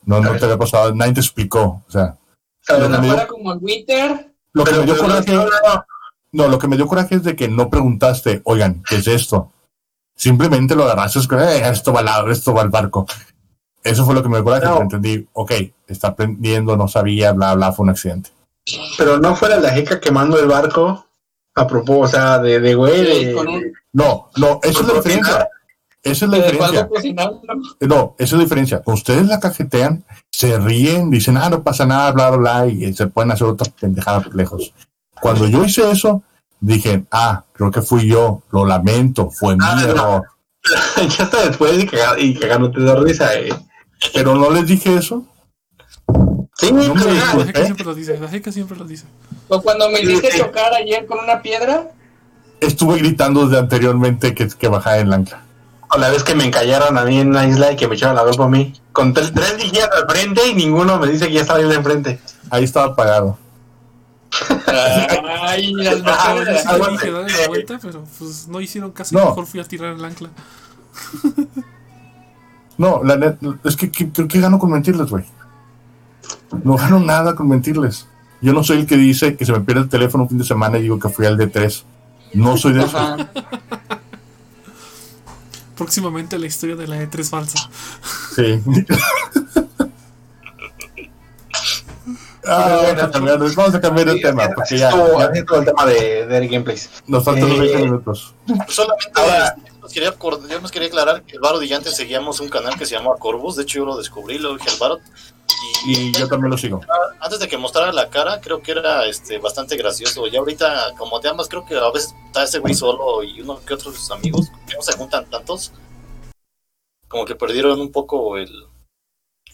No, 0.05 0.19
no 0.19 0.35
te 0.37 0.45
había 0.45 0.57
pasado, 0.57 0.93
nadie 0.95 1.13
te 1.13 1.19
explicó. 1.19 1.83
O 1.87 1.91
sea, 1.91 2.17
Pero 2.65 2.79
Lo 2.79 2.85
que 2.85 2.91
no 2.93 3.01
me 3.01 3.07
fuera 3.07 3.23
dio- 3.23 3.33
como 3.33 3.53
el 3.53 3.59
Winter. 3.59 4.33
lo 4.53 4.63
que 4.63 4.71
me 4.73 4.85
dio 4.85 4.97
coraje, 4.97 5.33
no, 6.31 6.47
lo 6.47 6.59
que 6.59 6.67
me 6.67 6.75
dio 6.77 6.87
coraje 6.87 7.15
es 7.15 7.23
de 7.23 7.35
que 7.35 7.47
no 7.47 7.69
preguntaste, 7.71 8.41
oigan, 8.45 8.83
¿qué 8.87 8.97
es 8.97 9.07
esto? 9.07 9.51
Simplemente 10.15 10.75
lo 10.75 10.83
agarraste, 10.83 11.19
es 11.19 11.27
que, 11.27 11.35
"Eh, 11.35 11.67
esto 11.69 11.91
va 11.91 11.99
al 12.01 12.05
lado, 12.05 12.29
esto 12.29 12.53
va 12.53 12.61
al 12.61 12.69
barco. 12.69 13.07
Eso 13.83 14.05
fue 14.05 14.13
lo 14.13 14.21
que 14.23 14.29
me 14.29 14.43
coraje, 14.43 14.65
No. 14.65 14.71
pero 14.73 14.83
entendí, 14.83 15.27
ok, 15.33 15.51
está 15.87 16.09
aprendiendo, 16.09 16.77
no 16.77 16.87
sabía, 16.87 17.31
bla, 17.33 17.55
bla, 17.55 17.71
fue 17.71 17.83
un 17.83 17.89
accidente. 17.89 18.29
Pero 18.97 19.17
no 19.17 19.35
fuera 19.35 19.57
la 19.59 19.71
jeca 19.71 19.99
quemando 19.99 20.37
el 20.39 20.45
barco 20.47 21.05
a 21.55 21.67
propósito, 21.67 21.99
o 22.01 22.07
sea, 22.07 22.39
de, 22.39 22.59
de 22.59 22.75
güey. 22.75 23.05
Sí, 23.19 23.25
de- 23.25 23.33
con 23.33 23.47
un- 23.47 23.73
No, 23.93 24.29
no, 24.37 24.59
esa 24.63 24.81
es 24.81 24.87
la 24.87 24.93
diferencia. 24.93 25.49
Esa 26.03 26.25
es 26.25 26.31
la 26.31 26.37
de 26.37 26.51
diferencia. 26.51 26.89
No, 27.81 28.15
esa 28.17 28.25
es 28.25 28.31
la 28.33 28.43
diferencia. 28.43 28.81
Ustedes 28.85 29.27
la 29.27 29.39
cajetean, 29.39 30.03
se 30.31 30.57
ríen, 30.59 31.09
dicen, 31.11 31.37
ah, 31.37 31.49
no 31.49 31.61
pasa 31.63 31.85
nada, 31.85 32.11
bla, 32.11 32.29
bla, 32.31 32.37
bla, 32.63 32.67
y 32.67 32.93
se 32.93 33.07
pueden 33.07 33.31
hacer 33.31 33.47
otra 33.47 33.67
pendejada 33.79 34.21
por 34.21 34.35
lejos. 34.35 34.73
Cuando 35.19 35.47
yo 35.47 35.63
hice 35.63 35.89
eso, 35.91 36.23
dije, 36.59 37.03
ah, 37.11 37.43
creo 37.53 37.69
que 37.71 37.81
fui 37.81 38.07
yo, 38.07 38.41
lo 38.51 38.65
lamento, 38.65 39.29
fue 39.29 39.55
mi 39.55 39.63
Ah, 39.65 39.75
no. 39.75 39.81
error. 39.89 40.23
ya 41.17 41.23
está 41.25 41.45
después 41.47 41.83
y, 41.83 41.87
caga- 41.87 42.19
y 42.19 42.33
cagándote 42.35 42.79
de 42.81 42.95
risa. 42.95 43.35
Eh. 43.35 43.49
Pero 44.13 44.35
no 44.35 44.49
les 44.49 44.65
dije 44.67 44.95
eso. 44.95 45.25
Sí, 46.57 46.71
No 46.71 46.93
me 46.95 47.05
La 47.13 47.45
jeca 47.45 47.63
siempre 47.65 47.85
lo 47.85 47.95
dice, 47.95 48.19
la 48.19 48.27
jeca 48.27 48.51
siempre 48.51 48.77
lo 48.77 48.85
dice. 48.85 49.05
O 49.47 49.61
cuando 49.61 49.89
me 49.89 49.99
hiciste 50.01 50.29
chocar 50.37 50.73
ayer 50.73 51.05
con 51.05 51.19
una 51.19 51.41
piedra. 51.41 51.91
Estuve 52.59 52.97
gritando 52.99 53.45
desde 53.45 53.59
anteriormente 53.59 54.35
que, 54.35 54.47
que 54.47 54.67
bajara 54.67 54.99
en 54.99 55.11
ancla. 55.13 55.41
o 55.89 55.97
la 55.97 56.09
vez 56.09 56.23
que 56.23 56.35
me 56.35 56.45
encallaron 56.45 56.97
a 56.97 57.03
mí 57.05 57.19
en 57.19 57.29
una 57.29 57.47
isla 57.47 57.71
y 57.71 57.75
que 57.75 57.87
me 57.87 57.95
echaron 57.95 58.15
la 58.15 58.23
culpa 58.23 58.45
a 58.45 58.49
mí. 58.49 58.73
Con 58.91 59.13
tres, 59.13 59.33
tres 59.33 59.57
vigías 59.57 59.89
al 59.91 60.07
frente 60.09 60.47
y 60.47 60.53
ninguno 60.53 60.99
me 60.99 61.07
dice 61.07 61.27
que 61.27 61.33
ya 61.33 61.41
estaba 61.41 61.59
ahí 61.59 61.65
de 61.67 61.75
enfrente. 61.75 62.19
Ahí 62.49 62.63
estaba 62.63 62.87
apagado. 62.87 63.37
Ay, 64.67 65.73
las 65.73 66.01
Ah, 66.05 66.35
sí 66.45 66.79
la 66.79 66.87
dije, 66.89 67.11
dale 67.11 67.41
la 67.41 67.47
vuelta, 67.47 67.79
pero 67.81 68.03
pues 68.19 68.47
no 68.47 68.61
hicieron 68.61 68.91
caso 68.91 69.15
y 69.15 69.17
No. 69.17 69.25
mejor 69.25 69.45
fui 69.47 69.59
a 69.59 69.63
tirar 69.63 69.93
el 69.95 70.05
ancla. 70.05 70.29
No, 72.81 73.03
la 73.03 73.15
net, 73.15 73.37
es 73.63 73.75
que 73.75 73.91
que- 73.91 74.09
creo 74.11 74.27
que 74.27 74.39
gano 74.39 74.57
con 74.57 74.71
mentirles, 74.71 75.09
güey. 75.11 75.23
No 76.63 76.75
gano 76.77 76.99
nada 76.99 77.35
con 77.35 77.47
mentirles. 77.47 78.07
Yo 78.41 78.53
no 78.53 78.63
soy 78.63 78.79
el 78.79 78.85
que 78.87 78.97
dice 78.97 79.35
que 79.37 79.45
se 79.45 79.51
me 79.51 79.61
pierde 79.61 79.81
el 79.83 79.89
teléfono 79.89 80.23
un 80.23 80.29
fin 80.29 80.39
de 80.39 80.43
semana 80.45 80.79
y 80.79 80.81
digo 80.81 80.97
que 80.97 81.07
fui 81.09 81.27
al 81.27 81.37
D3. 81.37 81.83
No 82.33 82.57
soy 82.57 82.73
de 82.73 82.83
eso. 82.83 82.97
Próximamente 85.77 86.37
la 86.39 86.47
historia 86.47 86.75
de 86.75 86.87
la 86.87 86.97
E3 87.03 87.29
falsa. 87.29 87.69
Sí. 88.35 88.61
Ah, 92.51 92.81
vamos, 92.83 93.03
a 93.03 93.11
cambiar, 93.11 93.39
de- 93.39 93.55
vamos 93.55 93.75
a 93.75 93.81
cambiar 93.81 94.07
de 94.07 94.19
tema, 94.19 94.49
porque 94.55 94.77
ya, 94.77 94.89
estuvo- 94.89 95.19
ya 95.19 95.25
el 95.59 95.65
tema 95.65 95.85
de, 95.85 96.25
de 96.27 96.37
Eric 96.37 96.51
Gameplays. 96.51 96.89
nos 97.07 97.23
faltan 97.23 97.51
Eh, 97.51 97.59
20 97.59 97.77
minutos. 97.79 98.33
Solamente 98.67 99.11
Ahora- 99.21 99.55
nos 99.81 99.91
quería, 99.93 100.13
yo 100.49 100.61
nos 100.61 100.71
quería 100.71 100.87
aclarar 100.89 101.23
que 101.23 101.33
el 101.35 101.39
Baro 101.39 101.61
y 101.63 101.73
antes 101.73 101.95
seguíamos 101.95 102.39
un 102.39 102.49
canal 102.49 102.77
que 102.77 102.85
se 102.85 102.95
llama 102.95 103.15
Corvus. 103.17 103.55
De 103.55 103.63
hecho, 103.63 103.79
yo 103.79 103.85
lo 103.85 103.97
descubrí, 103.97 104.37
lo 104.37 104.55
dije 104.55 104.69
al 104.69 104.77
Baro. 104.77 104.99
Y, 105.85 105.97
Y 106.09 106.11
yo 106.13 106.27
también 106.27 106.51
lo 106.51 106.57
sigo. 106.57 106.79
antes 107.19 107.39
de 107.39 107.47
que 107.47 107.57
mostrara 107.57 107.91
la 107.91 108.09
cara, 108.09 108.39
creo 108.39 108.61
que 108.61 108.71
era 108.71 109.05
este 109.05 109.37
bastante 109.39 109.75
gracioso. 109.75 110.27
Y 110.27 110.35
ahorita, 110.37 110.93
como 110.97 111.19
te 111.19 111.27
amas, 111.27 111.47
creo 111.49 111.65
que 111.65 111.75
a 111.77 111.89
veces 111.91 112.13
está 112.27 112.43
ese 112.43 112.59
güey 112.59 112.73
solo 112.73 113.23
y 113.23 113.41
uno 113.41 113.59
que 113.65 113.73
otros 113.73 113.93
de 113.93 113.99
sus 113.99 114.11
amigos, 114.11 114.47
que 114.67 114.75
no 114.75 114.81
se 114.81 114.93
juntan 114.93 115.29
tantos, 115.29 115.71
como 117.07 117.25
que 117.25 117.35
perdieron 117.35 117.79
un 117.81 117.91
poco 117.91 118.37
el. 118.37 118.49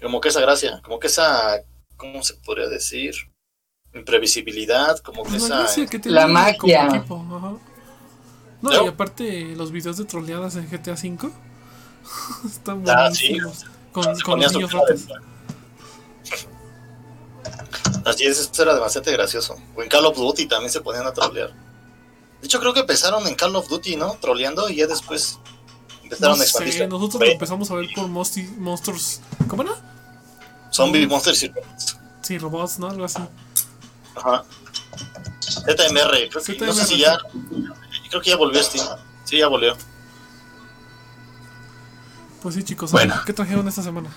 Como 0.01 0.21
que 0.21 0.29
esa 0.29 0.41
gracia, 0.41 0.81
como 0.83 0.99
que 0.99 1.07
esa. 1.07 1.55
¿Cómo 1.97 2.23
se 2.23 2.35
podría 2.35 2.67
decir? 2.67 3.15
Imprevisibilidad, 3.93 4.99
como 4.99 5.23
que 5.23 5.31
La 5.31 5.37
esa. 5.37 5.47
gracia 5.59 5.85
que 5.87 5.99
La 6.09 6.27
magia. 6.27 6.87
como 6.87 6.95
equipo, 6.95 7.25
ajá. 7.37 7.57
No, 8.61 8.71
¿No? 8.71 8.85
y 8.85 8.87
aparte 8.87 9.55
los 9.55 9.71
videos 9.71 9.97
de 9.97 10.05
troleadas 10.05 10.55
en 10.55 10.67
GTA 10.69 10.93
V 10.93 11.29
están 12.45 12.83
Ah, 12.89 13.09
sí. 13.11 13.39
buenísimos. 13.39 13.65
Con, 13.91 14.19
con 14.21 14.39
los 14.41 14.53
niños. 14.53 14.71
Así 18.05 18.25
es, 18.25 18.39
eso 18.39 18.61
era 18.63 18.73
demasiado 18.73 19.11
gracioso. 19.11 19.57
O 19.75 19.81
en 19.83 19.89
Call 19.89 20.05
of 20.05 20.15
Duty 20.17 20.45
también 20.47 20.71
se 20.71 20.81
ponían 20.81 21.05
a 21.05 21.13
trolear. 21.13 21.51
De 22.41 22.45
hecho, 22.45 22.59
creo 22.59 22.73
que 22.73 22.81
empezaron 22.81 23.27
en 23.27 23.35
Call 23.35 23.55
of 23.55 23.67
Duty, 23.67 23.95
¿no? 23.95 24.13
Troleando 24.21 24.69
y 24.69 24.75
ya 24.77 24.87
después 24.87 25.39
empezaron 26.03 26.37
No 26.37 26.41
a 26.41 26.45
expandirse. 26.45 26.87
nosotros 26.87 27.21
lo 27.21 27.31
empezamos 27.31 27.69
a 27.71 27.75
ver 27.75 27.87
por 27.95 28.07
Monsters. 28.07 29.21
¿Cómo 29.47 29.63
era? 29.63 29.73
Zombie 30.72 31.07
Monsters 31.07 31.43
y 31.43 31.47
Robots. 31.49 31.97
Sí, 32.22 32.38
robots, 32.38 32.80
¿no? 32.80 32.88
Algo 32.89 33.05
así. 33.05 33.22
Ajá. 34.15 34.43
ZMR, 35.41 36.30
creo 36.30 36.43
que, 36.43 36.65
no 36.65 36.74
sé 36.74 36.86
si 36.86 36.97
ya. 36.99 37.18
Creo 38.09 38.22
que 38.22 38.30
ya 38.30 38.36
volvió 38.38 38.61
Steam. 38.61 38.86
Sí, 39.24 39.38
ya 39.38 39.47
volvió. 39.47 39.76
Pues 42.41 42.55
sí, 42.55 42.63
chicos. 42.63 42.91
Bueno. 42.91 43.15
¿Qué 43.26 43.34
trajeron 43.34 43.68
esta 43.68 43.82
semana? 43.82 44.09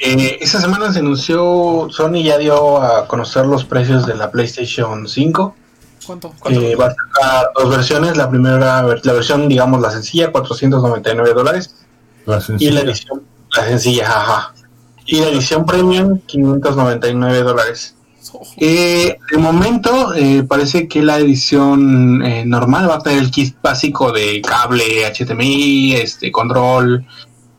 Eh, 0.00 0.38
esta 0.40 0.60
semana 0.60 0.92
se 0.92 0.98
anunció, 1.00 1.88
Sony 1.90 2.22
ya 2.22 2.38
dio 2.38 2.80
a 2.82 3.08
conocer 3.08 3.46
los 3.46 3.64
precios 3.64 4.06
de 4.06 4.14
la 4.14 4.30
PlayStation 4.30 5.08
5. 5.08 5.56
¿Cuánto? 6.06 6.34
Eh, 6.50 6.76
va 6.76 6.86
a 6.86 6.94
sacar 6.94 7.50
dos 7.56 7.70
versiones. 7.70 8.16
La 8.16 8.28
primera, 8.28 8.82
la 8.82 9.12
versión, 9.12 9.48
digamos, 9.48 9.80
la 9.80 9.90
sencilla, 9.90 10.30
499 10.30 11.32
dólares. 11.32 11.74
La 12.26 12.38
Y 12.38 12.40
sencilla. 12.42 12.72
la 12.72 12.80
edición, 12.80 13.22
la 13.56 13.64
sencilla, 13.64 14.06
ajá. 14.08 14.53
Y 15.06 15.20
la 15.20 15.28
edición 15.28 15.66
premium, 15.66 16.20
599 16.26 17.42
dólares. 17.42 17.94
Eh, 18.56 19.18
de 19.30 19.38
momento, 19.38 20.14
eh, 20.14 20.42
parece 20.42 20.88
que 20.88 21.02
la 21.02 21.18
edición 21.18 22.24
eh, 22.24 22.44
normal 22.46 22.88
va 22.88 22.96
a 22.96 22.98
tener 23.00 23.18
el 23.18 23.30
kit 23.30 23.56
básico 23.62 24.12
de 24.12 24.40
cable 24.40 25.04
HDMI, 25.12 25.94
este 25.94 26.32
control 26.32 27.04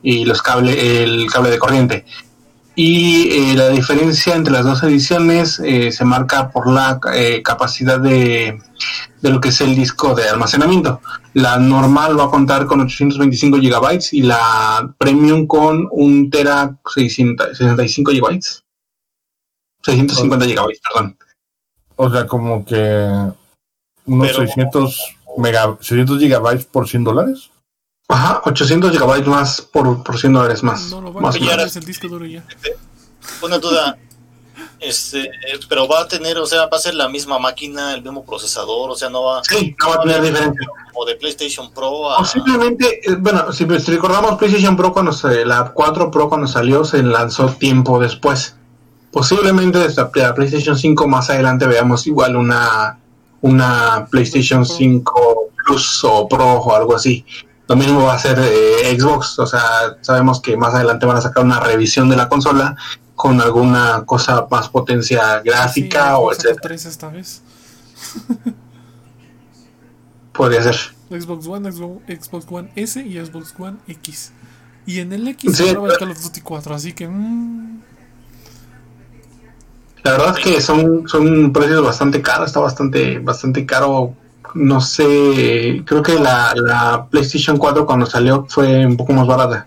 y 0.02 0.24
los 0.24 0.42
cables, 0.42 0.76
el 0.76 1.26
cable 1.30 1.50
de 1.50 1.58
corriente. 1.58 2.04
Y 2.78 3.30
eh, 3.30 3.54
la 3.54 3.70
diferencia 3.70 4.34
entre 4.34 4.52
las 4.52 4.66
dos 4.66 4.82
ediciones 4.82 5.58
eh, 5.64 5.90
se 5.90 6.04
marca 6.04 6.50
por 6.50 6.70
la 6.70 7.00
eh, 7.14 7.40
capacidad 7.42 7.98
de, 7.98 8.60
de 9.22 9.30
lo 9.30 9.40
que 9.40 9.48
es 9.48 9.62
el 9.62 9.74
disco 9.74 10.14
de 10.14 10.28
almacenamiento. 10.28 11.00
La 11.36 11.58
normal 11.58 12.18
va 12.18 12.24
a 12.24 12.30
contar 12.30 12.64
con 12.64 12.80
825 12.80 13.58
gigabytes 13.58 14.14
y 14.14 14.22
la 14.22 14.94
premium 14.96 15.46
con 15.46 15.86
un 15.90 16.30
tera 16.30 16.78
600 16.94 17.58
65 17.58 18.10
gigabytes. 18.10 18.64
650 19.84 20.46
gigabytes, 20.46 20.80
perdón. 20.80 21.18
O 21.96 22.10
sea, 22.10 22.26
como 22.26 22.64
que 22.64 22.74
unos 24.06 24.28
Pero- 24.28 24.46
600, 24.46 25.16
mega, 25.36 25.76
600 25.78 26.18
gigabytes 26.18 26.64
por 26.64 26.88
100 26.88 27.04
dólares. 27.04 27.50
Ajá, 28.08 28.40
800 28.46 28.92
gigabytes 28.92 29.28
más 29.28 29.60
por, 29.60 30.02
por 30.02 30.18
100 30.18 30.32
dólares 30.32 30.62
más. 30.62 30.90
No, 30.90 31.02
no, 31.02 31.12
más 31.12 31.36
es 31.36 31.76
el 31.76 31.84
disco 31.84 32.08
duro 32.08 32.24
ya. 32.24 32.46
Una 33.42 33.58
duda. 33.58 33.98
Este, 34.78 35.30
pero 35.68 35.88
va 35.88 36.02
a 36.02 36.08
tener, 36.08 36.36
o 36.38 36.46
sea, 36.46 36.66
va 36.66 36.76
a 36.76 36.80
ser 36.80 36.94
la 36.94 37.08
misma 37.08 37.38
máquina, 37.38 37.94
el 37.94 38.02
mismo 38.02 38.24
procesador, 38.24 38.90
o 38.90 38.94
sea, 38.94 39.08
no 39.08 39.22
va 39.22 39.42
Sí, 39.44 39.74
no 39.80 39.88
va 39.88 39.94
a 39.96 40.00
tener 40.00 40.20
diferencia. 40.20 40.68
como 40.92 41.06
de 41.06 41.16
PlayStation 41.16 41.72
Pro 41.72 42.12
a. 42.12 42.18
Posiblemente, 42.18 43.00
eh, 43.10 43.16
bueno, 43.18 43.52
si 43.52 43.66
si 43.80 43.92
recordamos 43.92 44.36
PlayStation 44.36 44.76
Pro 44.76 44.92
cuando 44.92 45.12
se, 45.12 45.46
la 45.46 45.72
4 45.72 46.10
Pro 46.10 46.28
cuando 46.28 46.46
salió 46.46 46.84
se 46.84 47.02
lanzó 47.02 47.48
tiempo 47.54 47.98
después. 47.98 48.56
Posiblemente 49.10 49.78
desde 49.78 50.02
la 50.14 50.34
PlayStation 50.34 50.76
5 50.76 51.08
más 51.08 51.30
adelante 51.30 51.66
veamos 51.66 52.06
igual 52.06 52.36
una 52.36 52.98
una 53.40 54.06
PlayStation 54.10 54.66
5 54.66 55.50
Plus 55.64 56.04
o 56.04 56.28
Pro 56.28 56.44
o 56.44 56.74
algo 56.74 56.94
así. 56.94 57.24
Lo 57.68 57.76
mismo 57.76 58.04
va 58.04 58.14
a 58.14 58.18
ser 58.18 58.38
eh, 58.38 58.96
Xbox, 58.96 59.38
o 59.38 59.46
sea, 59.46 59.96
sabemos 60.02 60.40
que 60.40 60.56
más 60.56 60.74
adelante 60.74 61.06
van 61.06 61.16
a 61.16 61.20
sacar 61.20 61.44
una 61.44 61.60
revisión 61.60 62.08
de 62.08 62.16
la 62.16 62.28
consola 62.28 62.76
con 63.16 63.40
alguna 63.40 64.04
cosa 64.06 64.46
más 64.50 64.68
potencia 64.68 65.40
gráfica 65.40 66.10
Sí, 66.10 66.14
o 66.18 66.32
etcétera. 66.32 66.60
tres 66.62 66.84
esta 66.86 67.08
vez. 67.08 67.42
Podría 70.32 70.62
ser. 70.62 70.76
Xbox 71.10 71.46
One, 71.46 71.72
Xbox, 71.72 72.46
One 72.50 72.70
S 72.76 73.00
y 73.00 73.24
Xbox 73.24 73.54
One 73.58 73.78
X. 73.88 74.32
Y 74.86 75.00
en 75.00 75.12
el 75.12 75.26
X 75.28 75.56
Sí, 75.56 75.64
estaba 75.68 75.86
el 75.86 75.94
pero- 75.94 75.98
Call 75.98 76.10
of 76.16 76.22
Duty 76.22 76.40
4, 76.42 76.74
así 76.74 76.92
que. 76.92 77.08
mm, 77.08 77.80
La 80.04 80.12
verdad 80.12 80.38
es 80.38 80.44
que 80.44 80.60
son, 80.60 81.08
son 81.08 81.52
precios 81.52 81.82
bastante 81.84 82.22
caros, 82.22 82.46
está 82.48 82.60
bastante, 82.60 83.18
bastante 83.18 83.66
caro. 83.66 84.14
No 84.54 84.80
sé, 84.80 85.82
creo 85.84 86.02
que 86.02 86.14
la, 86.14 86.54
la 86.54 87.06
PlayStation 87.10 87.56
4 87.58 87.84
cuando 87.84 88.06
salió 88.06 88.46
fue 88.48 88.86
un 88.86 88.96
poco 88.96 89.12
más 89.12 89.26
barata. 89.26 89.66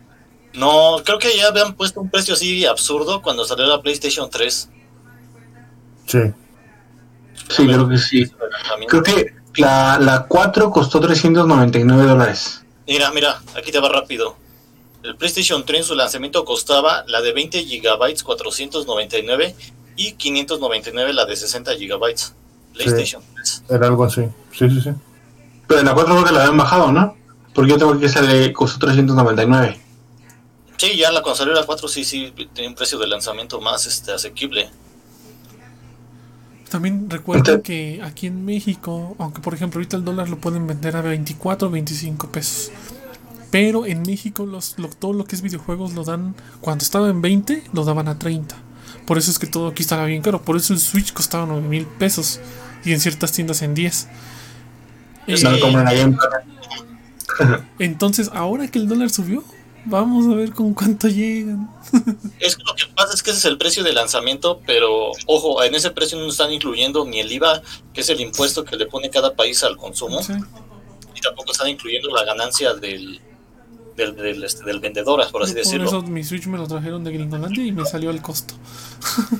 No, 0.53 0.97
creo 1.05 1.19
que 1.19 1.35
ya 1.37 1.47
habían 1.47 1.73
puesto 1.75 2.01
un 2.01 2.09
precio 2.09 2.33
así 2.33 2.65
absurdo 2.65 3.21
cuando 3.21 3.45
salió 3.45 3.65
la 3.67 3.81
PlayStation 3.81 4.29
3. 4.29 4.69
Sí. 6.07 6.19
Sí, 7.49 7.65
creo 7.65 7.87
que 7.87 7.97
sí. 7.97 8.25
Creo 8.87 9.03
que 9.03 9.33
la, 9.57 9.99
la 9.99 10.25
4 10.27 10.71
costó 10.71 10.99
399 10.99 12.03
dólares. 12.03 12.63
Mira, 12.87 13.11
mira, 13.11 13.41
aquí 13.55 13.71
te 13.71 13.79
va 13.79 13.89
rápido. 13.89 14.35
El 15.03 15.15
PlayStation 15.15 15.65
3 15.65 15.79
en 15.79 15.85
su 15.85 15.95
lanzamiento 15.95 16.43
costaba 16.43 17.03
la 17.07 17.21
de 17.21 17.31
20 17.31 17.63
GB 17.63 18.23
499 18.23 19.55
y 19.95 20.13
599 20.13 21.13
la 21.13 21.25
de 21.25 21.35
60 21.35 21.73
GB. 21.75 22.15
PlayStation 22.73 23.21
3. 23.35 23.63
Era 23.69 23.87
algo 23.87 24.03
así. 24.03 24.23
Sí, 24.51 24.69
sí, 24.69 24.81
sí. 24.81 24.89
Pero 25.67 25.79
en 25.81 25.85
la 25.85 25.93
4 25.93 26.13
creo 26.13 26.25
que 26.25 26.33
la 26.33 26.41
habían 26.41 26.57
bajado, 26.57 26.91
¿no? 26.91 27.15
Porque 27.53 27.71
yo 27.71 27.77
tengo 27.77 27.97
que 27.99 28.07
esa 28.07 28.21
le 28.21 28.51
costó 28.51 28.79
399. 28.87 29.79
Sí, 30.79 30.95
ya 30.97 31.11
la 31.11 31.21
consola 31.21 31.53
la 31.53 31.65
4 31.65 31.87
sí, 31.89 32.05
sí, 32.05 32.33
tenía 32.53 32.69
un 32.69 32.75
precio 32.75 32.97
de 32.97 33.05
lanzamiento 33.07 33.59
más 33.59 33.85
este, 33.85 34.13
asequible. 34.13 34.69
También 36.69 37.07
Entonces- 37.11 37.61
que 37.63 37.99
aquí 38.03 38.27
en 38.27 38.45
México, 38.45 39.15
aunque 39.19 39.41
por 39.41 39.53
ejemplo 39.53 39.79
ahorita 39.79 39.97
el 39.97 40.05
dólar 40.05 40.29
lo 40.29 40.37
pueden 40.37 40.67
vender 40.67 40.95
a 40.95 41.01
24 41.01 41.67
o 41.67 41.71
25 41.71 42.31
pesos. 42.31 42.71
Pero 43.51 43.85
en 43.87 44.03
México 44.03 44.45
los, 44.45 44.77
lo- 44.77 44.87
todo 44.89 45.13
lo 45.13 45.25
que 45.25 45.35
es 45.35 45.41
videojuegos 45.41 45.93
lo 45.93 46.03
dan, 46.03 46.35
cuando 46.61 46.83
estaba 46.83 47.09
en 47.09 47.21
20, 47.21 47.63
lo 47.73 47.83
daban 47.83 48.07
a 48.07 48.17
30. 48.19 48.55
Por 49.05 49.17
eso 49.17 49.31
es 49.31 49.39
que 49.39 49.47
todo 49.47 49.67
aquí 49.69 49.81
estaba 49.81 50.05
bien 50.05 50.21
caro. 50.21 50.41
Por 50.43 50.55
eso 50.55 50.71
el 50.73 50.79
Switch 50.79 51.11
costaba 51.11 51.45
9 51.47 51.67
mil 51.67 51.85
pesos. 51.85 52.39
Y 52.85 52.93
en 52.93 52.99
ciertas 53.01 53.31
tiendas 53.33 53.61
en 53.63 53.73
10. 53.73 54.07
Es 55.27 55.41
Eh, 55.41 55.43
No 55.43 55.51
lo 55.51 55.59
compran 55.59 55.87
ahí 55.87 55.99
en 55.99 56.17
entonces, 57.79 58.29
ahora 58.33 58.67
que 58.67 58.79
el 58.79 58.87
dólar 58.87 59.09
subió, 59.09 59.43
vamos 59.89 60.27
a 60.27 60.35
ver 60.35 60.51
con 60.53 60.73
cuánto 60.73 61.07
llegan. 61.07 61.69
Es 62.39 62.55
que 62.55 62.63
lo 62.63 62.73
que 62.75 62.85
pasa 62.95 63.13
es 63.13 63.23
que 63.23 63.31
ese 63.31 63.39
es 63.39 63.45
el 63.45 63.57
precio 63.57 63.83
de 63.83 63.91
lanzamiento, 63.93 64.61
pero 64.65 65.11
ojo, 65.25 65.61
en 65.63 65.75
ese 65.75 65.91
precio 65.91 66.17
no 66.17 66.27
están 66.29 66.51
incluyendo 66.53 67.03
ni 67.05 67.19
el 67.19 67.31
IVA, 67.31 67.61
que 67.93 68.01
es 68.01 68.09
el 68.09 68.21
impuesto 68.21 68.63
que 68.63 68.75
le 68.77 68.85
pone 68.85 69.09
cada 69.09 69.35
país 69.35 69.63
al 69.63 69.75
consumo, 69.77 70.21
Sí. 70.23 70.33
y 71.15 71.21
tampoco 71.21 71.51
están 71.51 71.67
incluyendo 71.69 72.09
la 72.09 72.23
ganancia 72.23 72.73
del, 72.75 73.19
del, 73.97 74.15
del, 74.15 74.43
este, 74.43 74.63
del 74.63 74.79
vendedor, 74.79 75.19
por 75.31 75.43
así 75.43 75.53
Por 75.53 75.63
decirlo. 75.63 75.87
eso 75.87 76.01
mi 76.03 76.23
Switch 76.23 76.45
me 76.47 76.57
lo 76.57 76.67
trajeron 76.67 77.03
de 77.03 77.11
Gringolandia 77.11 77.65
y 77.65 77.71
me 77.71 77.85
salió 77.85 78.09
el 78.11 78.21
costo. 78.21 78.53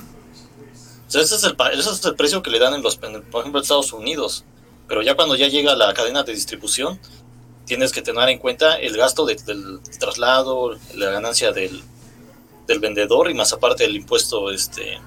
O 1.08 1.12
sea, 1.12 1.22
ese, 1.22 1.34
es 1.34 1.42
el, 1.42 1.56
ese 1.72 1.90
es 1.90 2.04
el 2.04 2.14
precio 2.14 2.40
que 2.40 2.50
le 2.52 2.60
dan 2.60 2.72
en 2.72 2.82
los, 2.82 2.96
por 2.96 3.08
ejemplo, 3.40 3.58
en 3.58 3.62
Estados 3.62 3.92
Unidos. 3.92 4.44
Pero 4.86 5.02
ya 5.02 5.16
cuando 5.16 5.34
ya 5.34 5.48
llega 5.48 5.74
la 5.74 5.92
cadena 5.92 6.22
de 6.22 6.32
distribución, 6.32 7.00
tienes 7.70 7.92
que 7.92 8.02
tener 8.02 8.28
en 8.28 8.38
cuenta 8.38 8.74
el 8.76 8.96
gasto 8.96 9.24
de- 9.24 9.36
del 9.36 9.80
traslado, 9.98 10.76
la 10.94 11.10
ganancia 11.10 11.52
del, 11.52 11.80
del 12.66 12.80
vendedor 12.80 13.30
y 13.30 13.34
más 13.34 13.52
aparte 13.52 13.84
el 13.84 13.94
impuesto 13.94 14.50
este 14.50 14.98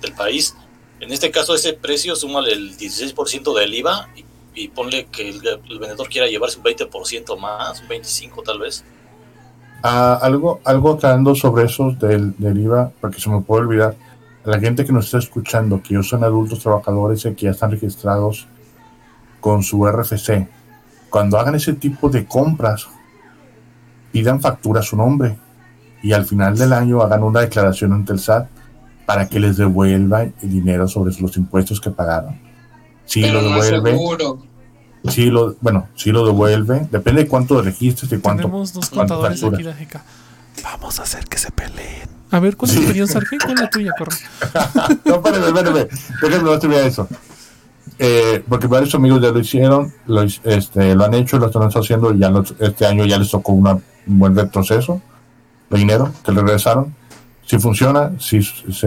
del 0.00 0.12
país. 0.12 0.54
En 1.00 1.12
este 1.12 1.30
caso, 1.30 1.54
ese 1.54 1.72
precio 1.72 2.14
súmale 2.14 2.52
el 2.52 2.76
16% 2.76 3.52
del 3.58 3.74
IVA 3.74 4.08
y 4.16 4.24
y 4.54 4.68
ponle 4.68 5.06
que 5.06 5.30
el, 5.30 5.40
vendedor 5.78 6.08
quiera 6.08 6.26
llevarse 6.26 6.58
un 6.58 6.64
20% 6.64 7.38
más, 7.38 7.80
un 7.80 7.88
25 7.88 8.42
tal 8.42 8.58
vez. 8.58 8.84
Ah, 9.82 10.18
algo, 10.20 10.60
algo 10.64 10.92
aclarando 10.92 11.34
sobre 11.34 11.64
eso 11.64 11.90
del, 11.92 12.34
del 12.36 12.58
IVA, 12.58 12.92
porque 13.00 13.20
se 13.20 13.30
me 13.30 13.40
puede 13.40 13.62
olvidar. 13.62 13.96
La 14.44 14.58
gente 14.58 14.84
que 14.84 14.92
nos 14.92 15.06
está 15.06 15.18
escuchando, 15.18 15.82
que 15.82 15.94
ellos 15.94 16.08
son 16.08 16.22
adultos 16.24 16.58
trabajadores 16.60 17.24
y 17.24 17.34
que 17.34 17.46
ya 17.46 17.52
están 17.52 17.70
registrados 17.70 18.46
con 19.40 19.62
su 19.62 19.86
RFC, 19.86 20.48
cuando 21.12 21.38
hagan 21.38 21.54
ese 21.54 21.74
tipo 21.74 22.08
de 22.08 22.24
compras, 22.24 22.88
pidan 24.12 24.40
factura 24.40 24.80
a 24.80 24.82
su 24.82 24.96
nombre 24.96 25.36
y 26.02 26.12
al 26.14 26.24
final 26.24 26.56
del 26.56 26.72
año 26.72 27.02
hagan 27.02 27.22
una 27.22 27.40
declaración 27.40 27.92
ante 27.92 28.14
el 28.14 28.18
SAT 28.18 28.48
para 29.04 29.28
que 29.28 29.38
les 29.38 29.58
devuelva 29.58 30.22
el 30.22 30.32
dinero 30.40 30.88
sobre 30.88 31.12
los 31.20 31.36
impuestos 31.36 31.82
que 31.82 31.90
pagaron. 31.90 32.40
Si 33.04 33.20
Pero 33.20 33.42
lo 33.42 33.50
devuelve, 33.50 33.98
si 35.10 35.26
lo, 35.26 35.54
bueno, 35.60 35.88
si 35.96 36.12
lo 36.12 36.24
devuelve, 36.24 36.88
depende 36.90 37.24
de 37.24 37.28
cuánto 37.28 37.60
registres 37.60 38.10
y 38.10 38.16
cuánto. 38.16 38.44
Tenemos 38.44 38.72
dos 38.72 38.88
cuánto 38.88 39.16
contadores 39.16 39.40
factura. 39.42 39.72
aquí 39.72 39.84
GK. 39.84 40.00
Vamos 40.64 40.98
a 40.98 41.02
hacer 41.02 41.26
que 41.26 41.36
se 41.36 41.50
peleen. 41.50 42.08
A 42.30 42.40
ver, 42.40 42.56
¿cuál 42.56 42.70
es 42.70 42.76
tu 42.78 42.84
opinión, 42.84 43.06
Sarge? 43.06 43.36
¿Cuál 43.36 43.52
es 43.52 43.60
la 43.60 43.68
tuya, 43.68 43.92
corre? 43.98 44.16
no, 45.04 45.16
espérame, 45.16 45.44
espérame. 45.44 45.88
Déjame 46.22 46.42
no 46.42 46.58
terminar 46.58 46.86
eso. 46.86 47.06
Eh, 47.98 48.42
porque 48.48 48.66
varios 48.66 48.94
amigos 48.94 49.20
ya 49.22 49.28
lo 49.30 49.38
hicieron, 49.38 49.92
lo, 50.06 50.22
este, 50.22 50.94
lo 50.94 51.04
han 51.04 51.14
hecho, 51.14 51.38
lo 51.38 51.46
están 51.46 51.62
haciendo 51.62 52.12
y 52.12 52.18
ya 52.18 52.30
lo- 52.30 52.44
este 52.58 52.86
año 52.86 53.04
ya 53.04 53.18
les 53.18 53.30
tocó 53.30 53.52
una- 53.52 53.74
un 54.06 54.18
buen 54.18 54.34
retroceso 54.36 55.00
de 55.70 55.78
dinero 55.78 56.12
que 56.24 56.32
le 56.32 56.40
regresaron. 56.42 56.94
Si 57.46 57.58
funciona, 57.58 58.12
si 58.18 58.38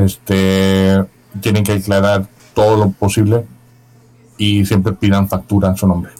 este, 0.06 1.04
tienen 1.42 1.64
que 1.64 1.74
declarar 1.74 2.26
todo 2.54 2.78
lo 2.78 2.92
posible 2.92 3.46
y 4.38 4.66
siempre 4.66 4.94
pidan 4.94 5.28
factura 5.30 5.70
en 5.70 5.78
su 5.78 5.88
nombre. 5.88 6.12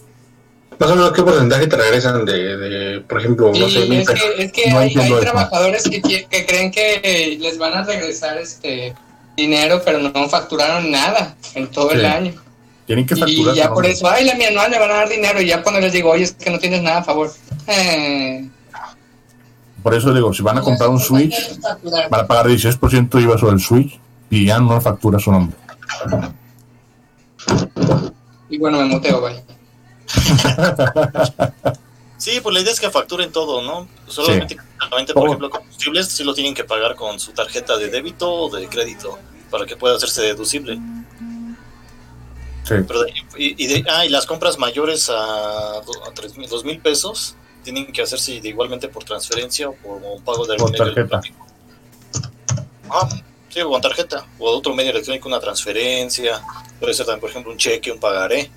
Más 0.80 0.90
o 0.92 0.96
menos, 0.96 1.12
¿qué 1.14 1.24
porcentaje 1.24 1.68
te 1.68 1.78
regresan 1.78 2.26
de, 2.26 2.58
de, 2.58 3.02
por 3.02 3.20
ejemplo, 3.20 3.52
no 3.58 3.70
sé, 3.70 3.88
mil 3.88 4.00
es 4.02 4.10
que, 4.10 4.44
es 4.44 4.52
que 4.52 4.70
No 4.72 4.80
hay, 4.80 4.88
entiendo 4.90 5.16
hay 5.16 5.22
trabajadores 5.22 5.84
que, 5.84 6.02
que 6.02 6.46
creen 6.46 6.72
que 6.72 7.38
les 7.40 7.58
van 7.58 7.74
a 7.74 7.84
regresar 7.84 8.38
este 8.38 8.94
dinero, 9.38 9.82
pero 9.86 10.00
no 10.00 10.30
facturaron 10.30 10.92
nada 10.92 11.36
en 11.56 11.68
todo 11.68 11.92
el 11.92 12.02
Sí. 12.02 12.06
año. 12.06 12.34
Tienen 12.86 13.06
que 13.06 13.16
Y 13.16 13.18
facturar. 13.20 13.56
ya 13.56 13.68
su 13.68 13.74
por 13.74 13.86
eso, 13.86 14.08
ay, 14.10 14.26
la 14.26 14.36
mi 14.36 14.46
anual 14.46 14.70
me 14.70 14.78
van 14.80 14.92
a 14.92 14.96
dar 14.96 15.10
dinero. 15.10 15.42
Y 15.42 15.48
ya 15.48 15.64
cuando 15.64 15.82
les 15.82 15.92
digo, 15.94 16.12
oye, 16.12 16.24
es 16.24 16.34
que 16.34 16.50
no 16.52 16.60
tienes 16.60 16.82
nada 16.84 17.00
a 17.00 17.04
favor. 17.04 17.32
Eh, 17.68 18.48
Por 19.82 19.94
eso 19.96 20.14
digo, 20.14 20.34
si 20.34 20.42
van 20.44 20.58
a 20.58 20.62
comprar 20.62 20.90
un 20.90 21.00
Switch, 21.00 21.36
van 22.10 22.22
a 22.22 22.28
pagar 22.28 22.48
16% 22.48 23.22
IVA 23.22 23.38
sobre 23.38 23.54
el 23.54 23.60
Switch 23.60 24.00
y 24.30 24.46
ya 24.46 24.60
no 24.60 24.80
factura 24.82 25.20
su 25.20 25.32
nombre. 25.32 25.56
Y 28.50 28.58
bueno, 28.58 28.80
me 28.80 28.86
muteo, 28.86 29.22
bye. 29.22 29.44
Sí, 32.18 32.40
pues 32.42 32.56
la 32.56 32.62
idea 32.62 32.72
es 32.72 32.80
que 32.80 32.90
facturen 32.90 33.30
todo, 33.32 33.62
¿no? 33.62 33.88
Solamente, 34.08 34.56
solamente, 34.80 35.12
Todo. 35.14 35.22
por 35.22 35.28
ejemplo, 35.30 35.50
combustibles 35.50 36.08
sí 36.08 36.24
lo 36.24 36.34
tienen 36.34 36.54
que 36.56 36.64
pagar 36.64 36.96
con 36.96 37.20
su 37.20 37.34
tarjeta 37.34 37.78
de 37.78 37.90
débito 37.90 38.32
o 38.34 38.50
de 38.56 38.68
crédito 38.70 39.20
para 39.52 39.66
que 39.66 39.76
pueda 39.76 39.98
hacerse 39.98 40.22
deducible. 40.22 40.80
Sí. 42.68 42.76
Pero 42.88 43.04
de- 43.04 43.14
y, 43.38 43.64
y 43.64 43.68
de- 43.68 43.86
ah, 43.90 44.06
y 44.06 44.10
las 44.10 44.26
compras 44.26 44.58
mayores 44.58 45.10
a, 45.10 45.78
a 45.78 45.82
tres 46.16 46.36
mil, 46.38 46.50
dos 46.50 46.64
mil 46.66 46.80
pesos 46.80 47.36
tienen 47.64 47.92
que 47.92 48.02
hacerse 48.02 48.42
de- 48.42 48.50
igualmente 48.50 48.88
por 48.88 49.04
transferencia 49.04 49.70
o 49.70 49.74
por 49.76 50.02
un 50.02 50.22
pago 50.24 50.46
de 50.48 50.56
Por 50.58 50.72
medio 50.72 50.84
tarjeta. 50.86 51.20
electrónico. 51.20 51.46
Ah, 52.90 53.10
sí, 53.50 53.62
o 53.62 53.70
con 53.70 53.82
tarjeta. 53.82 54.26
O 54.40 54.50
otro 54.50 54.74
medio 54.74 54.92
electrónico, 54.92 55.28
una 55.28 55.40
transferencia. 55.40 56.42
Puede 56.80 56.94
ser 56.94 57.06
también, 57.06 57.22
por 57.22 57.30
ejemplo, 57.30 57.52
un 57.52 57.58
cheque, 57.58 57.92
un 57.92 58.00
pagaré. 58.00 58.50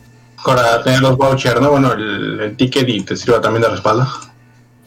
Para 0.44 0.82
tener 0.82 1.00
los 1.00 1.16
vouchers, 1.16 1.60
¿no? 1.60 1.70
Bueno, 1.70 1.92
el, 1.92 2.40
el 2.40 2.56
ticket 2.56 2.88
y 2.88 3.02
te 3.02 3.16
sirva 3.16 3.40
también 3.40 3.62
de 3.62 3.68
respaldo. 3.70 4.06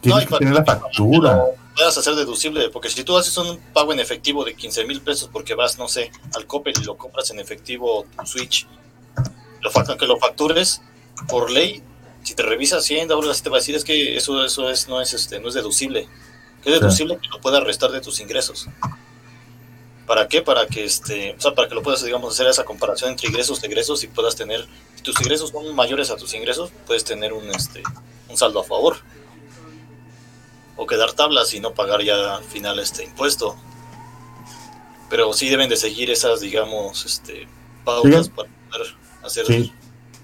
Tienes 0.02 0.24
que 0.24 0.30
para- 0.30 0.40
tener 0.40 0.54
la 0.56 0.64
factura. 0.66 1.44
puedas 1.76 1.98
hacer 1.98 2.16
deducible, 2.16 2.70
porque 2.70 2.90
si 2.90 3.04
tú 3.04 3.18
haces 3.18 3.36
un 3.38 3.58
pago 3.74 3.92
en 3.94 4.00
efectivo 4.00 4.44
de 4.46 4.56
15 4.56 4.86
mil 4.86 5.02
pesos 5.02 5.30
porque 5.32 5.54
vas, 5.56 5.78
no 5.78 5.88
sé, 5.88 6.12
al 6.36 6.46
Coppel 6.48 6.74
y 6.82 6.84
lo 6.86 6.98
compras 6.98 7.30
en 7.32 7.40
efectivo 7.40 8.06
tu 8.18 8.26
Switch, 8.26 8.68
lo 9.62 9.98
que 9.98 10.08
lo 10.08 10.18
factures, 10.18 10.82
por 11.28 11.52
ley, 11.52 11.84
si 12.24 12.36
te 12.36 12.44
revisa 12.44 12.78
Hacienda, 12.78 13.16
ahora 13.16 13.34
sí 13.34 13.44
te 13.44 13.50
va 13.50 13.58
a 13.58 13.60
decir 13.60 13.76
es 13.76 13.84
que 13.84 14.16
eso, 14.16 14.44
eso 14.46 14.70
es, 14.70 14.88
no 14.88 15.02
es 15.02 15.14
este, 15.14 15.40
no 15.40 15.48
es 15.48 15.54
deducible. 15.54 16.08
Que 16.64 16.74
es 16.74 16.80
deducible 16.80 17.18
que 17.18 17.28
lo 17.30 17.42
puedas 17.42 17.64
restar 17.64 17.92
de 17.92 18.02
tus 18.02 18.20
ingresos. 18.20 18.68
¿Para 20.06 20.28
qué? 20.28 20.42
Para 20.42 20.68
que 20.68 20.84
este, 20.84 21.36
o 21.38 21.42
sea, 21.42 21.56
para 21.56 21.68
que 21.68 21.76
lo 21.76 21.82
puedas, 21.82 22.04
digamos, 22.04 22.34
hacer 22.34 22.48
esa 22.48 22.64
comparación 22.64 23.12
entre 23.12 23.30
ingresos, 23.30 23.64
egresos 23.64 24.04
y 24.04 24.08
puedas 24.08 24.36
tener, 24.36 24.68
si 24.96 25.02
tus 25.02 25.20
ingresos 25.22 25.50
son 25.50 25.74
mayores 25.76 26.12
a 26.12 26.18
tus 26.18 26.34
ingresos, 26.34 26.72
puedes 26.86 27.04
tener 27.04 27.34
un 27.34 27.50
este 27.50 27.82
un 28.30 28.38
saldo 28.38 28.62
a 28.62 28.64
favor 28.64 28.98
o 30.78 30.86
quedar 30.86 31.14
tablas 31.14 31.54
y 31.54 31.60
no 31.60 31.74
pagar 31.74 32.02
ya 32.04 32.36
al 32.36 32.44
final 32.44 32.80
este 32.80 33.04
impuesto. 33.04 33.56
Pero 35.10 35.34
sí 35.34 35.50
deben 35.50 35.70
de 35.70 35.78
seguir 35.78 36.10
esas, 36.10 36.40
digamos, 36.40 37.06
este 37.06 37.48
pautas 37.84 38.30
para 38.30 38.50
poder 38.70 39.01
hacer 39.24 39.46
Sí, 39.46 39.72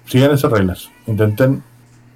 sigan 0.05 0.31
esas 0.31 0.51
reglas. 0.51 0.89
Intenten, 1.07 1.63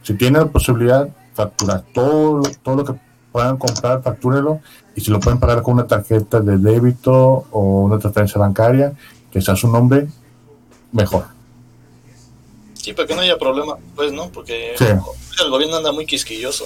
si 0.04 0.14
tienen 0.16 0.42
la 0.44 0.48
posibilidad, 0.48 1.10
facturar 1.34 1.84
todo, 1.94 2.42
todo 2.64 2.76
lo 2.76 2.86
que 2.86 2.94
puedan 3.32 3.58
comprar, 3.58 4.02
factúrelo. 4.04 4.60
Y 4.96 5.02
si 5.02 5.12
lo 5.12 5.20
pueden 5.20 5.40
pagar 5.40 5.62
con 5.62 5.76
una 5.76 5.88
tarjeta 5.88 6.40
de 6.42 6.58
débito 6.58 7.46
o 7.52 7.82
una 7.84 7.98
transferencia 8.00 8.40
bancaria, 8.40 8.94
que 9.32 9.42
sea 9.42 9.56
su 9.56 9.68
nombre, 9.70 10.08
mejor. 10.92 11.26
Sí, 12.74 12.94
para 12.94 13.08
que 13.08 13.16
no 13.16 13.22
haya 13.22 13.38
problema, 13.38 13.78
pues, 13.96 14.12
¿no? 14.12 14.30
Porque 14.32 14.74
Sí. 14.78 14.86
el 15.44 15.50
gobierno 15.50 15.78
anda 15.78 15.92
muy 15.92 16.06
quisquilloso. 16.06 16.66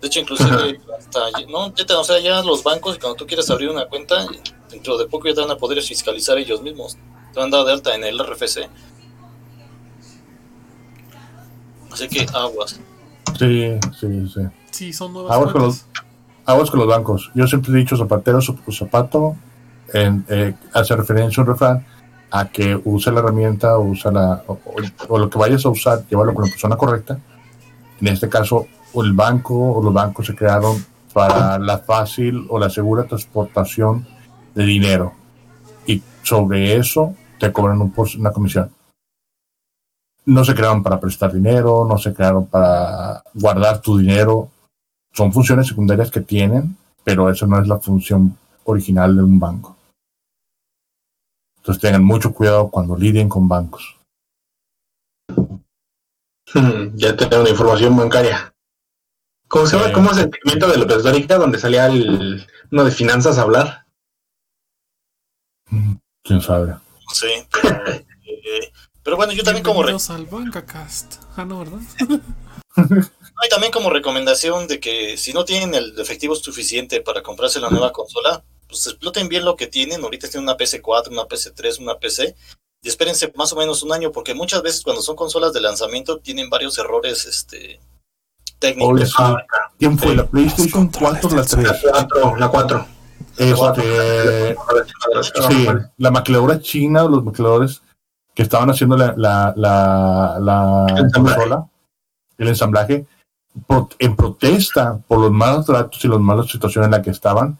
De 0.00 0.06
hecho, 0.06 0.20
inclusive, 0.20 0.80
hasta, 0.98 1.20
no, 1.48 1.74
ya 1.74 1.84
te- 1.84 1.92
los 2.46 2.62
bancos, 2.62 2.98
cuando 2.98 3.16
tú 3.16 3.26
quieres 3.26 3.50
abrir 3.50 3.68
una 3.68 3.86
cuenta, 3.86 4.26
dentro 4.70 4.96
de 4.96 5.06
poco 5.06 5.28
ya 5.28 5.34
te 5.34 5.40
van 5.40 5.50
a 5.50 5.56
poder 5.56 5.82
fiscalizar 5.82 6.38
ellos 6.38 6.62
mismos. 6.62 6.96
Te 7.32 7.40
van 7.40 7.52
a 7.52 7.56
dar 7.58 7.66
de 7.66 7.72
alta 7.72 7.94
en 7.94 8.04
el 8.04 8.18
RFC. 8.18 8.68
Así 11.92 12.08
que 12.08 12.26
aguas. 12.34 12.80
Sí, 13.38 13.78
sí, 13.98 14.28
sí. 14.28 14.40
Sí, 14.70 14.92
son 14.92 15.12
nuevas 15.12 15.32
Aguas 15.34 15.52
con, 15.52 15.62
los, 15.62 15.86
aguas 16.44 16.70
con 16.70 16.80
los 16.80 16.88
bancos. 16.88 17.30
Yo 17.34 17.46
siempre 17.46 17.72
he 17.72 17.76
dicho 17.76 17.96
zapatero 17.96 18.40
su, 18.40 18.56
zapato, 18.70 19.36
en, 19.92 20.24
eh, 20.28 20.54
hace 20.74 20.94
referencia 20.96 21.40
a 21.40 21.44
un 21.44 21.52
refrán 21.52 21.86
a 22.30 22.46
que 22.48 22.78
use 22.84 23.10
la 23.10 23.20
herramienta 23.20 23.78
o, 23.78 23.82
usa 23.84 24.12
la, 24.12 24.42
o, 24.46 24.52
o- 24.64 24.74
o 25.08 25.18
lo 25.18 25.30
que 25.30 25.38
vayas 25.38 25.64
a 25.64 25.70
usar, 25.70 26.04
llevarlo 26.08 26.34
con 26.34 26.44
la 26.44 26.50
persona 26.50 26.76
correcta. 26.76 27.18
En 28.00 28.08
este 28.08 28.28
caso, 28.28 28.66
o 28.92 29.02
el 29.02 29.12
banco 29.14 29.54
o 29.72 29.82
los 29.82 29.92
bancos 29.92 30.26
se 30.26 30.34
crearon 30.34 30.84
para 31.12 31.58
la 31.58 31.78
fácil 31.78 32.46
o 32.50 32.58
la 32.58 32.68
segura 32.70 33.04
transportación 33.04 34.06
de 34.54 34.64
dinero. 34.64 35.14
Sobre 36.28 36.76
eso 36.76 37.16
te 37.38 37.50
cobran 37.50 37.80
un 37.80 37.94
una 38.18 38.32
comisión. 38.32 38.70
No 40.26 40.44
se 40.44 40.54
crearon 40.54 40.82
para 40.82 41.00
prestar 41.00 41.32
dinero, 41.32 41.86
no 41.88 41.96
se 41.96 42.12
crearon 42.12 42.46
para 42.46 43.22
guardar 43.32 43.80
tu 43.80 43.96
dinero. 43.96 44.50
Son 45.14 45.32
funciones 45.32 45.68
secundarias 45.68 46.10
que 46.10 46.20
tienen, 46.20 46.76
pero 47.02 47.30
eso 47.30 47.46
no 47.46 47.58
es 47.58 47.66
la 47.66 47.78
función 47.78 48.36
original 48.64 49.16
de 49.16 49.22
un 49.22 49.40
banco. 49.40 49.74
Entonces 51.56 51.80
tengan 51.80 52.04
mucho 52.04 52.34
cuidado 52.34 52.68
cuando 52.68 52.94
lidien 52.94 53.30
con 53.30 53.48
bancos. 53.48 53.96
Ya 56.94 57.16
tengo 57.16 57.40
una 57.40 57.50
información 57.50 57.96
bancaria. 57.96 58.52
¿Cómo 59.48 59.64
se 59.64 59.76
llama? 59.76 59.88
Eh. 59.88 59.92
¿Cómo 59.92 60.10
es 60.10 60.18
el 60.18 60.30
segmento 60.30 60.68
de 60.68 60.76
López 60.76 61.02
Dóriga 61.02 61.38
donde 61.38 61.58
salía 61.58 61.86
el, 61.86 62.46
uno 62.70 62.84
de 62.84 62.90
finanzas 62.90 63.38
a 63.38 63.42
hablar? 63.42 63.86
¿Quién 66.28 66.42
sabe? 66.42 66.76
Sé, 67.14 67.48
pero, 67.50 67.82
eh, 67.88 68.72
pero 69.02 69.16
bueno, 69.16 69.32
yo 69.32 69.42
también 69.42 69.64
como 69.64 69.82
al 69.82 70.26
Bancacast. 70.26 71.14
Ah, 71.36 71.46
no, 71.46 71.60
¿verdad? 71.60 71.80
No, 72.76 73.46
y 73.46 73.48
también 73.48 73.72
como 73.72 73.88
recomendación 73.88 74.66
de 74.68 74.78
que 74.78 75.16
si 75.16 75.32
no 75.32 75.44
tienen 75.44 75.74
el 75.74 75.98
efectivo 75.98 76.36
suficiente 76.36 77.00
para 77.00 77.22
comprarse 77.22 77.60
la 77.60 77.70
nueva 77.70 77.92
consola, 77.92 78.44
pues 78.68 78.86
exploten 78.86 79.28
bien 79.28 79.44
lo 79.44 79.56
que 79.56 79.68
tienen. 79.68 80.02
Ahorita 80.02 80.28
tienen 80.28 80.48
una 80.48 80.58
PC4, 80.58 81.08
una 81.08 81.22
PC3, 81.22 81.80
una 81.80 81.98
PC. 81.98 82.36
Y 82.82 82.88
espérense 82.88 83.32
más 83.36 83.52
o 83.52 83.56
menos 83.56 83.82
un 83.82 83.92
año, 83.92 84.12
porque 84.12 84.34
muchas 84.34 84.62
veces 84.62 84.82
cuando 84.82 85.02
son 85.02 85.16
consolas 85.16 85.52
de 85.52 85.60
lanzamiento 85.60 86.18
tienen 86.18 86.50
varios 86.50 86.78
errores 86.78 87.24
este, 87.24 87.80
técnicos. 88.58 89.08
Sí. 89.08 89.22
¿Quién 89.78 89.98
fue? 89.98 90.14
¿La 90.14 90.26
PlayStation 90.26 90.88
4 90.88 91.30
o 91.30 91.34
la 91.34 91.44
3? 91.44 91.64
La 91.64 91.78
4, 91.80 92.36
la 92.36 92.48
4. 92.48 92.97
Este, 93.38 94.56
sí, 95.48 95.66
la 95.98 96.10
maquiladora 96.10 96.60
china 96.60 97.04
o 97.04 97.08
los 97.08 97.24
maquiladores 97.24 97.82
que 98.34 98.42
estaban 98.42 98.70
haciendo 98.70 98.96
la, 98.96 99.14
la, 99.16 99.52
la, 99.56 100.38
la 100.40 100.86
El 100.90 101.04
ensamblaje. 101.04 101.36
consola, 101.36 101.68
el 102.38 102.48
ensamblaje, 102.48 103.06
pro- 103.66 103.88
en 103.98 104.16
protesta 104.16 104.98
por 105.06 105.18
los 105.20 105.30
malos 105.32 105.66
tratos 105.66 106.04
y 106.04 106.08
las 106.08 106.20
malas 106.20 106.48
situaciones 106.50 106.86
en 106.86 106.92
la 106.92 107.02
que 107.02 107.10
estaban, 107.10 107.58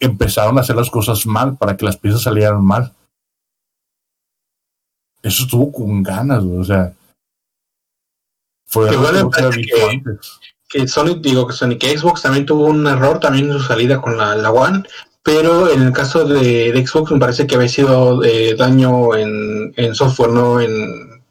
empezaron 0.00 0.58
a 0.58 0.62
hacer 0.62 0.76
las 0.76 0.90
cosas 0.90 1.26
mal 1.26 1.56
para 1.56 1.76
que 1.76 1.84
las 1.84 1.96
piezas 1.96 2.22
salieran 2.22 2.64
mal. 2.64 2.92
eso 5.22 5.44
estuvo 5.44 5.70
con 5.72 6.02
ganas, 6.02 6.42
o 6.42 6.64
sea. 6.64 6.92
Fue 8.66 8.88
Que 8.88 8.96
algo 8.96 9.02
bueno, 9.02 9.30
que 9.30 9.50
que- 9.62 9.82
antes. 9.90 10.40
que 10.68 10.88
Sony, 10.88 11.14
digo 11.20 11.46
que 11.46 11.52
Sony, 11.52 11.76
que 11.78 11.96
Xbox 11.96 12.22
también 12.22 12.46
tuvo 12.46 12.64
un 12.66 12.86
error 12.86 13.20
también 13.20 13.46
en 13.46 13.52
su 13.52 13.60
salida 13.64 14.00
con 14.00 14.16
la, 14.16 14.34
la 14.34 14.50
One, 14.50 14.82
pero 15.22 15.70
en 15.70 15.82
el 15.82 15.92
caso 15.92 16.24
de, 16.24 16.72
de 16.72 16.86
Xbox 16.86 17.12
me 17.12 17.18
parece 17.20 17.46
que 17.46 17.54
había 17.54 17.68
sido 17.68 18.22
eh, 18.24 18.54
daño 18.56 19.14
en, 19.14 19.72
en 19.76 19.94
software, 19.94 20.30
no 20.30 20.60
en, 20.60 21.24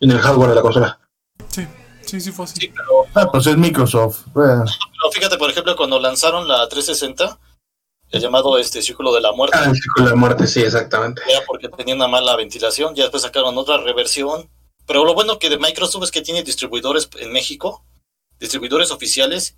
en 0.00 0.10
el 0.10 0.18
hardware 0.18 0.50
de 0.50 0.54
la 0.54 0.62
consola. 0.62 1.00
Sí, 1.48 1.66
sí, 2.02 2.20
sí 2.20 2.32
fue 2.32 2.44
así. 2.44 2.54
Sí, 2.60 2.68
pero, 2.74 3.06
Ah, 3.14 3.28
pues 3.30 3.46
es 3.46 3.56
Microsoft. 3.56 4.26
Bueno, 4.32 4.64
pero 4.66 5.12
fíjate, 5.12 5.36
por 5.38 5.50
ejemplo, 5.50 5.74
cuando 5.76 5.98
lanzaron 5.98 6.46
la 6.46 6.68
360, 6.68 7.38
el 8.10 8.20
llamado 8.22 8.56
este 8.58 8.80
Círculo 8.82 9.12
de 9.12 9.20
la 9.20 9.32
Muerte, 9.32 9.58
Ah, 9.60 9.64
el 9.68 9.74
ciclo 9.74 10.04
de 10.04 10.10
la 10.10 10.16
muerte, 10.16 10.46
sí, 10.46 10.60
exactamente. 10.62 11.20
era 11.28 11.40
porque 11.46 11.68
tenía 11.68 11.94
una 11.94 12.08
mala 12.08 12.36
ventilación, 12.36 12.94
ya 12.94 13.02
después 13.04 13.22
sacaron 13.22 13.56
otra 13.58 13.78
reversión. 13.78 14.48
Pero 14.86 15.04
lo 15.04 15.12
bueno 15.12 15.38
que 15.38 15.50
de 15.50 15.58
Microsoft 15.58 16.04
es 16.04 16.10
que 16.10 16.22
tiene 16.22 16.42
distribuidores 16.42 17.10
en 17.18 17.30
México, 17.30 17.84
distribuidores 18.40 18.90
oficiales. 18.90 19.56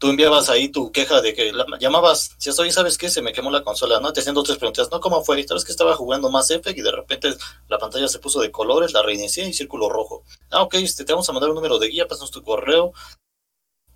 Tú 0.00 0.08
enviabas 0.08 0.48
ahí 0.48 0.70
tu 0.70 0.90
queja 0.92 1.20
de 1.20 1.34
que 1.34 1.52
la, 1.52 1.66
llamabas, 1.78 2.34
si 2.38 2.48
oye, 2.58 2.72
¿sabes 2.72 2.96
qué? 2.96 3.10
Se 3.10 3.20
me 3.20 3.34
quemó 3.34 3.50
la 3.50 3.62
consola, 3.62 4.00
¿no? 4.00 4.14
Te 4.14 4.20
hacían 4.20 4.34
dos 4.34 4.44
tres 4.44 4.56
preguntas, 4.56 4.88
¿no? 4.90 4.98
¿Cómo 4.98 5.22
fue? 5.22 5.38
Y 5.38 5.46
sabes 5.46 5.62
que 5.62 5.72
estaba 5.72 5.94
jugando 5.94 6.30
más 6.30 6.50
Effect 6.50 6.78
y 6.78 6.80
de 6.80 6.90
repente 6.90 7.34
la 7.68 7.76
pantalla 7.76 8.08
se 8.08 8.18
puso 8.18 8.40
de 8.40 8.50
colores, 8.50 8.94
la 8.94 9.02
reinicié 9.02 9.46
y 9.46 9.52
círculo 9.52 9.90
rojo. 9.90 10.24
Ah, 10.50 10.62
ok, 10.62 10.76
este, 10.76 11.04
te 11.04 11.12
vamos 11.12 11.28
a 11.28 11.32
mandar 11.32 11.50
un 11.50 11.56
número 11.56 11.78
de 11.78 11.88
guía, 11.88 12.08
pasamos 12.08 12.30
tu 12.30 12.42
correo. 12.42 12.94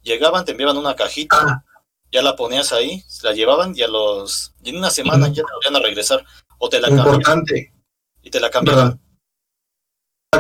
Llegaban, 0.03 0.45
te 0.45 0.51
enviaban 0.53 0.77
una 0.77 0.95
cajita, 0.95 1.39
Ah, 1.41 1.65
ya 2.13 2.21
la 2.21 2.37
ponías 2.37 2.75
ahí, 2.75 3.03
la 3.23 3.33
llevaban 3.33 3.73
y 3.75 3.81
a 3.81 3.89
los. 3.89 4.53
Y 4.63 4.71
en 4.71 4.77
una 4.77 4.91
semana 4.91 5.29
ya 5.29 5.43
te 5.43 5.53
volvían 5.55 5.77
a 5.77 5.81
regresar. 5.81 6.23
O 6.59 6.69
te 6.69 6.81
la 6.83 6.89
cambiaban 6.89 7.15
importante. 7.15 7.73
y 8.23 8.29
te 8.31 8.41
la 8.41 8.51
cambiaban. 8.51 9.01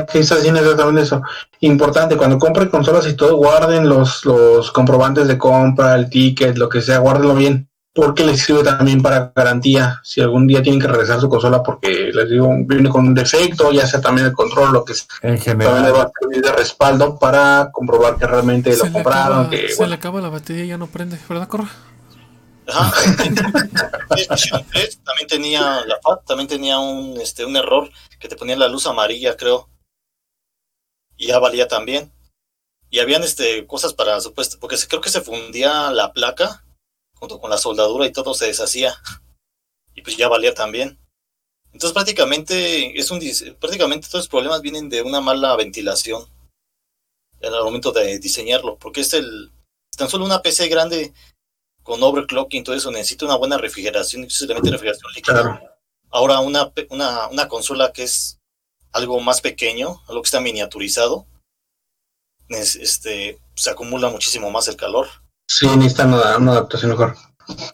¿Qué 0.06 0.18
está 0.18 0.36
haciendo 0.36 0.60
exactamente 0.60 1.02
eso? 1.02 1.22
Importante, 1.60 2.16
cuando 2.16 2.38
compren 2.38 2.68
consolas 2.68 3.06
y 3.06 3.14
todo, 3.14 3.36
guarden 3.36 3.88
los, 3.88 4.24
los 4.24 4.70
comprobantes 4.72 5.28
de 5.28 5.38
compra, 5.38 5.94
el 5.94 6.10
ticket, 6.10 6.56
lo 6.58 6.68
que 6.68 6.80
sea, 6.80 6.98
guárdenlo 6.98 7.34
bien, 7.34 7.68
porque 7.94 8.24
les 8.24 8.42
sirve 8.42 8.64
también 8.64 9.00
para 9.00 9.32
garantía. 9.34 10.00
Si 10.02 10.20
algún 10.20 10.46
día 10.46 10.62
tienen 10.62 10.80
que 10.80 10.88
regresar 10.88 11.20
su 11.20 11.28
consola 11.28 11.62
porque 11.62 12.10
les 12.12 12.28
digo, 12.28 12.48
viene 12.66 12.88
con 12.88 13.06
un 13.06 13.14
defecto, 13.14 13.70
ya 13.72 13.86
sea 13.86 14.00
también 14.00 14.26
el 14.26 14.32
control, 14.32 14.72
lo 14.72 14.84
que 14.84 14.94
sea, 14.94 15.06
en 15.20 15.20
también 15.20 15.34
les 15.34 15.44
general, 15.44 15.94
va 15.94 16.02
a 16.02 16.10
servir 16.20 16.42
de 16.42 16.52
respaldo 16.52 17.18
para 17.18 17.70
comprobar 17.72 18.16
que 18.16 18.26
realmente 18.26 18.72
Se 18.72 18.86
lo 18.86 18.92
compraron, 18.92 19.46
acaba, 19.46 19.50
que 19.50 19.68
se 19.68 19.76
bueno, 19.76 19.90
le 19.90 19.94
acaba 19.94 20.20
la 20.20 20.28
batería 20.28 20.64
y 20.64 20.68
ya 20.68 20.78
no 20.78 20.88
prende, 20.88 21.18
¿verdad, 21.28 21.46
Corra? 21.48 21.70
Ajá. 22.66 22.92
PlayStation 24.08 24.64
3 24.72 25.00
también 25.04 25.28
tenía 25.28 25.60
la 25.86 25.98
FAT, 26.02 26.24
también 26.26 26.48
tenía 26.48 26.78
un 26.78 27.20
este 27.20 27.44
un 27.44 27.56
error 27.56 27.90
que 28.18 28.28
te 28.28 28.36
ponía 28.36 28.56
la 28.56 28.68
luz 28.68 28.86
amarilla, 28.86 29.36
creo. 29.36 29.68
Y 31.16 31.26
ya 31.28 31.38
valía 31.38 31.68
también. 31.68 32.12
Y 32.90 33.00
habían 33.00 33.22
este 33.22 33.66
cosas 33.66 33.92
para 33.94 34.20
supuesto, 34.20 34.58
porque 34.60 34.76
se- 34.76 34.88
creo 34.88 35.00
que 35.00 35.10
se 35.10 35.20
fundía 35.20 35.90
la 35.90 36.12
placa 36.12 36.64
junto 37.14 37.40
con 37.40 37.50
la 37.50 37.58
soldadura 37.58 38.06
y 38.06 38.12
todo 38.12 38.34
se 38.34 38.46
deshacía. 38.46 38.94
Y 39.94 40.02
pues 40.02 40.16
ya 40.16 40.28
valía 40.28 40.54
también. 40.54 40.98
Entonces 41.72 41.92
prácticamente 41.92 42.98
es 42.98 43.10
un 43.10 43.20
prácticamente 43.58 44.06
todos 44.06 44.24
los 44.24 44.28
problemas 44.28 44.60
vienen 44.62 44.88
de 44.88 45.02
una 45.02 45.20
mala 45.20 45.56
ventilación 45.56 46.24
al 47.42 47.64
momento 47.64 47.92
de 47.92 48.18
diseñarlo, 48.20 48.78
porque 48.78 49.00
es 49.02 49.12
el 49.12 49.52
tan 49.96 50.08
solo 50.08 50.24
una 50.24 50.40
PC 50.40 50.68
grande 50.68 51.12
con 51.82 52.02
overclocking, 52.02 52.64
todo 52.64 52.74
eso 52.74 52.90
necesita 52.90 53.26
una 53.26 53.36
buena 53.36 53.58
refrigeración, 53.58 54.22
mete 54.22 54.70
refrigeración 54.70 55.12
líquida. 55.14 55.42
claro. 55.42 55.60
Ahora 56.10 56.40
una, 56.40 56.72
una, 56.90 57.28
una 57.28 57.48
consola 57.48 57.92
que 57.92 58.04
es 58.04 58.38
algo 58.94 59.20
más 59.20 59.40
pequeño, 59.42 60.00
algo 60.08 60.22
que 60.22 60.26
está 60.26 60.40
miniaturizado, 60.40 61.26
es- 62.48 62.76
este, 62.76 63.38
se 63.54 63.70
acumula 63.70 64.08
muchísimo 64.08 64.50
más 64.50 64.68
el 64.68 64.76
calor. 64.76 65.08
Sí, 65.48 65.66
necesitan 65.76 66.12
una, 66.14 66.36
una 66.38 66.52
adaptación 66.52 66.92
mejor. 66.92 67.16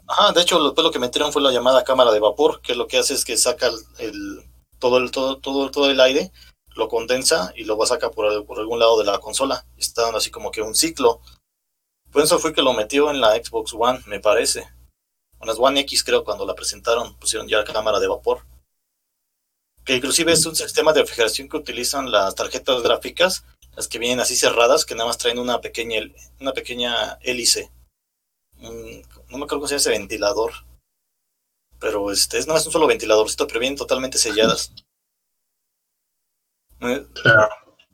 Ajá, 0.08 0.32
de 0.32 0.42
hecho, 0.42 0.60
después 0.64 0.84
lo 0.84 0.90
que 0.90 0.98
metieron 0.98 1.32
fue 1.32 1.42
la 1.42 1.52
llamada 1.52 1.84
cámara 1.84 2.10
de 2.10 2.18
vapor, 2.20 2.60
que 2.60 2.74
lo 2.74 2.88
que 2.88 2.98
hace 2.98 3.14
es 3.14 3.24
que 3.24 3.36
saca 3.36 3.68
el, 3.68 3.74
el- 3.98 4.50
todo, 4.78 4.98
el, 4.98 5.10
todo, 5.10 5.38
todo, 5.38 5.70
todo 5.70 5.88
el 5.90 6.00
aire, 6.00 6.32
lo 6.74 6.88
condensa 6.88 7.52
y 7.54 7.64
luego 7.64 7.86
saca 7.86 8.10
por, 8.10 8.32
el- 8.32 8.44
por 8.44 8.58
algún 8.58 8.78
lado 8.78 8.98
de 8.98 9.04
la 9.04 9.18
consola. 9.20 9.64
Está 9.76 10.02
dando 10.02 10.18
así 10.18 10.30
como 10.30 10.50
que 10.50 10.62
un 10.62 10.74
ciclo. 10.74 11.20
Por 12.10 12.22
eso 12.22 12.38
fue 12.38 12.52
que 12.52 12.62
lo 12.62 12.72
metió 12.72 13.10
en 13.10 13.20
la 13.20 13.34
Xbox 13.36 13.72
One, 13.78 14.00
me 14.06 14.18
parece. 14.20 14.68
En 15.40 15.46
las 15.46 15.58
One 15.58 15.80
X 15.80 16.02
creo 16.02 16.24
cuando 16.24 16.44
la 16.46 16.54
presentaron 16.54 17.14
pusieron 17.16 17.46
ya 17.46 17.62
cámara 17.64 18.00
de 18.00 18.08
vapor. 18.08 18.44
Que 19.84 19.96
inclusive 19.96 20.32
es 20.32 20.44
un 20.46 20.54
sistema 20.54 20.92
de 20.92 21.00
refrigeración 21.00 21.48
que 21.48 21.56
utilizan 21.56 22.10
las 22.10 22.34
tarjetas 22.34 22.82
gráficas, 22.82 23.44
las 23.76 23.88
que 23.88 23.98
vienen 23.98 24.20
así 24.20 24.36
cerradas, 24.36 24.84
que 24.84 24.94
nada 24.94 25.08
más 25.08 25.18
traen 25.18 25.38
una 25.38 25.60
pequeña, 25.60 26.00
una 26.40 26.52
pequeña 26.52 27.18
hélice. 27.22 27.70
Un- 28.60 29.02
no 29.28 29.38
me 29.38 29.44
acuerdo 29.44 29.58
cómo 29.60 29.66
se 29.68 29.74
llama 29.74 29.80
ese 29.80 29.90
ventilador. 29.90 30.52
Pero 31.78 32.12
este 32.12 32.36
es 32.38 32.46
nada 32.46 32.58
más 32.58 32.66
un 32.66 32.72
solo 32.72 32.86
ventiladorcito, 32.86 33.46
pero 33.46 33.60
vienen 33.60 33.78
totalmente 33.78 34.18
selladas. 34.18 34.72
No, 36.78 36.88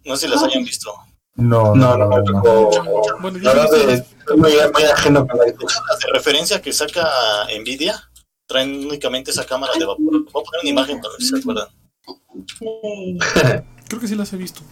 no 0.05 0.17
sé 0.17 0.27
si 0.27 0.33
las 0.33 0.43
hayan 0.43 0.65
visto. 0.65 0.93
no, 1.35 1.75
No, 1.75 1.97
no, 1.97 2.07
no, 2.09 2.19
no, 2.19 2.43
no. 2.43 2.71
Bueno, 3.21 3.39
yo 3.39 3.45
La 3.45 3.55
verdad, 3.55 3.91
estoy 3.91 4.37
muy, 4.37 4.53
ajeno 4.59 5.27
la 5.35 5.45
de 5.45 6.13
referencia 6.13 6.61
que 6.63 6.73
saca 6.73 7.09
Nvidia 7.61 8.11
traen 8.47 8.87
únicamente 8.87 9.31
esa 9.31 9.45
cámara 9.45 9.73
de 9.79 9.85
vapor. 9.85 10.25
Voy 10.33 10.43
a 10.43 10.45
poner 10.45 10.61
una 10.63 10.71
imagen 10.71 11.01
para 11.01 11.13
ver 11.13 11.21
si 11.21 11.29
se 11.29 11.39
acuerdan. 11.39 11.69
Creo 13.89 14.01
que 14.01 14.09
sí 14.09 14.15
las 14.15 14.33
he 14.33 14.37
visto. 14.37 14.63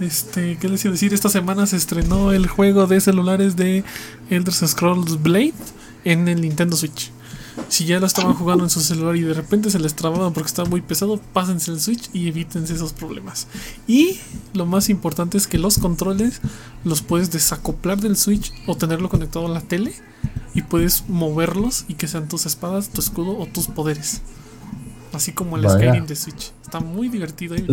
Este, 0.00 0.58
¿qué 0.58 0.68
les 0.68 0.84
iba 0.84 0.90
a 0.90 0.92
decir? 0.92 1.14
Esta 1.14 1.28
semana 1.28 1.66
se 1.66 1.76
estrenó 1.76 2.32
el 2.32 2.48
juego 2.48 2.86
de 2.86 3.00
celulares 3.00 3.56
de 3.56 3.84
Elder 4.28 4.52
Scrolls 4.52 5.22
Blade 5.22 5.54
en 6.04 6.26
el 6.28 6.40
Nintendo 6.40 6.76
Switch. 6.76 7.10
Si 7.68 7.84
ya 7.84 8.00
lo 8.00 8.06
estaban 8.06 8.34
jugando 8.34 8.64
en 8.64 8.70
su 8.70 8.80
celular 8.80 9.16
y 9.16 9.22
de 9.22 9.34
repente 9.34 9.70
se 9.70 9.78
les 9.78 9.94
trababan 9.94 10.32
porque 10.32 10.48
estaba 10.48 10.68
muy 10.68 10.80
pesado, 10.80 11.18
pásense 11.32 11.70
el 11.70 11.80
Switch 11.80 12.10
y 12.12 12.28
evítense 12.28 12.74
esos 12.74 12.92
problemas. 12.92 13.46
Y 13.86 14.18
lo 14.52 14.66
más 14.66 14.88
importante 14.88 15.38
es 15.38 15.46
que 15.46 15.58
los 15.58 15.78
controles 15.78 16.40
los 16.84 17.02
puedes 17.02 17.30
desacoplar 17.30 18.00
del 18.00 18.16
Switch 18.16 18.52
o 18.66 18.76
tenerlo 18.76 19.08
conectado 19.08 19.46
a 19.46 19.50
la 19.50 19.60
tele 19.60 19.94
y 20.54 20.62
puedes 20.62 21.08
moverlos 21.08 21.84
y 21.88 21.94
que 21.94 22.08
sean 22.08 22.28
tus 22.28 22.46
espadas, 22.46 22.90
tu 22.90 23.00
escudo 23.00 23.38
o 23.38 23.46
tus 23.46 23.66
poderes. 23.66 24.20
Así 25.12 25.32
como 25.32 25.56
el 25.56 25.62
Vaya. 25.62 25.76
Skyrim 25.76 26.06
de 26.06 26.16
Switch. 26.16 26.52
Está 26.62 26.80
muy 26.80 27.08
divertido 27.08 27.54
ahí 27.54 27.66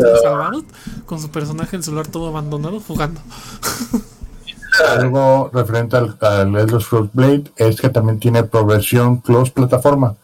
con 1.06 1.20
su 1.20 1.30
personaje 1.30 1.72
del 1.72 1.84
celular 1.84 2.08
todo 2.08 2.28
abandonado 2.28 2.80
jugando. 2.80 3.20
Algo 4.90 5.50
referente 5.54 5.98
al, 5.98 6.18
al 6.22 6.56
Elder 6.56 6.82
Scrolls 6.82 7.12
Blade 7.14 7.44
es 7.58 7.80
que 7.80 7.90
también 7.90 8.20
tiene 8.20 8.44
progresión 8.44 9.18
cross 9.18 9.52
plataforma. 9.52 10.16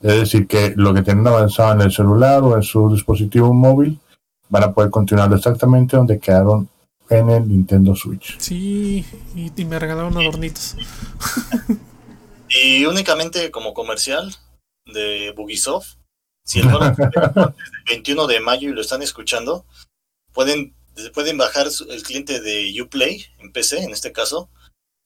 Es 0.00 0.20
decir, 0.20 0.46
que 0.46 0.74
lo 0.76 0.92
que 0.92 1.02
tienen 1.02 1.26
avanzado 1.26 1.72
en 1.72 1.80
el 1.80 1.92
celular 1.92 2.42
o 2.42 2.54
en 2.56 2.62
su 2.62 2.92
dispositivo 2.92 3.54
móvil 3.54 3.98
van 4.50 4.64
a 4.64 4.72
poder 4.72 4.90
continuar 4.90 5.32
exactamente 5.32 5.96
donde 5.96 6.18
quedaron 6.18 6.68
en 7.08 7.30
el 7.30 7.48
Nintendo 7.48 7.94
Switch. 7.94 8.38
Sí, 8.38 9.04
y, 9.34 9.52
y 9.56 9.64
me 9.64 9.78
regalaron 9.78 10.16
adornitos. 10.16 10.76
Y 12.54 12.84
únicamente 12.86 13.50
como 13.50 13.74
comercial 13.74 14.34
de 14.86 15.32
Bugisoft, 15.36 15.96
si 16.44 16.60
el 16.60 16.70
juego 16.70 16.84
desde 16.88 17.04
el 17.04 17.54
21 17.88 18.26
de 18.26 18.40
mayo 18.40 18.68
y 18.68 18.72
lo 18.72 18.80
están 18.80 19.02
escuchando, 19.02 19.66
pueden, 20.32 20.74
pueden 21.12 21.38
bajar 21.38 21.68
el 21.88 22.02
cliente 22.02 22.40
de 22.40 22.80
Uplay 22.82 23.26
en 23.38 23.52
PC, 23.52 23.82
en 23.82 23.92
este 23.92 24.12
caso, 24.12 24.48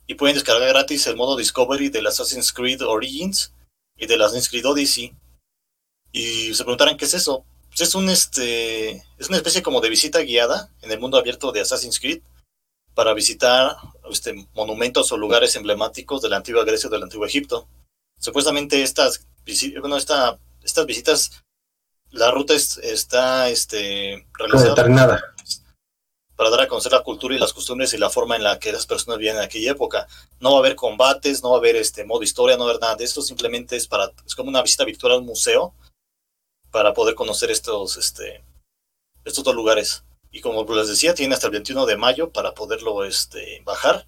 y 0.07 0.14
pueden 0.14 0.34
descargar 0.36 0.68
gratis 0.68 1.07
el 1.07 1.16
modo 1.16 1.36
Discovery 1.36 1.89
del 1.89 2.07
Assassin's 2.07 2.53
Creed 2.53 2.82
Origins 2.82 3.53
y 3.97 4.07
del 4.07 4.22
Assassin's 4.22 4.49
Creed 4.49 4.66
Odyssey. 4.66 5.14
Y 6.12 6.55
se 6.55 6.64
preguntarán 6.64 6.97
qué 6.97 7.05
es 7.05 7.14
eso. 7.14 7.45
Pues 7.68 7.82
es 7.82 7.95
un 7.95 8.09
este 8.09 9.05
es 9.18 9.28
una 9.28 9.36
especie 9.36 9.62
como 9.62 9.80
de 9.80 9.91
visita 9.91 10.20
guiada 10.20 10.70
en 10.80 10.91
el 10.91 10.99
mundo 10.99 11.18
abierto 11.18 11.53
de 11.53 11.61
Assassin's 11.61 12.01
Creed 12.01 12.22
para 12.95 13.12
visitar 13.14 13.76
este, 14.11 14.49
monumentos 14.55 15.12
o 15.12 15.16
lugares 15.18 15.55
emblemáticos 15.55 16.22
de 16.22 16.30
la 16.30 16.36
antigua 16.39 16.64
Grecia 16.64 16.89
o 16.89 16.91
del 16.91 17.03
antiguo 17.03 17.26
Egipto. 17.26 17.68
Supuestamente 18.18 18.82
estas, 18.82 19.26
bueno, 19.80 19.97
esta, 19.97 20.39
estas 20.64 20.86
visitas, 20.86 21.30
la 22.11 22.30
ruta 22.32 22.55
es- 22.55 22.78
está 22.78 23.49
este, 23.51 24.26
Determinada. 24.70 25.34
Para 26.39 26.51
dar 26.51 26.61
a 26.61 26.68
conocer 26.68 26.93
la 26.93 27.03
cultura 27.03 27.34
y 27.34 27.39
las 27.39 27.53
costumbres 27.53 27.93
y 27.93 27.99
la 27.99 28.11
forma 28.11 28.36
en 28.36 28.45
la 28.45 28.61
que 28.61 28.70
las 28.70 28.86
personas 28.86 29.18
vivían 29.18 29.39
en 29.39 29.43
aquella 29.43 29.72
época. 29.72 30.07
No 30.39 30.53
va 30.53 30.59
a 30.59 30.61
haber 30.61 30.76
combates, 30.76 31.43
no 31.43 31.51
va 31.51 31.57
a 31.57 31.59
haber 31.59 31.74
este 31.74 32.05
modo 32.05 32.22
historia, 32.22 32.57
no 32.57 32.62
va 32.62 32.70
a 32.70 32.74
haber 32.74 32.80
nada 32.80 32.95
de 32.95 33.03
esto, 33.03 33.22
simplemente 33.22 33.74
es 33.74 33.89
para 33.89 34.12
es 34.24 34.36
como 34.36 34.49
una 34.49 34.62
visita 34.62 34.84
virtual 34.84 35.14
a 35.14 35.18
un 35.18 35.26
museo 35.26 35.74
para 36.70 36.95
poder 36.95 37.16
conocer 37.16 37.51
estos 37.51 37.97
este 37.97 38.45
estos 39.24 39.43
dos 39.43 39.53
lugares. 39.53 40.05
Y 40.30 40.41
como 40.41 40.62
les 40.76 40.86
decía, 40.86 41.12
tienen 41.12 41.32
hasta 41.32 41.49
el 41.49 41.55
21 41.55 41.86
de 41.86 41.97
mayo 41.97 42.30
para 42.30 42.55
poderlo 42.55 43.05
este 43.05 43.61
bajar 43.64 44.07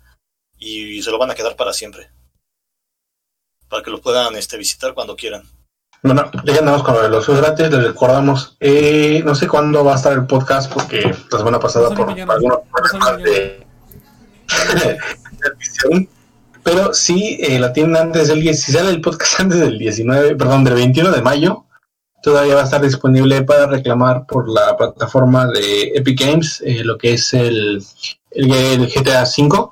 y 0.56 1.02
se 1.02 1.10
lo 1.10 1.18
van 1.18 1.32
a 1.32 1.34
quedar 1.34 1.56
para 1.56 1.72
siempre. 1.72 2.12
Para 3.68 3.82
que 3.82 3.90
lo 3.90 4.00
puedan 4.00 4.36
este 4.36 4.56
visitar 4.56 4.94
cuando 4.94 5.16
quieran. 5.16 5.50
Bueno, 6.02 6.30
ya 6.44 6.58
andamos 6.58 6.82
con 6.82 6.94
lo 6.94 7.02
de 7.02 7.10
los 7.10 7.28
gratis, 7.28 7.70
les 7.70 7.84
recordamos, 7.84 8.56
eh, 8.58 9.22
no 9.24 9.34
sé 9.34 9.46
cuándo 9.46 9.84
va 9.84 9.92
a 9.92 9.96
estar 9.96 10.14
el 10.14 10.26
podcast 10.26 10.72
porque 10.72 11.14
la 11.30 11.38
semana 11.38 11.60
pasada 11.60 11.90
por 11.94 12.06
mañana. 12.06 12.32
algunos 12.32 12.60
problemas 12.72 13.22
de 13.22 13.66
transmisión, 15.38 16.08
pero 16.62 16.94
sí 16.94 17.38
eh, 17.42 17.58
la 17.60 17.74
tienen 17.74 17.96
antes 17.96 18.28
del 18.28 18.40
10, 18.40 18.62
si 18.62 18.72
sale 18.72 18.88
el 18.90 19.02
podcast 19.02 19.40
antes 19.40 19.60
del 19.60 19.78
19, 19.78 20.36
perdón, 20.36 20.64
del 20.64 20.74
21 20.74 21.10
de 21.10 21.20
mayo, 21.20 21.66
todavía 22.22 22.54
va 22.54 22.62
a 22.62 22.64
estar 22.64 22.80
disponible 22.80 23.42
para 23.42 23.66
reclamar 23.66 24.24
por 24.26 24.48
la 24.48 24.76
plataforma 24.78 25.48
de 25.48 25.92
Epic 25.96 26.18
Games 26.18 26.62
eh, 26.64 26.82
lo 26.82 26.96
que 26.96 27.12
es 27.12 27.34
el, 27.34 27.84
el, 28.30 28.52
el 28.52 28.86
GTA 28.86 29.24
V. 29.24 29.68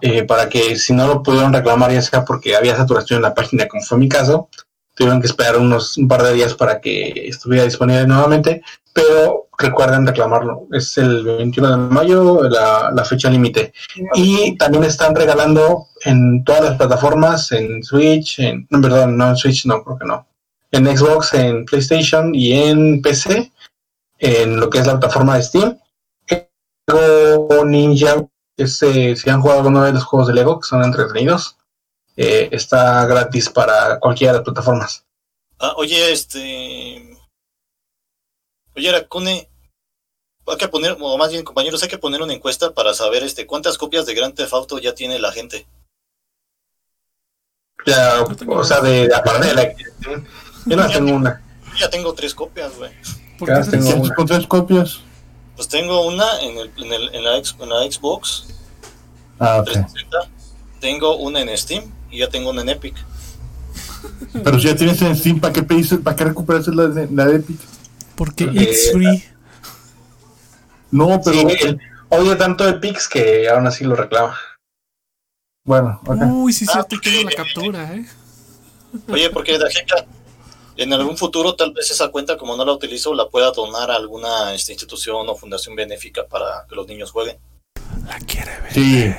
eh, 0.00 0.24
para 0.24 0.48
que 0.48 0.76
si 0.76 0.94
no 0.94 1.06
lo 1.06 1.22
pudieron 1.22 1.52
reclamar, 1.52 1.92
ya 1.92 2.00
sea 2.00 2.24
porque 2.24 2.56
había 2.56 2.74
saturación 2.74 3.18
en 3.18 3.22
la 3.22 3.34
página, 3.34 3.68
como 3.68 3.82
fue 3.82 3.98
mi 3.98 4.08
caso, 4.08 4.48
tuvieron 4.94 5.20
que 5.20 5.26
esperar 5.26 5.58
unos 5.58 5.96
un 5.98 6.08
par 6.08 6.22
de 6.22 6.32
días 6.32 6.54
para 6.54 6.80
que 6.80 7.28
estuviera 7.28 7.64
disponible 7.64 8.06
nuevamente, 8.06 8.62
pero 8.92 9.48
recuerden 9.58 10.06
reclamarlo. 10.06 10.66
Es 10.72 10.96
el 10.98 11.24
21 11.24 11.70
de 11.70 11.76
mayo 11.76 12.42
la, 12.48 12.90
la 12.94 13.04
fecha 13.04 13.28
límite. 13.28 13.72
Y 14.14 14.56
también 14.56 14.84
están 14.84 15.14
regalando 15.14 15.88
en 16.04 16.44
todas 16.44 16.64
las 16.64 16.76
plataformas, 16.76 17.50
en 17.52 17.82
Switch, 17.82 18.38
en, 18.38 18.66
no, 18.70 18.80
perdón, 18.80 19.16
no 19.16 19.30
en 19.30 19.36
Switch, 19.36 19.66
no, 19.66 19.82
creo 19.82 19.98
que 19.98 20.06
no. 20.06 20.26
En 20.70 20.86
Xbox, 20.96 21.34
en 21.34 21.64
PlayStation 21.64 22.34
y 22.34 22.52
en 22.52 23.02
PC, 23.02 23.52
en 24.18 24.60
lo 24.60 24.70
que 24.70 24.78
es 24.78 24.86
la 24.86 24.98
plataforma 24.98 25.36
de 25.36 25.42
Steam. 25.42 25.78
Lego 26.86 27.64
Ninja, 27.64 28.26
ese, 28.56 29.16
si 29.16 29.30
han 29.30 29.40
jugado 29.40 29.60
alguno 29.60 29.82
de 29.82 29.92
los 29.92 30.04
juegos 30.04 30.28
de 30.28 30.34
Lego, 30.34 30.60
que 30.60 30.68
son 30.68 30.84
entretenidos, 30.84 31.56
eh, 32.16 32.48
está 32.52 33.04
gratis 33.06 33.48
para 33.50 33.98
cualquiera 34.00 34.32
de 34.32 34.38
las 34.38 34.44
plataformas. 34.44 35.04
Ah, 35.58 35.74
oye, 35.76 36.12
este. 36.12 37.16
Oye, 38.76 38.88
Aracune, 38.88 39.48
hay 40.46 40.56
que 40.56 40.68
poner, 40.68 40.96
o 41.00 41.16
más 41.16 41.30
bien, 41.30 41.44
compañeros, 41.44 41.82
hay 41.82 41.88
que 41.88 41.98
poner 41.98 42.20
una 42.22 42.32
encuesta 42.34 42.72
para 42.74 42.92
saber 42.94 43.22
este 43.22 43.46
cuántas 43.46 43.78
copias 43.78 44.04
de 44.06 44.14
Grand 44.14 44.34
Theft 44.34 44.52
Auto 44.52 44.78
ya 44.78 44.94
tiene 44.94 45.18
la 45.18 45.30
gente. 45.32 45.66
Ya, 47.86 48.22
o 48.48 48.64
sea, 48.64 48.80
de, 48.80 49.10
aparte 49.14 49.46
de 49.48 49.54
la 49.54 49.74
yo 50.66 50.76
no 50.76 50.88
tengo 50.88 51.14
una. 51.16 51.42
Yo 51.72 51.76
ya 51.78 51.90
tengo 51.90 52.14
tres 52.14 52.34
copias, 52.34 52.74
güey. 52.76 52.90
¿Por 53.38 53.48
qué 53.48 53.70
tengo 53.70 53.84
tres? 53.84 53.94
una. 53.94 54.14
con 54.14 54.26
tres 54.26 54.46
copias. 54.46 55.00
Pues 55.56 55.68
tengo 55.68 56.06
una 56.06 56.40
en, 56.40 56.56
el, 56.58 56.72
en, 56.78 56.92
el, 56.92 57.14
en, 57.14 57.24
la, 57.24 57.36
ex- 57.36 57.54
en 57.60 57.68
la 57.68 57.82
Xbox 57.90 58.46
Ah, 59.38 59.58
ok. 59.58 59.64
360, 59.66 60.18
tengo 60.80 61.16
una 61.16 61.40
en 61.42 61.56
Steam 61.58 61.92
y 62.14 62.18
ya 62.18 62.28
tengo 62.28 62.50
una 62.50 62.62
en 62.62 62.68
Epic. 62.70 62.94
Pero 64.44 64.58
si 64.58 64.66
ya 64.66 64.76
tienes 64.76 65.00
en 65.02 65.16
Steam, 65.16 65.40
¿para 65.40 65.52
qué 65.52 65.62
pediste, 65.62 65.98
para 65.98 66.16
qué 66.16 66.24
recuperaste 66.24 66.72
la 66.74 66.86
de, 66.88 67.08
la 67.10 67.26
de 67.26 67.36
Epic? 67.36 67.58
Porque 68.16 68.44
Eh, 68.44 68.50
it's 68.62 68.92
free. 68.92 69.24
No, 70.90 71.20
pero 71.24 71.40
Sí, 71.48 71.56
él 71.62 71.78
odia 72.08 72.38
tanto 72.38 72.66
el 72.68 72.78
Pix 72.80 73.08
que 73.08 73.48
aún 73.48 73.66
así 73.66 73.84
lo 73.84 73.96
reclama. 73.96 74.38
bueno, 75.64 76.00
ok. 76.06 76.18
Uy, 76.30 76.52
sí, 76.52 76.66
Ah, 76.68 76.72
cierto, 76.72 76.88
porque- 76.90 77.10
tengo 77.10 77.30
la 77.30 77.36
captura, 77.36 77.94
¿eh? 77.94 78.06
Oye, 79.08 79.30
porque 79.30 79.58
de 79.58 79.66
Ajeca, 79.66 80.06
en 80.76 80.92
algún 80.92 81.16
futuro 81.16 81.54
tal 81.56 81.72
vez 81.72 81.90
esa 81.90 82.08
cuenta, 82.08 82.36
como 82.36 82.56
no 82.56 82.64
la 82.64 82.72
utilizo, 82.72 83.12
la 83.14 83.28
pueda 83.28 83.50
donar 83.50 83.90
a 83.90 83.96
alguna 83.96 84.52
este, 84.54 84.72
institución 84.72 85.28
o 85.28 85.34
fundación 85.34 85.74
benéfica 85.74 86.24
para 86.26 86.64
que 86.68 86.76
los 86.76 86.86
niños 86.86 87.10
jueguen. 87.10 87.38
La 88.06 88.18
quiere 88.20 88.52
ver. 88.60 88.72
Sí. 88.72 89.14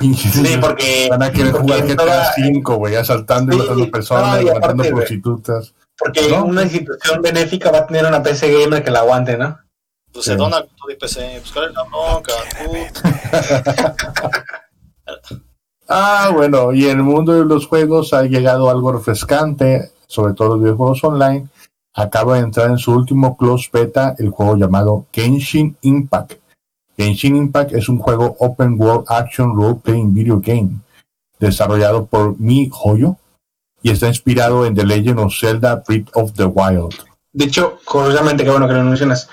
Pinches 0.00 0.32
Sí, 0.32 0.56
porque, 0.60 1.06
van 1.10 1.22
a 1.22 1.30
querer 1.30 1.52
jugar 1.52 1.82
GTA 1.86 1.96
toda- 1.96 2.32
5, 2.34 2.74
güey, 2.76 2.96
asaltando 2.96 3.54
y 3.54 3.58
matando 3.58 3.90
personas, 3.90 4.36
no, 4.36 4.40
y 4.42 4.44
matando 4.46 4.66
aparte, 4.66 4.82
güey. 4.90 4.92
prostitutas. 5.04 5.74
porque 5.98 6.28
¿No? 6.30 6.46
una 6.46 6.62
institución 6.62 7.20
benéfica 7.22 7.70
va 7.70 7.78
a 7.80 7.86
tener 7.86 8.06
una 8.06 8.22
PC 8.22 8.50
gamer 8.50 8.82
que 8.82 8.90
la 8.90 9.00
aguante, 9.00 9.36
¿no? 9.36 9.58
Pues 10.12 10.24
Sí. 10.24 10.30
se 10.32 10.36
dona 10.36 10.62
con 10.62 10.70
todo 10.76 10.90
IPC, 10.90 11.40
pues 11.40 11.52
cuál 11.52 11.68
es 11.68 11.74
la 11.74 11.84
bronca, 11.84 12.32
Tú- 15.28 15.40
Ah, 15.92 16.30
bueno, 16.32 16.72
y 16.72 16.84
en 16.86 16.98
el 16.98 17.02
mundo 17.02 17.32
de 17.32 17.44
los 17.44 17.66
juegos 17.66 18.12
ha 18.14 18.22
llegado 18.22 18.70
algo 18.70 18.92
refrescante, 18.92 19.90
sobre 20.06 20.34
todo 20.34 20.50
los 20.50 20.60
videojuegos 20.62 21.02
online. 21.04 21.48
Acaba 21.94 22.34
de 22.36 22.40
entrar 22.42 22.70
en 22.70 22.78
su 22.78 22.92
último 22.92 23.36
close 23.36 23.68
beta 23.72 24.14
el 24.18 24.30
juego 24.30 24.56
llamado 24.56 25.06
Genshin 25.12 25.76
Impact. 25.82 26.34
Genshin 27.00 27.34
Impact 27.34 27.72
es 27.72 27.88
un 27.88 27.98
juego 27.98 28.36
open 28.40 28.74
world 28.78 29.06
action 29.08 29.56
role 29.56 29.76
playing 29.82 30.12
video 30.12 30.38
game 30.38 30.80
desarrollado 31.38 32.04
por 32.04 32.38
Mi 32.38 32.70
Hoyo 32.82 33.16
y 33.82 33.90
está 33.90 34.08
inspirado 34.08 34.66
en 34.66 34.74
The 34.74 34.84
Legend 34.84 35.18
of 35.18 35.34
Zelda 35.34 35.76
Breath 35.76 36.10
of 36.12 36.34
the 36.34 36.44
Wild. 36.44 36.94
De 37.32 37.46
hecho, 37.46 37.78
curiosamente, 37.86 38.44
qué 38.44 38.50
bueno 38.50 38.68
que 38.68 38.74
lo 38.74 38.84
mencionas. 38.84 39.30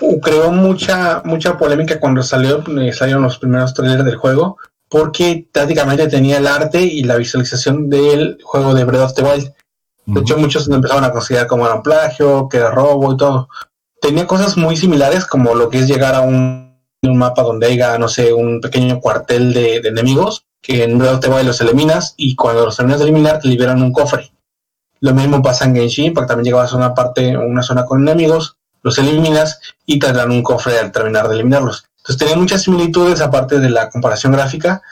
Uh, 0.00 0.20
creó 0.20 0.52
mucha 0.52 1.22
mucha 1.24 1.58
polémica 1.58 1.98
cuando 1.98 2.22
salió 2.22 2.62
eh, 2.80 2.92
salieron 2.92 3.24
los 3.24 3.38
primeros 3.38 3.74
trailers 3.74 4.04
del 4.04 4.14
juego, 4.14 4.58
porque 4.88 5.48
prácticamente 5.52 6.06
tenía 6.06 6.38
el 6.38 6.46
arte 6.46 6.80
y 6.80 7.02
la 7.02 7.16
visualización 7.16 7.90
del 7.90 8.38
juego 8.44 8.72
de 8.72 8.84
Breath 8.84 9.02
of 9.02 9.14
the 9.14 9.22
Wild. 9.24 9.52
De 10.06 10.20
hecho, 10.20 10.38
muchos 10.38 10.68
lo 10.68 10.76
empezaron 10.76 11.02
a 11.02 11.10
considerar 11.10 11.48
como 11.48 11.66
era 11.66 11.74
un 11.74 11.82
plagio, 11.82 12.48
que 12.48 12.58
era 12.58 12.70
robo 12.70 13.12
y 13.12 13.16
todo. 13.16 13.48
Tenía 14.00 14.28
cosas 14.28 14.56
muy 14.56 14.76
similares, 14.76 15.26
como 15.26 15.56
lo 15.56 15.68
que 15.68 15.80
es 15.80 15.88
llegar 15.88 16.14
a 16.14 16.20
un, 16.20 16.69
un 17.02 17.16
mapa 17.16 17.42
donde 17.42 17.66
haya, 17.66 17.98
no 17.98 18.08
sé, 18.08 18.32
un 18.32 18.60
pequeño 18.60 19.00
cuartel 19.00 19.52
de, 19.54 19.76
enemigos, 19.76 20.44
que 20.60 20.84
en 20.84 20.98
Breath 20.98 21.14
of 21.14 21.20
the 21.20 21.30
Wild 21.30 21.46
los 21.46 21.60
eliminas 21.60 22.14
y 22.16 22.34
cuando 22.34 22.66
los 22.66 22.76
terminas 22.76 23.00
de 23.00 23.06
eliminar 23.06 23.40
te 23.40 23.48
liberan 23.48 23.82
un 23.82 23.92
cofre. 23.92 24.30
Lo 25.00 25.14
mismo 25.14 25.42
pasa 25.42 25.64
en 25.64 25.74
Genshin, 25.74 26.12
porque 26.12 26.28
también 26.28 26.44
llegabas 26.44 26.72
a 26.72 26.76
una 26.76 26.94
parte, 26.94 27.36
una 27.36 27.62
zona 27.62 27.86
con 27.86 28.02
enemigos, 28.02 28.56
los 28.82 28.98
eliminas 28.98 29.60
y 29.86 29.98
te 29.98 30.12
dan 30.12 30.30
un 30.30 30.42
cofre 30.42 30.78
al 30.78 30.92
terminar 30.92 31.28
de 31.28 31.36
eliminarlos. 31.36 31.86
Entonces 31.98 32.18
tenía 32.18 32.36
muchas 32.36 32.62
similitudes 32.62 33.20
aparte 33.20 33.60
de 33.60 33.70
la 33.70 33.88
comparación 33.88 34.32
gráfica. 34.32 34.82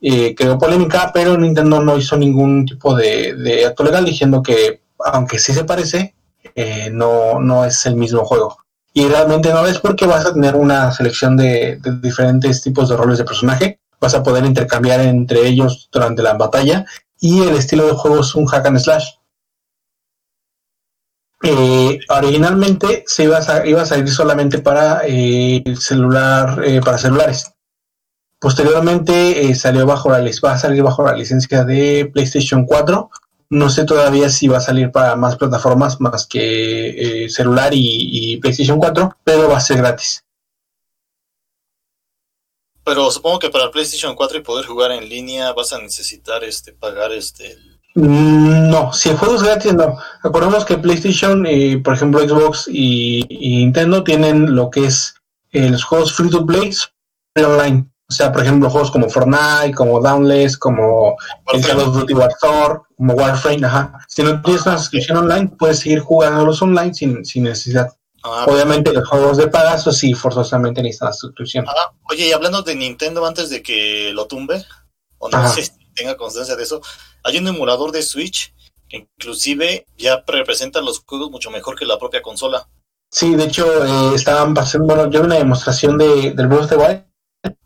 Eh, 0.00 0.34
creó 0.36 0.58
polémica, 0.58 1.10
pero 1.12 1.36
Nintendo 1.36 1.80
no 1.80 1.96
hizo 1.96 2.16
ningún 2.16 2.64
tipo 2.64 2.94
de, 2.94 3.34
de 3.34 3.66
acto 3.66 3.82
legal 3.82 4.04
diciendo 4.04 4.42
que, 4.42 4.82
aunque 5.04 5.38
sí 5.38 5.52
se 5.52 5.64
parece, 5.64 6.14
eh, 6.54 6.90
no, 6.92 7.40
no 7.40 7.64
es 7.64 7.86
el 7.86 7.96
mismo 7.96 8.24
juego. 8.24 8.56
Y 8.96 9.06
realmente 9.08 9.52
no 9.52 9.66
es 9.66 9.78
porque 9.78 10.06
vas 10.06 10.24
a 10.24 10.32
tener 10.32 10.56
una 10.56 10.90
selección 10.90 11.36
de, 11.36 11.78
diferentes 12.00 12.62
tipos 12.62 12.88
de 12.88 12.96
roles 12.96 13.18
de 13.18 13.24
personaje, 13.24 13.78
vas 14.00 14.14
a 14.14 14.22
poder 14.22 14.46
intercambiar 14.46 15.00
entre 15.00 15.46
ellos 15.46 15.90
durante 15.92 16.22
la 16.22 16.32
batalla 16.32 16.86
y 17.20 17.42
el 17.42 17.56
estilo 17.56 17.86
de 17.86 17.92
juego 17.92 18.20
es 18.20 18.34
un 18.34 18.46
hack 18.46 18.64
and 18.64 18.78
slash. 18.78 19.04
Eh, 21.42 21.98
originalmente 22.08 23.04
se 23.06 23.24
iba 23.24 23.36
a, 23.36 23.84
salir 23.84 24.08
solamente 24.08 24.60
para 24.60 25.02
eh, 25.06 25.62
el 25.62 25.76
celular, 25.76 26.62
eh, 26.64 26.80
para 26.80 26.96
celulares. 26.96 27.52
Posteriormente 28.40 29.42
eh, 29.42 29.54
salió 29.54 29.84
bajo 29.84 30.08
la 30.08 30.20
va 30.42 30.52
a 30.52 30.58
salir 30.58 30.82
bajo 30.82 31.04
la 31.04 31.12
licencia 31.12 31.64
de 31.64 32.10
PlayStation 32.14 32.64
4. 32.64 33.10
No 33.50 33.70
sé 33.70 33.84
todavía 33.84 34.28
si 34.28 34.48
va 34.48 34.58
a 34.58 34.60
salir 34.60 34.90
para 34.90 35.16
más 35.16 35.36
plataformas 35.36 36.00
más 36.00 36.26
que 36.26 37.24
eh, 37.24 37.28
celular 37.28 37.72
y, 37.72 38.32
y 38.32 38.36
PlayStation 38.38 38.78
4, 38.78 39.18
pero 39.24 39.48
va 39.48 39.58
a 39.58 39.60
ser 39.60 39.78
gratis. 39.78 40.24
Pero 42.84 43.10
supongo 43.10 43.40
que 43.40 43.50
para 43.50 43.70
PlayStation 43.70 44.14
4 44.14 44.38
y 44.38 44.42
poder 44.42 44.66
jugar 44.66 44.92
en 44.92 45.08
línea 45.08 45.52
vas 45.52 45.72
a 45.72 45.78
necesitar 45.80 46.44
este 46.44 46.72
pagar 46.72 47.12
este 47.12 47.56
Mm, 47.96 48.68
No, 48.70 48.92
si 48.92 49.08
el 49.08 49.16
juego 49.16 49.36
es 49.36 49.42
gratis, 49.42 49.72
no. 49.74 49.96
Acordemos 50.22 50.66
que 50.66 50.76
PlayStation, 50.76 51.46
eh, 51.46 51.80
por 51.82 51.94
ejemplo, 51.94 52.20
Xbox 52.20 52.68
y, 52.68 53.24
y 53.28 53.56
Nintendo 53.56 54.04
tienen 54.04 54.54
lo 54.54 54.70
que 54.70 54.84
es 54.84 55.14
eh, 55.52 55.70
los 55.70 55.82
juegos 55.82 56.12
free 56.12 56.28
to 56.28 56.44
play 56.44 56.70
online. 57.36 57.90
O 58.08 58.12
sea, 58.12 58.30
por 58.30 58.42
ejemplo, 58.42 58.70
juegos 58.70 58.92
como 58.92 59.08
Fortnite, 59.08 59.74
como 59.74 60.00
Downless, 60.00 60.56
como 60.56 61.16
el 61.52 61.64
Call 61.64 61.80
of 61.80 61.94
Duty 61.96 62.14
Warzone, 62.14 62.80
como 62.96 63.14
Warframe, 63.14 63.66
ajá. 63.66 63.98
Si 64.06 64.22
no 64.22 64.40
tienes 64.42 64.64
una 64.64 64.78
suscripción 64.78 65.18
online, 65.18 65.48
puedes 65.58 65.80
seguir 65.80 66.00
jugándolos 66.00 66.62
online 66.62 66.94
sin, 66.94 67.24
sin 67.24 67.44
necesidad. 67.44 67.88
Ah, 68.22 68.44
Obviamente 68.48 68.92
los 68.92 69.08
juegos 69.08 69.36
de 69.36 69.48
paga, 69.48 69.74
eso 69.74 69.92
sí, 69.92 70.14
forzosamente 70.14 70.82
necesitan 70.82 71.08
la 71.08 71.12
suscripción. 71.14 71.64
ah, 71.68 71.92
oye, 72.10 72.28
y 72.28 72.32
hablando 72.32 72.62
de 72.62 72.76
Nintendo 72.76 73.26
antes 73.26 73.50
de 73.50 73.62
que 73.62 74.12
lo 74.12 74.26
tumbe, 74.26 74.64
o 75.18 75.28
no 75.28 75.48
sé 75.48 75.64
si 75.64 75.72
tenga 75.94 76.16
constancia 76.16 76.54
de 76.54 76.62
eso, 76.62 76.80
hay 77.24 77.38
un 77.38 77.48
emulador 77.48 77.90
de 77.90 78.02
Switch 78.02 78.54
que 78.88 78.98
inclusive 78.98 79.86
ya 79.98 80.22
representa 80.26 80.80
los 80.80 81.00
juegos 81.00 81.30
mucho 81.30 81.50
mejor 81.50 81.76
que 81.76 81.86
la 81.86 81.98
propia 81.98 82.22
consola. 82.22 82.68
Sí, 83.10 83.34
de 83.34 83.44
hecho, 83.44 83.84
eh, 83.84 84.14
estaban 84.14 84.54
pasando, 84.54 84.86
bueno, 84.86 85.10
yo 85.10 85.20
vi 85.20 85.26
una 85.26 85.36
demostración 85.36 85.98
de, 85.98 86.32
del 86.32 86.46
Breath 86.46 86.64
of 86.64 86.70
the 86.70 86.76
Wild, 86.76 87.04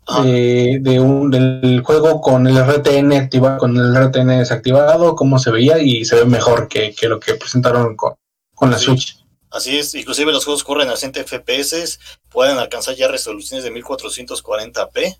Ajá. 0.07 0.23
de, 0.23 0.99
un, 0.99 1.31
del 1.31 1.81
juego 1.83 2.21
con 2.21 2.47
el 2.47 2.57
RTN 2.57 3.13
activado, 3.13 3.57
con 3.57 3.77
el 3.77 3.95
RTN 3.95 4.39
desactivado, 4.39 5.15
cómo 5.15 5.39
se 5.39 5.51
veía 5.51 5.79
y 5.79 6.05
se 6.05 6.15
ve 6.15 6.25
mejor 6.25 6.67
que, 6.67 6.93
que 6.93 7.07
lo 7.07 7.19
que 7.19 7.35
presentaron 7.35 7.95
con, 7.95 8.15
con 8.55 8.71
la 8.71 8.77
Sí. 8.77 8.85
Switch. 8.85 9.17
Así 9.51 9.77
es, 9.77 9.93
inclusive 9.95 10.31
los 10.31 10.45
juegos 10.45 10.63
corren 10.63 10.89
a 10.89 10.95
60 10.95 11.25
FPS, 11.25 11.99
pueden 12.29 12.57
alcanzar 12.57 12.95
ya 12.95 13.09
resoluciones 13.09 13.65
de 13.65 13.71
1440p. 13.73 15.17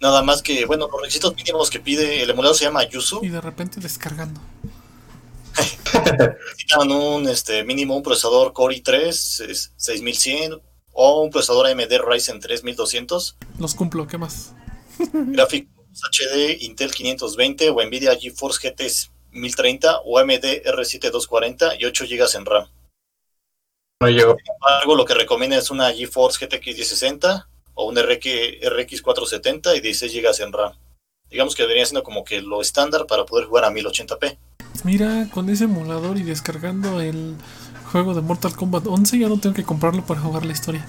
Nada 0.00 0.22
más 0.22 0.42
que, 0.42 0.66
bueno, 0.66 0.88
los 0.90 1.00
requisitos 1.00 1.34
mínimos 1.36 1.70
que 1.70 1.78
pide 1.78 2.24
el 2.24 2.30
emulador 2.30 2.56
se 2.56 2.64
llama 2.64 2.82
Yuzu. 2.82 3.20
Y 3.22 3.28
de 3.28 3.40
repente 3.40 3.78
descargando. 3.78 4.40
Necesitan 5.54 6.90
un 6.90 7.28
este, 7.28 7.62
mínimo 7.62 7.94
un 7.96 8.02
procesador 8.02 8.52
Core 8.52 8.82
i3 8.82 9.08
es 9.48 9.72
6100 9.76 10.60
o 10.92 11.22
un 11.22 11.30
procesador 11.30 11.66
AMD 11.66 11.92
Ryzen 12.06 12.40
3200, 12.40 13.36
Los 13.58 13.74
cumplo, 13.74 14.06
¿qué 14.06 14.18
más? 14.18 14.54
gráficos 15.12 15.72
HD 16.10 16.62
Intel 16.62 16.92
520 16.92 17.70
o 17.70 17.84
Nvidia 17.84 18.16
GeForce 18.16 18.68
GT 18.68 19.10
1030 19.32 20.00
o 20.04 20.18
AMD 20.18 20.62
R7 20.64 21.10
240 21.10 21.76
y 21.78 21.84
8 21.84 22.04
GB 22.08 22.36
en 22.36 22.46
RAM. 22.46 22.68
No 24.00 24.08
llegó. 24.08 24.36
Sin 24.36 24.54
embargo, 24.54 24.96
lo 24.96 25.04
que 25.04 25.14
recomienda 25.14 25.56
es 25.56 25.70
una 25.70 25.92
GeForce 25.92 26.44
GTX 26.44 26.66
1060 26.66 27.48
o 27.74 27.88
un 27.88 27.96
RX, 27.96 28.26
RX 28.62 29.02
470 29.02 29.76
y 29.76 29.80
16 29.80 30.12
GB 30.12 30.44
en 30.44 30.52
RAM. 30.52 30.72
Digamos 31.30 31.54
que 31.54 31.62
debería 31.62 31.86
siendo 31.86 32.02
como 32.02 32.24
que 32.24 32.42
lo 32.42 32.60
estándar 32.60 33.06
para 33.06 33.24
poder 33.24 33.46
jugar 33.46 33.64
a 33.64 33.70
1080p. 33.70 34.36
Mira, 34.84 35.28
con 35.32 35.48
ese 35.48 35.64
emulador 35.64 36.18
y 36.18 36.22
descargando 36.22 37.00
el 37.00 37.36
juego 37.92 38.14
de 38.14 38.22
Mortal 38.22 38.56
Kombat 38.56 38.86
11 38.86 39.18
ya 39.18 39.28
no 39.28 39.38
tengo 39.38 39.54
que 39.54 39.64
comprarlo 39.64 40.04
para 40.04 40.20
jugar 40.20 40.44
la 40.44 40.52
historia. 40.52 40.86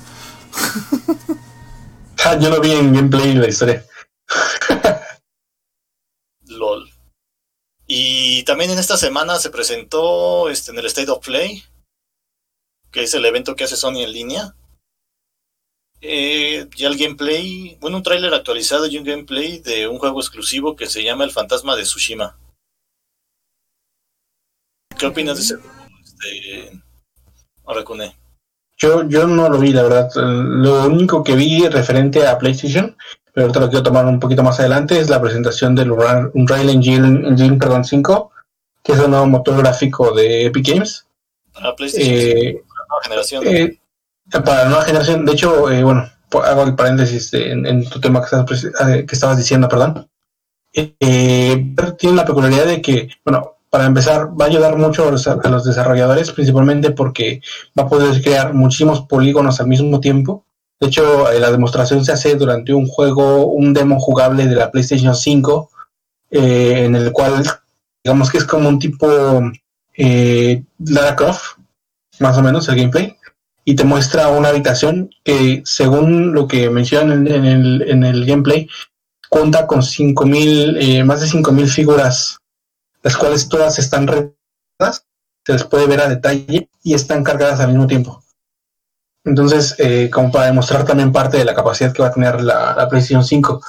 Ah, 2.26 2.39
yo 2.39 2.49
lo 2.49 2.62
vi 2.62 2.72
en 2.72 2.93
gameplay 2.93 3.34
la 3.34 3.49
historia. 3.49 3.86
LOL. 6.45 6.89
Y 7.86 8.43
también 8.43 8.72
en 8.72 8.80
esta 8.80 8.95
semana 8.95 9.38
se 9.39 9.49
presentó 9.49 10.49
este, 10.49 10.72
en 10.72 10.78
el 10.78 10.86
State 10.86 11.12
of 11.12 11.26
Play, 11.26 11.66
que 12.91 13.04
es 13.04 13.14
el 13.14 13.26
evento 13.26 13.58
que 13.58 13.66
hace 13.66 13.76
Sony 13.76 14.04
en 14.04 14.14
línea. 14.14 14.56
Eh, 15.99 16.70
ya 16.78 16.88
el 16.88 16.97
gameplay, 16.97 17.78
bueno, 17.82 17.97
un 17.97 18.04
tráiler 18.04 18.34
actualizado 18.34 18.88
y 18.88 18.97
un 18.97 19.04
gameplay 19.04 19.60
de 19.60 19.89
un 19.89 19.99
juego 19.99 20.22
exclusivo 20.22 20.78
que 20.78 20.88
se 20.88 21.04
llama 21.04 21.26
El 21.26 21.32
Fantasma 21.32 21.76
de 21.76 21.84
Tsushima. 21.84 22.39
¿Qué 24.97 25.08
opinas 25.08 25.36
de 25.36 25.43
ese 25.43 25.56
juego? 25.58 25.84
Este, 26.01 26.83
Aracune? 27.68 28.16
Yo, 28.78 29.07
yo 29.07 29.28
no 29.28 29.49
lo 29.49 29.59
vi, 29.59 29.72
la 29.72 29.84
verdad. 29.84 30.09
Lo 30.16 30.86
único 30.86 31.24
que 31.24 31.36
vi 31.36 31.68
referente 31.68 32.26
a 32.28 32.38
PlayStation, 32.38 32.95
pero 33.34 33.45
ahorita 33.45 33.59
lo 33.59 33.70
quiero 33.70 33.84
tomar 33.84 34.05
un 34.05 34.20
poquito 34.20 34.43
más 34.43 34.59
adelante, 34.59 34.99
es 34.99 35.09
la 35.09 35.22
presentación 35.22 35.76
del 35.76 35.91
Unreal 35.91 36.70
Engine, 36.70 37.28
Engine 37.28 37.57
perdón, 37.57 37.86
5, 37.86 38.32
que 38.84 38.93
es 38.93 38.99
el 38.99 39.09
nuevo 39.11 39.28
motor 39.28 39.57
gráfico 39.57 40.11
de 40.14 40.45
Epic 40.47 40.68
Games. 40.68 41.05
Para 41.53 41.76
PlayStation 41.76 42.14
Eh, 42.16 42.53
la 42.53 42.86
nueva 42.89 43.03
generación. 43.03 43.43
eh, 43.47 43.80
para 44.32 44.64
la 44.64 44.70
nueva 44.70 44.84
generación, 44.84 45.26
de 45.26 45.32
hecho, 45.34 45.72
eh, 45.72 45.84
bueno, 45.84 46.09
hago 46.43 46.64
el 46.64 46.76
paréntesis 46.76 47.34
en, 47.34 47.66
en 47.66 47.88
tu 47.89 47.99
tema 48.01 48.20
que, 48.20 48.26
estás 48.26 48.64
eh, 48.89 49.05
que 49.05 49.16
estabas 49.16 49.38
diciendo, 49.38 49.70
perdón. 49.70 50.09
Tiene 50.72 52.16
la 52.16 52.26
peculiaridad 52.26 52.66
de 52.66 52.82
que, 52.82 53.09
bueno, 53.24 53.53
para 53.74 53.86
empezar, 53.86 54.39
va 54.39 54.45
a 54.45 54.49
ayudar 54.49 54.78
mucho 54.78 55.07
a 55.07 55.49
los, 55.49 55.65
desarrolladores, 55.65 56.32
principalmente 56.32 56.91
porque 56.91 57.41
va 57.76 57.86
a 57.86 57.89
poder 57.89 58.21
crear 58.21 58.53
muchísimos 58.53 59.01
polígonos 59.07 59.59
al 59.59 59.65
mismo 59.65 59.99
tiempo. 59.99 60.45
De 60.80 60.89
hecho, 60.89 61.32
eh, 61.32 61.39
la 61.39 61.49
demostración 61.49 62.05
se 62.05 62.11
hace 62.11 62.36
durante 62.36 62.71
un 62.71 62.86
juego, 62.86 63.47
un 63.47 63.74
demo 63.74 63.99
jugable 63.99 64.45
de 64.45 64.53
la 64.53 64.69
PlayStation 64.69 65.15
5, 65.15 65.71
eh, 66.30 66.84
en 66.86 66.95
el 66.95 67.11
cual, 67.11 67.43
digamos 68.03 68.30
que 68.30 68.38
es 68.38 68.45
como 68.45 68.69
un 68.69 68.78
tipo 68.78 69.41
eh, 69.97 70.63
Lara 70.78 71.15
Croft, 71.15 71.57
más 72.19 72.38
o 72.38 72.43
menos 72.43 72.69
el 72.69 72.76
gameplay, 72.76 73.17
y 73.65 73.76
te 73.76 73.86
muestra 73.86 74.28
una 74.28 74.49
habitación 74.49 75.09
que, 75.24 75.63
según 75.65 76.32
lo 76.32 76.47
que 76.47 76.69
mencionan 76.69 77.26
en, 77.26 77.34
en 77.34 77.45
el, 77.45 77.82
en 77.89 78.03
el 78.03 78.24
gameplay, 78.24 78.69
cuenta 79.30 79.65
con 79.65 79.82
5000, 79.82 80.78
eh, 80.80 81.03
más 81.03 81.21
de 81.21 81.28
5000 81.28 81.67
figuras, 81.69 82.38
las 83.04 83.18
cuales 83.18 83.47
todas 83.49 83.78
están 83.78 84.08
retadas, 84.08 85.06
se 85.45 85.54
les 85.54 85.64
puede 85.66 85.88
ver 85.88 86.01
a 86.01 86.10
detalle 86.10 86.70
y 86.82 86.93
están 86.93 87.24
cargadas 87.24 87.60
al 87.60 87.70
mismo 87.70 87.86
tiempo. 87.86 88.24
Entonces, 89.26 89.76
eh, 89.78 90.10
como 90.12 90.32
para 90.32 90.47
demostrar 90.47 90.86
también 90.86 91.12
parte 91.12 91.38
de 91.38 91.45
la 91.45 91.54
capacidad 91.54 91.93
que 91.93 92.01
va 92.01 92.10
a 92.10 92.14
tener 92.14 92.41
la, 92.41 92.74
la 92.76 92.89
PlayStation 92.89 93.24
5. 93.24 93.62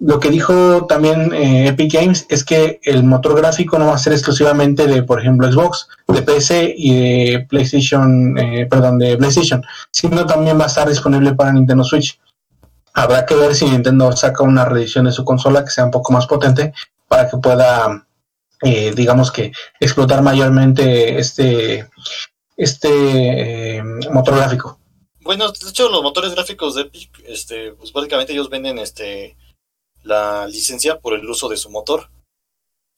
Lo 0.00 0.20
que 0.20 0.30
dijo 0.30 0.86
también 0.86 1.32
eh, 1.32 1.68
Epic 1.68 1.92
Games 1.92 2.26
es 2.28 2.44
que 2.44 2.78
el 2.84 3.02
motor 3.02 3.36
gráfico 3.36 3.78
no 3.78 3.86
va 3.86 3.94
a 3.94 3.98
ser 3.98 4.12
exclusivamente 4.12 4.86
de, 4.86 5.02
por 5.02 5.20
ejemplo, 5.20 5.50
Xbox, 5.50 5.88
de 6.06 6.22
PC 6.22 6.74
y 6.76 7.30
de 7.30 7.46
PlayStation, 7.48 8.38
eh, 8.38 8.66
perdón, 8.70 8.98
de 8.98 9.16
PlayStation, 9.16 9.62
sino 9.90 10.24
también 10.24 10.58
va 10.58 10.64
a 10.64 10.68
estar 10.68 10.88
disponible 10.88 11.34
para 11.34 11.52
Nintendo 11.52 11.82
Switch. 11.82 12.20
Habrá 12.94 13.26
que 13.26 13.34
ver 13.34 13.54
si 13.54 13.64
Nintendo 13.64 14.12
saca 14.12 14.44
una 14.44 14.64
reedición 14.64 15.06
de 15.06 15.12
su 15.12 15.24
consola 15.24 15.64
que 15.64 15.70
sea 15.70 15.84
un 15.84 15.90
poco 15.90 16.12
más 16.12 16.26
potente 16.26 16.72
para 17.08 17.28
que 17.28 17.36
pueda, 17.38 18.06
eh, 18.62 18.92
digamos 18.94 19.30
que, 19.30 19.52
explotar 19.80 20.22
mayormente 20.22 21.18
este, 21.18 21.88
este 22.56 23.76
eh, 23.78 23.82
motor 24.10 24.36
gráfico. 24.36 24.78
Bueno, 25.20 25.52
de 25.52 25.68
hecho, 25.68 25.90
los 25.90 26.02
motores 26.02 26.34
gráficos 26.34 26.74
de 26.74 26.82
Epic, 26.82 27.22
este, 27.26 27.72
pues 27.72 27.92
básicamente 27.92 28.32
ellos 28.32 28.48
venden 28.48 28.78
este 28.78 29.36
la 30.02 30.46
licencia 30.46 31.00
por 31.00 31.14
el 31.14 31.28
uso 31.28 31.48
de 31.48 31.56
su 31.56 31.70
motor. 31.70 32.10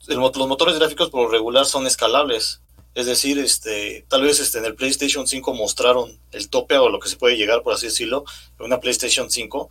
El 0.06 0.16
los 0.16 0.48
motores 0.48 0.78
gráficos 0.78 1.10
por 1.10 1.24
lo 1.24 1.28
regular 1.28 1.66
son 1.66 1.86
escalables. 1.86 2.62
Es 2.94 3.06
decir, 3.06 3.38
este, 3.38 4.06
tal 4.08 4.22
vez 4.22 4.40
este, 4.40 4.58
en 4.58 4.64
el 4.64 4.76
PlayStation 4.76 5.26
5 5.26 5.54
mostraron 5.54 6.20
el 6.32 6.48
tope 6.50 6.78
o 6.78 6.88
lo 6.88 7.00
que 7.00 7.08
se 7.08 7.16
puede 7.16 7.36
llegar, 7.36 7.62
por 7.62 7.74
así 7.74 7.86
decirlo, 7.86 8.24
en 8.58 8.66
una 8.66 8.80
PlayStation 8.80 9.30
5, 9.30 9.68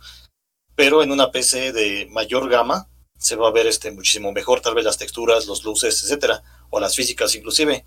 pero 0.74 1.02
en 1.02 1.12
una 1.12 1.30
PC 1.30 1.72
de 1.72 2.06
mayor 2.10 2.48
gama 2.48 2.89
se 3.20 3.36
va 3.36 3.48
a 3.48 3.52
ver 3.52 3.66
este, 3.66 3.90
muchísimo 3.90 4.32
mejor, 4.32 4.60
tal 4.60 4.74
vez 4.74 4.84
las 4.84 4.96
texturas, 4.96 5.46
los 5.46 5.62
luces, 5.62 6.02
etcétera, 6.02 6.42
o 6.70 6.80
las 6.80 6.96
físicas 6.96 7.34
inclusive. 7.34 7.84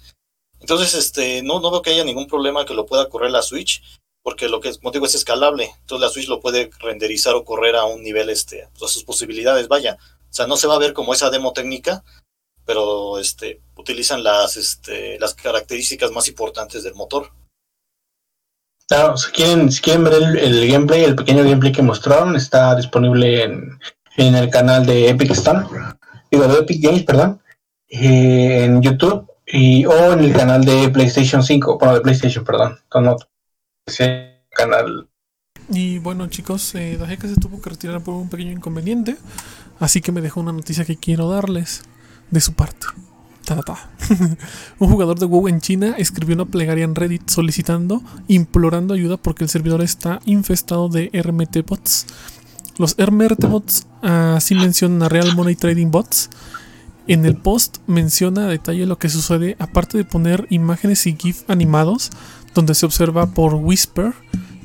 Entonces, 0.60 0.94
este, 0.94 1.42
no, 1.42 1.60
no 1.60 1.72
veo 1.72 1.82
que 1.82 1.90
haya 1.90 2.06
ningún 2.06 2.28
problema 2.28 2.66
que 2.66 2.74
lo 2.74 2.86
pueda 2.86 3.10
correr 3.10 3.32
la 3.32 3.42
Switch 3.42 3.82
porque 4.24 4.48
lo 4.48 4.62
que 4.62 4.70
es, 4.70 4.78
como 4.78 4.92
digo, 4.92 5.06
es 5.06 5.16
escalable. 5.16 5.72
Entonces 5.82 6.02
la 6.02 6.10
Switch 6.10 6.30
lo 6.30 6.40
puede 6.40 6.72
renderizar 6.80 7.36
o 7.36 7.44
correr 7.44 7.76
a 7.76 7.84
un 7.84 8.02
nivel, 8.02 8.30
este, 8.30 8.64
a 8.64 8.88
sus 8.88 9.04
posibilidades, 9.04 9.68
vaya. 9.68 9.98
O 10.30 10.34
sea, 10.34 10.48
no 10.48 10.56
se 10.56 10.68
va 10.68 10.76
a 10.76 10.80
ver 10.80 10.94
como 10.94 11.14
esa 11.14 11.30
demo 11.30 11.52
técnica, 11.52 12.04
pero 12.66 13.20
este, 13.20 13.62
utilizan 13.76 14.24
las, 14.24 14.56
este, 14.56 15.20
las 15.20 15.34
características 15.34 16.12
más 16.12 16.30
importantes 16.30 16.84
del 16.84 16.96
motor. 16.96 17.32
Claro, 18.88 19.18
si 19.18 19.32
quieren, 19.32 19.72
si 19.72 19.82
quieren 19.82 20.06
ver 20.06 20.14
el, 20.14 20.38
el 20.38 20.72
gameplay, 20.72 21.04
el 21.04 21.16
pequeño 21.16 21.44
gameplay 21.44 21.74
que 21.74 21.82
mostraron, 21.82 22.36
está 22.36 22.76
disponible 22.76 23.44
en, 23.44 23.80
en 24.18 24.36
el 24.36 24.50
canal 24.50 24.86
de 24.86 25.10
Epic 25.10 25.32
Epic 26.60 26.82
Games, 26.82 27.04
perdón, 27.04 27.42
eh, 27.90 28.66
en 28.66 28.82
YouTube 28.82 29.28
y, 29.46 29.86
o 29.86 30.14
en 30.14 30.20
el 30.20 30.34
canal 30.34 30.64
de 30.66 30.90
PlayStation 30.90 31.44
5, 31.44 31.78
bueno, 31.78 31.96
de 31.96 32.02
PlayStation, 32.02 32.44
perdón, 32.44 32.78
otro 33.08 33.28
canal. 34.50 35.08
Y 35.70 36.00
bueno, 36.00 36.28
chicos, 36.28 36.76
eh, 36.76 36.98
Dajeka 36.98 37.28
se 37.28 37.36
tuvo 37.36 37.62
que 37.62 37.70
retirar 37.70 38.02
por 38.02 38.16
un 38.16 38.30
pequeño 38.30 38.52
inconveniente. 38.52 39.18
Así 39.80 40.02
que 40.02 40.12
me 40.12 40.22
dejó 40.22 40.40
una 40.40 40.52
noticia 40.52 40.86
que 40.86 40.98
quiero 40.98 41.30
darles 41.30 41.84
de 42.32 42.42
su 42.42 42.54
parte. 42.54 42.88
Ta, 43.46 43.56
ta, 43.56 43.62
ta. 43.62 43.90
un 44.80 44.90
jugador 44.90 45.20
de 45.20 45.26
WoW 45.26 45.48
en 45.48 45.60
China 45.60 45.96
escribió 45.98 46.36
una 46.36 46.46
plegaria 46.46 46.86
en 46.86 46.96
Reddit 46.96 47.30
solicitando, 47.30 48.02
implorando 48.28 48.94
ayuda 48.94 49.18
porque 49.18 49.44
el 49.44 49.50
servidor 49.50 49.82
está 49.82 50.20
infestado 50.26 50.88
de 50.90 51.10
RMT 51.14 51.66
bots. 51.66 52.08
Los 52.78 52.96
RMT 52.98 53.46
bots 53.48 53.86
así 54.02 54.56
mencionan 54.56 55.04
a 55.04 55.10
Real 55.10 55.36
Money 55.36 55.56
Trading 55.56 55.92
Bots. 55.92 56.30
En 57.08 57.26
el 57.26 57.36
post 57.36 57.78
menciona 57.86 58.46
a 58.46 58.50
detalle 58.50 58.86
lo 58.86 58.98
que 58.98 59.10
sucede, 59.10 59.58
aparte 59.60 59.98
de 59.98 60.06
poner 60.06 60.48
imágenes 60.50 61.06
y 61.06 61.16
GIF 61.16 61.44
animados, 61.50 62.12
donde 62.56 62.76
se 62.76 62.86
observa 62.86 63.28
por 63.28 63.56
Whisper, 63.56 64.14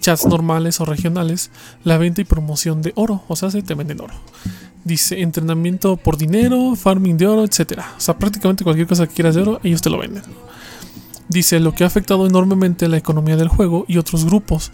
chats 0.01 0.25
normales 0.27 0.81
o 0.81 0.85
regionales, 0.85 1.51
la 1.83 1.99
venta 1.99 2.21
y 2.21 2.25
promoción 2.25 2.81
de 2.81 2.93
oro, 2.95 3.25
o 3.27 3.35
sea, 3.35 3.51
se 3.51 3.63
te 3.63 3.75
venden 3.75 4.01
oro. 4.01 4.15
Dice 4.85 5.21
entrenamiento 5.21 5.97
por 5.97 6.17
dinero, 6.17 6.77
farming 6.77 7.19
de 7.19 7.27
oro, 7.27 7.45
etc. 7.45 7.81
O 7.97 8.01
sea, 8.01 8.17
prácticamente 8.19 8.65
cualquier 8.65 8.87
cosa 8.87 9.07
que 9.07 9.15
quieras 9.15 9.35
de 9.35 9.43
oro, 9.43 9.61
ellos 9.65 9.83
te 9.83 9.91
lo 9.91 9.99
venden. 9.99 10.23
Dice 11.29 11.61
lo 11.61 11.75
que 11.75 11.85
ha 11.85 11.89
afectado 11.89 12.27
enormemente 12.27 12.89
la 12.89 12.97
economía 12.97 13.37
del 13.37 13.49
juego 13.49 13.85
y 13.87 13.99
otros 13.99 14.25
grupos. 14.25 14.71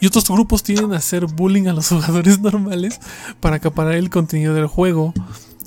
Y 0.00 0.06
otros 0.06 0.28
grupos 0.28 0.62
tienden 0.62 0.92
a 0.92 0.98
hacer 0.98 1.26
bullying 1.26 1.68
a 1.68 1.72
los 1.72 1.88
jugadores 1.90 2.40
normales 2.40 3.00
para 3.40 3.56
acaparar 3.56 3.94
el 3.94 4.10
contenido 4.10 4.54
del 4.54 4.66
juego, 4.66 5.14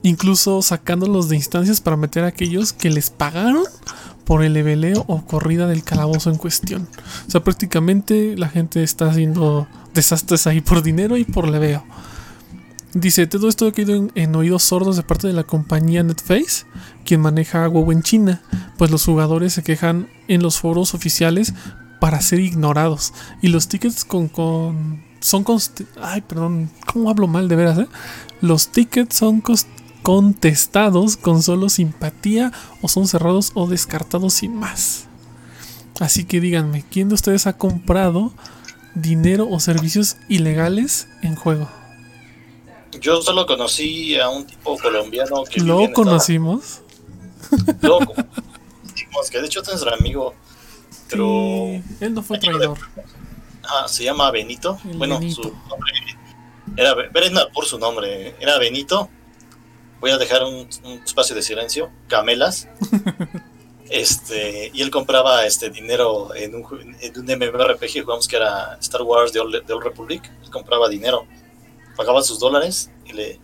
incluso 0.03 0.61
sacándolos 0.61 1.29
de 1.29 1.35
instancias 1.35 1.81
para 1.81 1.97
meter 1.97 2.23
a 2.23 2.27
aquellos 2.27 2.73
que 2.73 2.89
les 2.89 3.09
pagaron 3.09 3.63
por 4.29 4.43
el 4.43 4.53
leveleo 4.53 5.05
o 5.07 5.25
corrida 5.25 5.65
del 5.65 5.83
calabozo 5.83 6.29
en 6.29 6.37
cuestión. 6.37 6.87
O 7.27 7.31
sea, 7.31 7.43
prácticamente 7.43 8.37
la 8.37 8.47
gente 8.47 8.83
está 8.83 9.09
haciendo 9.09 9.67
desastres 9.95 10.45
ahí 10.45 10.61
por 10.61 10.83
dinero 10.83 11.17
y 11.17 11.23
por 11.23 11.49
leveo. 11.49 11.83
Dice, 12.93 13.27
todo 13.27 13.49
esto 13.49 13.67
ha 13.67 13.71
caído 13.71 13.95
en, 13.95 14.11
en, 14.15 14.35
oídos 14.35 14.63
sordos 14.63 14.97
de 14.97 15.03
parte 15.03 15.27
de 15.27 15.33
la 15.33 15.43
compañía 15.43 16.03
NetFace, 16.03 16.65
quien 17.05 17.21
maneja 17.21 17.67
WoW 17.67 17.91
en 17.91 18.03
China, 18.03 18.41
pues 18.77 18.89
los 18.89 19.05
jugadores 19.05 19.53
se 19.53 19.63
quejan 19.63 20.07
en 20.27 20.41
los 20.41 20.59
foros 20.59 20.93
oficiales 20.93 21.53
para 21.99 22.21
ser 22.21 22.39
ignorados. 22.39 23.13
Y 23.41 23.47
los 23.49 23.67
tickets 23.67 24.05
con... 24.05 24.27
con 24.27 25.03
son 25.21 25.43
Ay, 26.01 26.21
perdón, 26.21 26.71
¿cómo 26.91 27.09
hablo 27.09 27.27
mal 27.27 27.47
de 27.49 27.55
veras? 27.57 27.77
Eh? 27.79 27.87
Los 28.41 28.69
tickets 28.69 29.17
son 29.17 29.43
contestados 30.01 31.17
con 31.17 31.43
solo 31.43 31.67
simpatía 31.69 32.53
o 32.81 32.87
son 32.87 33.07
cerrados 33.07 33.51
o 33.53 33.67
descartados 33.67 34.33
sin 34.35 34.55
más. 34.55 35.07
Así 35.99 36.23
que 36.23 36.39
díganme, 36.39 36.85
¿quién 36.89 37.09
de 37.09 37.15
ustedes 37.15 37.47
ha 37.47 37.57
comprado 37.57 38.31
dinero 38.95 39.47
o 39.49 39.59
servicios 39.59 40.15
ilegales 40.29 41.09
en 41.21 41.35
juego? 41.35 41.69
Yo 43.01 43.21
solo 43.21 43.45
conocí 43.45 44.17
a 44.19 44.29
un 44.29 44.45
tipo 44.45 44.77
colombiano 44.77 45.43
que 45.43 45.59
¿Lo 45.59 45.91
conocimos? 45.91 46.81
Estados- 47.51 47.75
Lo 47.81 47.99
conocimos, 47.99 49.29
que 49.29 49.39
de 49.41 49.45
hecho 49.47 49.61
es 49.61 49.67
nuestro 49.67 49.93
amigo, 49.93 50.33
pero 51.09 51.25
Sí, 51.25 51.83
él 52.01 52.13
no 52.13 52.21
fue 52.23 52.37
traidor. 52.39 52.77
ah, 53.63 53.87
se 53.87 54.03
llama 54.03 54.29
Benito. 54.31 54.77
El 54.89 54.97
bueno, 54.97 55.19
Benito. 55.19 55.43
su 55.43 55.49
nombre 55.69 55.91
era 56.77 56.93
Be- 56.93 57.09
Brenda 57.09 57.49
por 57.53 57.65
su 57.65 57.77
nombre, 57.79 58.35
era 58.39 58.57
Benito. 58.57 59.09
Voy 59.99 60.11
a 60.11 60.17
dejar 60.17 60.43
un, 60.43 60.67
un 60.85 60.91
espacio 61.05 61.35
de 61.35 61.41
silencio. 61.41 61.89
Camelas. 62.07 62.67
Este, 63.91 64.69
y 64.71 64.83
él 64.83 64.91
compraba 64.91 65.45
este 65.47 65.71
dinero 65.71 66.35
en 66.35 66.53
un, 66.53 66.95
en 67.01 67.19
un 67.19 67.25
MMORPG, 67.25 68.03
jugamos 68.03 68.27
que 68.27 68.35
era 68.35 68.77
Star 68.81 69.01
Wars 69.01 69.33
de 69.33 69.39
Old, 69.39 69.65
de 69.65 69.73
Old 69.73 69.83
Republic. 69.83 70.31
Él 70.43 70.51
compraba 70.51 70.87
dinero, 70.87 71.25
pagaba 71.95 72.21
sus 72.21 72.39
dólares 72.39 72.91
y 73.05 73.13
le 73.13 73.39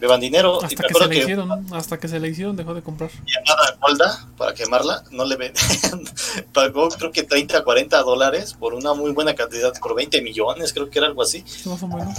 daban 0.00 0.20
dinero. 0.20 0.62
Hasta 0.62 0.84
que 0.86 0.94
se 0.94 1.00
le 1.06 1.10
que 1.10 1.18
hicieron, 1.22 1.66
hasta 1.74 1.98
que 1.98 2.08
se 2.08 2.18
le 2.20 2.28
hicieron 2.28 2.56
dejó 2.56 2.74
de 2.74 2.82
comprar. 2.82 3.10
llamada 3.10 3.76
Golda 3.80 4.26
para 4.36 4.54
quemarla, 4.54 5.04
no 5.10 5.24
le 5.24 5.36
ven- 5.36 5.52
pagó 6.52 6.88
creo 6.88 7.12
que 7.12 7.22
30 7.22 7.58
a 7.58 7.64
40 7.64 8.02
dólares 8.02 8.54
por 8.54 8.74
una 8.74 8.94
muy 8.94 9.12
buena 9.12 9.34
cantidad, 9.34 9.72
por 9.80 9.94
20 9.94 10.22
millones, 10.22 10.72
creo 10.72 10.88
que 10.90 10.98
era 10.98 11.08
algo 11.08 11.22
así. 11.22 11.44
Más 11.66 11.82
o 11.82 11.88
menos. 11.88 12.16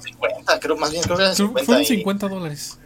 50, 0.00 0.60
creo 0.60 0.76
más 0.76 0.90
bien, 0.90 1.02
creo 1.02 1.16
que 1.16 1.22
eran 1.24 1.34
Creo- 1.34 1.46
50. 1.48 1.64
Fueron 1.66 1.82
y- 1.82 1.86
50 1.86 2.28
dólares. 2.28 2.78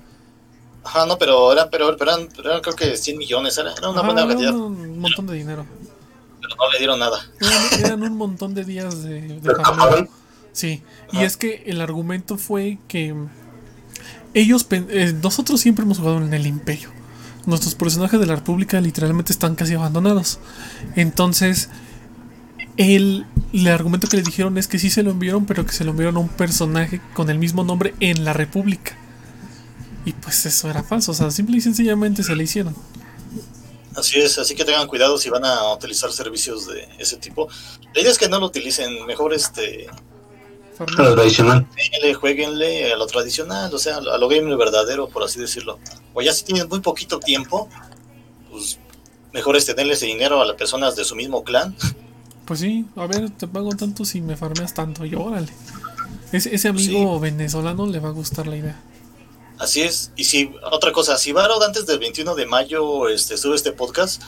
Ajá, 0.85 1.07
no, 1.07 1.17
pero 1.17 1.53
eran, 1.53 1.69
pero, 1.71 1.97
pero 1.97 2.11
eran, 2.13 2.29
pero 2.35 2.51
eran 2.51 2.61
creo 2.61 2.75
que 2.75 2.97
100 2.97 3.17
millones, 3.17 3.57
era, 3.57 3.73
era 3.73 3.89
una 3.89 4.01
Ajá, 4.01 4.07
buena 4.09 4.23
era 4.23 4.31
cantidad, 4.31 4.55
un 4.55 4.99
montón 4.99 5.27
de 5.29 5.35
dinero. 5.35 5.65
pero 6.41 6.57
no 6.57 6.71
le 6.73 6.79
dieron 6.79 6.99
nada. 6.99 7.21
Eran, 7.41 7.85
eran 7.85 8.03
un 8.03 8.17
montón 8.17 8.53
de 8.55 8.65
días 8.65 9.05
de, 9.05 9.21
de. 9.21 10.09
Sí, 10.53 10.83
y 11.13 11.23
es 11.23 11.37
que 11.37 11.63
el 11.67 11.81
argumento 11.81 12.37
fue 12.37 12.79
que 12.89 13.15
ellos, 14.35 14.67
eh, 14.71 15.15
nosotros 15.23 15.61
siempre 15.61 15.85
hemos 15.85 15.99
jugado 15.99 16.19
en 16.19 16.33
el 16.33 16.47
imperio. 16.47 16.91
Nuestros 17.47 17.75
personajes 17.75 18.21
de 18.21 18.27
la 18.27 18.37
República 18.37 18.81
literalmente 18.81 19.33
están 19.33 19.55
casi 19.55 19.75
abandonados. 19.75 20.39
Entonces, 20.95 21.69
el, 22.77 23.27
el 23.53 23.69
argumento 23.69 24.07
que 24.09 24.17
le 24.17 24.23
dijeron 24.23 24.59
es 24.59 24.69
que 24.69 24.79
sí 24.79 24.91
se 24.91 25.03
lo 25.03 25.11
enviaron, 25.11 25.45
pero 25.45 25.67
que 25.67 25.73
se 25.73 25.85
lo 25.85 25.91
enviaron 25.91 26.17
a 26.17 26.21
un 26.21 26.29
personaje 26.29 27.01
con 27.15 27.31
el 27.31 27.39
mismo 27.39 27.65
nombre 27.65 27.95
en 28.01 28.25
la 28.25 28.33
República. 28.33 28.97
Y 30.05 30.13
pues 30.13 30.47
eso 30.47 30.71
era 30.71 30.83
falso, 30.83 31.13
o 31.13 31.15
sea, 31.15 31.31
simple 31.31 31.57
y 31.57 31.61
sencillamente 31.61 32.23
se 32.23 32.35
le 32.35 32.45
hicieron. 32.45 32.75
Así 33.95 34.19
es, 34.19 34.39
así 34.39 34.55
que 34.55 34.65
tengan 34.65 34.89
cuidado 34.89 35.19
si 35.19 35.29
van 35.29 35.45
a 35.45 35.73
utilizar 35.75 36.11
servicios 36.13 36.67
de 36.67 36.89
ese 36.99 37.17
tipo. 37.19 37.49
La 37.95 38.01
idea 38.01 38.11
es 38.11 38.19
que 38.19 38.29
no 38.29 38.41
lo 38.41 38.47
utilicen, 38.47 39.05
mejor 39.07 39.35
este, 39.35 39.87
A 40.79 41.03
lo 41.03 41.15
tradicional. 41.15 41.67
jueguenle, 41.71 42.15
jueguenle 42.15 42.93
a 42.93 42.97
lo 42.97 43.07
tradicional, 43.07 43.73
o 43.73 43.79
sea, 43.79 43.99
a 43.99 44.19
lo 44.19 44.29
gamer 44.29 44.57
verdadero, 44.57 45.09
por 45.09 45.23
así 45.23 45.39
decirlo. 45.39 45.79
O 46.15 46.23
ya 46.23 46.33
si 46.33 46.45
tienen 46.45 46.69
muy 46.69 46.81
poquito 46.81 47.21
tiempo, 47.21 47.69
pues 48.51 48.79
mejor 49.33 49.57
es 49.57 49.67
tenerle 49.67 49.95
ese 49.95 50.07
dinero 50.07 50.41
a 50.41 50.47
las 50.47 50.57
personas 50.57 50.97
de 50.97 51.05
su 51.05 51.15
mismo 51.15 51.45
clan. 51.45 51.77
Pues 52.47 52.61
sí, 52.61 52.87
a 52.97 53.07
ver, 53.07 53.31
te 53.31 53.47
pago 53.47 53.71
tanto 53.71 54.05
si 54.05 54.21
me 54.21 54.37
farmeas 54.37 54.75
tanto. 54.75 55.05
Y 55.05 55.15
órale. 55.15 55.53
Ese, 56.33 56.55
ese 56.55 56.69
amigo 56.69 57.21
venezolano 57.21 57.87
le 57.87 58.01
va 58.01 58.09
a 58.09 58.13
gustar 58.13 58.47
la 58.47 58.57
idea. 58.57 58.81
Así 59.59 59.83
es. 59.83 60.11
Y 60.17 60.25
si, 60.25 60.53
otra 60.71 60.93
cosa, 60.93 61.17
si 61.19 61.33
Varod 61.33 61.63
antes 61.63 61.87
del 61.87 61.99
21 61.99 62.35
de 62.35 62.47
mayo 62.47 63.09
este, 63.09 63.37
sube 63.37 63.55
este 63.55 63.73
podcast, 63.73 64.23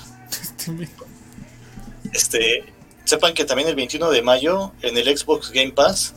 este, 2.13 2.73
sepan 3.05 3.35
que 3.35 3.45
también 3.45 3.69
el 3.69 3.75
21 3.75 4.11
de 4.11 4.23
mayo 4.23 4.73
en 4.83 4.97
el 4.97 5.17
Xbox 5.17 5.51
Game 5.51 5.73
Pass 5.73 6.15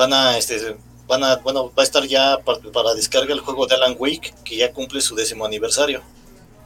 van 0.00 0.14
a, 0.14 0.38
este, 0.38 0.76
van 1.06 1.22
a, 1.22 1.36
bueno, 1.36 1.66
va 1.76 1.82
a 1.82 1.84
estar 1.84 2.02
ya 2.06 2.38
para, 2.38 2.58
para 2.72 2.94
descarga 2.94 3.34
el 3.34 3.40
juego 3.40 3.66
de 3.66 3.74
Alan 3.74 3.94
Wake, 3.98 4.32
que 4.44 4.56
ya 4.56 4.72
cumple 4.72 5.02
su 5.02 5.14
décimo 5.14 5.44
aniversario. 5.44 6.00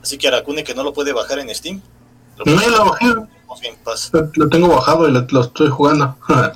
Así 0.01 0.17
que 0.19 0.29
Aracune 0.29 0.63
que 0.63 0.73
no 0.75 0.85
lo 0.85 0.93
puede 0.93 1.13
bajar 1.13 1.41
en 1.41 1.53
Steam, 1.53 1.81
lo 2.37 2.45
No, 2.45 2.69
lo 2.69 2.85
bajé. 2.91 3.07
Game 3.63 3.77
tengo 4.51 4.69
bajado 4.69 5.09
y 5.09 5.13
lo, 5.13 5.27
lo 5.29 5.41
estoy 5.43 5.69
jugando. 5.69 6.17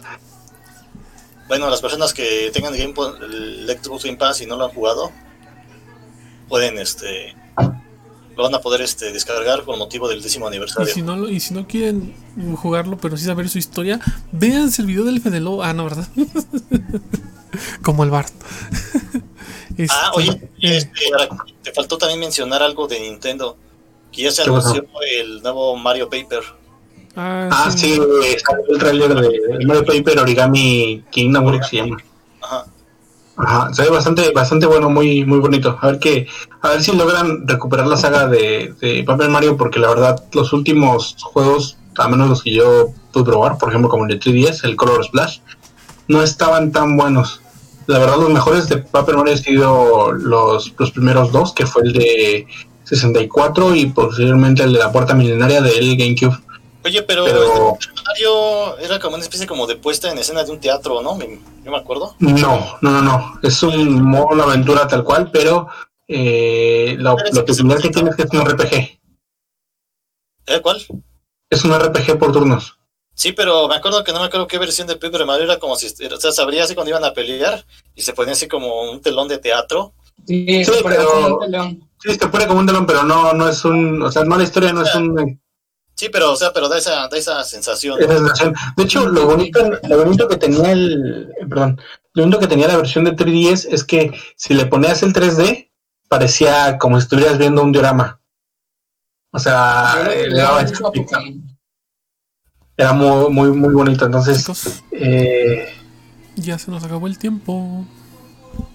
Bueno, 1.49 1.71
las 1.71 1.81
personas 1.81 2.13
que 2.13 2.51
tengan 2.53 2.77
Game 2.77 2.93
Pa- 2.93 3.15
el 3.23 3.67
Xbox 3.83 4.05
Game 4.05 4.19
Pass 4.19 4.43
y 4.43 4.47
no 4.47 4.59
lo 4.59 4.67
han 4.67 4.71
jugado, 4.73 5.11
pueden, 6.47 6.79
este, 6.79 7.35
lo 8.39 8.45
van 8.45 8.55
a 8.55 8.61
poder 8.61 8.81
este, 8.83 9.13
descargar 9.13 9.65
con 9.65 9.79
motivo 9.81 10.09
del 10.09 10.23
décimo 10.23 10.47
Y 10.47 10.49
aniversario. 10.49 10.95
si, 10.95 11.03
no 11.03 11.17
lo- 11.17 11.29
y 11.29 11.41
si 11.41 11.53
no 11.53 11.67
quieren 11.67 12.15
jugarlo, 12.57 12.97
pero 12.97 13.17
sí 13.17 13.25
saber 13.25 13.49
su 13.49 13.59
historia, 13.59 14.01
véanse 14.31 14.81
el 14.83 14.87
video 14.87 15.05
del 15.05 15.21
Fede 15.21 15.41
Lobo. 15.41 15.65
Ah, 15.65 15.73
no, 15.73 15.85
¿verdad? 15.85 16.07
Como 17.83 18.05
el 18.05 18.11
Bart. 18.11 18.33
Este, 19.77 19.95
Ah, 19.97 20.11
oye, 20.17 20.31
eh, 20.61 20.77
este, 20.79 20.91
ahora, 21.13 21.29
te 21.63 21.73
faltó 21.73 21.99
también 21.99 22.19
mencionar 22.19 22.65
algo 22.65 22.89
de 22.89 22.99
Nintendo. 22.99 23.57
Que 24.11 24.23
ya 24.23 24.33
se 24.33 24.43
anunció 24.43 24.85
el 25.21 25.41
nuevo 25.41 25.77
Mario 25.77 26.09
Paper. 26.11 26.41
ah, 27.15 27.49
ah, 27.53 27.71
sí, 27.71 27.93
eh, 28.25 28.37
salió 28.45 28.65
el 28.75 28.79
trailer 28.79 29.15
de 29.15 29.65
Mario 29.67 29.85
Paper 29.85 30.19
Origami 30.19 31.05
Kingdom, 31.13 31.47
creo 31.47 31.61
que 31.61 31.67
se 31.67 31.77
llama. 31.77 31.97
Ajá. 32.43 32.67
Ajá, 33.39 33.73
se 33.73 33.83
ve 33.83 33.91
bastante, 33.91 34.33
bastante 34.33 34.67
bueno, 34.67 34.91
muy, 34.91 35.25
muy 35.25 35.39
bonito. 35.39 35.79
A 35.81 35.87
ver 35.87 35.99
que, 36.01 36.27
a 36.61 36.71
ver 36.71 36.83
si 36.83 36.97
logran 36.97 37.47
recuperar 37.47 37.87
la 37.87 37.97
saga 37.97 38.27
de, 38.27 38.75
de 38.81 39.05
Paper 39.05 39.29
Mario, 39.29 39.57
porque 39.57 39.79
la 39.79 39.89
verdad, 39.89 40.25
los 40.33 40.53
últimos 40.53 41.17
juegos, 41.23 41.77
a 41.97 42.09
menos 42.09 42.29
los 42.29 42.43
que 42.43 42.53
yo 42.53 42.89
pude 43.13 43.25
probar, 43.25 43.57
por 43.59 43.69
ejemplo, 43.69 43.89
como 43.89 44.07
el 44.07 44.11
de 44.11 44.21
3DS, 44.21 44.65
el 44.65 44.75
Color 44.75 45.05
Splash, 45.05 45.39
no 46.09 46.23
estaban 46.23 46.73
tan 46.73 46.97
buenos. 46.97 47.41
La 47.87 47.99
verdad, 47.99 48.19
los 48.19 48.31
mejores 48.31 48.69
de 48.69 48.79
Paper 48.79 49.17
Mario 49.17 49.33
han 49.33 49.39
sido 49.39 50.13
los, 50.13 50.75
los 50.77 50.91
primeros 50.91 51.31
dos, 51.31 51.53
que 51.53 51.65
fue 51.65 51.83
el 51.83 51.93
de 51.93 52.47
64 52.85 53.75
y 53.77 53.87
posiblemente 53.87 54.65
el 54.65 54.73
de 54.73 54.81
la 54.81 54.91
puerta 54.91 55.15
milenaria 55.15 55.63
del 55.63 55.97
GameCube. 55.97 56.37
Oye, 56.85 57.03
pero, 57.03 57.25
Pero 57.25 57.79
Mario 58.09 58.79
era 58.79 58.99
como 58.99 59.15
una 59.15 59.23
especie 59.25 59.47
como 59.47 59.67
de 59.67 59.77
puesta 59.77 60.11
en 60.11 60.19
escena 60.19 60.45
de 60.45 60.51
un 60.51 60.61
teatro, 60.61 61.03
¿no? 61.03 61.15
Me- 61.15 61.39
yo 61.65 61.71
me 61.71 61.77
acuerdo. 61.79 62.15
no, 62.19 62.33
no, 62.81 62.91
no, 62.91 63.03
no. 63.03 63.39
Es 63.43 63.63
un 63.63 64.03
modo 64.03 64.35
de 64.37 64.43
aventura 64.43 64.87
tal 64.89 65.05
cual, 65.05 65.31
pero 65.31 65.69
eh, 66.07 66.95
lo, 66.99 67.17
lo 67.33 67.45
peculiar 67.45 67.81
que 67.81 67.91
tiene 67.91 68.11
es 68.11 68.17
que 68.17 68.23
es 68.23 68.31
un 68.33 68.41
RPG. 68.47 68.99
¿Eh, 70.47 70.61
¿Cuál? 70.63 70.85
Es 71.51 71.65
un 71.65 71.73
RPG 71.79 72.19
por 72.19 72.33
turnos. 72.33 72.79
Sí, 73.15 73.33
pero 73.33 73.67
me 73.69 73.75
acuerdo 73.75 74.05
que 74.05 74.13
no 74.13 74.21
me 74.21 74.27
acuerdo 74.27 74.47
qué 74.47 74.59
versión 74.59 74.87
de 74.87 74.97
Paper 74.97 75.27
Mario 75.27 75.45
era 75.45 75.59
como 75.59 75.75
si, 75.77 75.87
o 75.89 76.17
sea, 76.21 76.31
sabría 76.33 76.65
así 76.65 76.75
cuando 76.75 76.91
iban 76.91 77.05
a 77.05 77.13
pelear 77.13 77.65
y 77.95 78.03
se 78.03 78.13
ponía 78.13 78.33
así 78.33 78.47
como 78.47 78.91
un 78.91 79.01
telón 79.03 79.27
de 79.29 79.39
teatro. 79.39 79.93
Sí, 80.27 80.63
pero-. 80.85 81.41
Sí, 82.01 82.15
se 82.15 82.29
pone 82.29 82.47
como 82.47 82.61
un 82.61 82.67
telón, 82.67 82.87
pero 82.87 83.03
no, 83.03 83.33
no 83.33 83.49
es 83.49 83.65
un. 83.65 84.01
O 84.03 84.13
sea, 84.13 84.23
no 84.25 84.37
la 84.37 84.45
historia 84.45 84.73
no 84.73 84.83
es 84.83 84.95
un. 84.95 85.41
Sí, 85.99 86.09
pero, 86.13 86.33
o 86.33 86.37
sea, 86.37 86.53
pero 86.53 86.69
da 86.69 86.79
esa, 86.79 87.09
da 87.09 87.19
esa 87.19 87.43
sensación. 87.43 88.01
esa 88.01 88.17
sensación. 88.19 88.55
De 88.77 88.85
hecho, 88.85 89.05
lo 89.09 89.27
bonito, 89.27 89.59
lo 89.89 89.99
bonito 90.05 90.29
que 90.29 90.37
tenía 90.37 90.71
el. 90.71 91.29
eh, 91.41 91.47
Perdón. 91.49 91.81
Lo 92.15 92.23
bonito 92.23 92.39
que 92.39 92.47
tenía 92.47 92.69
la 92.69 92.77
versión 92.77 93.05
de 93.05 93.17
3DS 93.17 93.67
es 93.71 93.83
que 93.83 94.13
si 94.37 94.55
le 94.55 94.67
ponías 94.67 95.03
el 95.03 95.13
3D, 95.13 95.71
parecía 96.09 96.79
como 96.79 96.99
si 97.01 97.05
estuvieras 97.05 97.37
viendo 97.39 97.63
un 97.63 97.73
diorama. 97.73 98.21
O 99.33 99.39
sea, 99.41 100.09
eh, 100.11 100.29
le- 100.29 100.39
daba 100.39 100.65
era 102.77 102.93
muy, 102.93 103.31
muy, 103.31 103.51
muy 103.51 103.75
bonito. 103.75 104.07
Entonces, 104.07 104.39
chicos, 104.39 104.83
eh, 104.93 105.75
ya 106.37 106.59
se 106.59 106.71
nos 106.71 106.85
acabó 106.85 107.09
el 107.09 107.19
tiempo. 107.19 107.85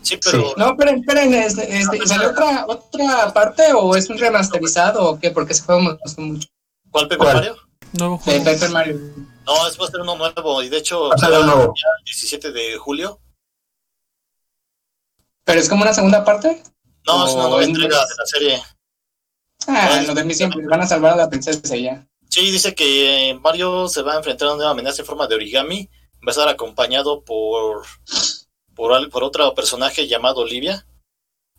Sí, 0.02 0.20
pero 0.24 0.44
Sí. 0.44 0.54
No, 0.58 0.72
esperen, 0.72 1.00
esperen, 1.00 1.34
este, 1.34 1.78
este, 1.78 2.06
¿salió 2.06 2.32
otra, 2.32 2.66
otra 2.68 3.34
parte 3.34 3.64
o 3.74 3.96
es 3.96 4.10
un 4.10 4.18
remasterizado 4.18 5.10
o 5.10 5.20
qué? 5.20 5.32
Porque 5.32 5.54
ese 5.54 5.64
juego 5.64 5.82
me 5.82 5.94
gustó 5.94 6.22
mucho. 6.22 6.48
¿Cuál 6.94 7.06
Paper 7.10 7.18
¿Cuál? 7.18 7.36
Mario? 7.36 7.58
Nuevo 8.00 8.18
De 8.18 8.24
juego. 8.24 8.46
Paper 8.46 8.70
Mario. 8.70 8.96
No, 9.46 9.68
es 9.68 9.78
va 9.80 9.86
a 9.86 9.92
ser 9.92 10.00
uno 10.00 10.16
nuevo 10.16 10.64
y 10.64 10.70
de 10.70 10.78
hecho 10.78 11.10
Va 11.10 11.16
a 11.16 11.18
ser 11.18 11.28
será 11.30 11.42
uno 11.42 11.56
nuevo. 11.58 11.74
ya 11.76 11.88
el 12.00 12.06
17 12.06 12.52
de 12.54 12.78
julio. 12.78 13.20
¿Pero 15.44 15.60
es 15.60 15.68
como 15.70 15.82
una 15.84 15.94
segunda 15.94 16.24
parte? 16.24 16.64
No, 17.06 17.28
es 17.28 17.34
una 17.34 17.44
nueva 17.50 17.64
entrega 17.64 17.98
de 18.00 18.16
la 18.18 18.26
serie. 18.26 18.64
Ah, 19.68 20.02
lo 20.08 20.14
de 20.14 20.24
mí 20.24 20.34
siempre. 20.34 20.66
Van 20.68 20.82
a 20.82 20.88
salvar 20.88 21.14
a 21.14 21.18
la 21.18 21.30
princesa 21.30 21.76
ya. 21.76 22.08
Sí, 22.30 22.50
dice 22.52 22.74
que 22.74 23.38
Mario 23.42 23.88
se 23.90 24.02
va 24.02 24.14
a 24.14 24.18
enfrentar 24.18 24.48
a 24.48 24.52
una 24.52 24.58
nueva 24.58 24.72
amenaza 24.72 25.02
en 25.02 25.06
forma 25.06 25.28
de 25.28 25.36
origami. 25.36 25.90
Va 26.26 26.28
a 26.28 26.32
estar 26.32 26.48
acompañado 26.48 27.24
por, 27.24 27.86
por, 28.74 28.94
al- 28.94 29.10
por 29.10 29.24
otro 29.24 29.54
personaje 29.54 30.08
llamado 30.08 30.42
Olivia. 30.42 30.88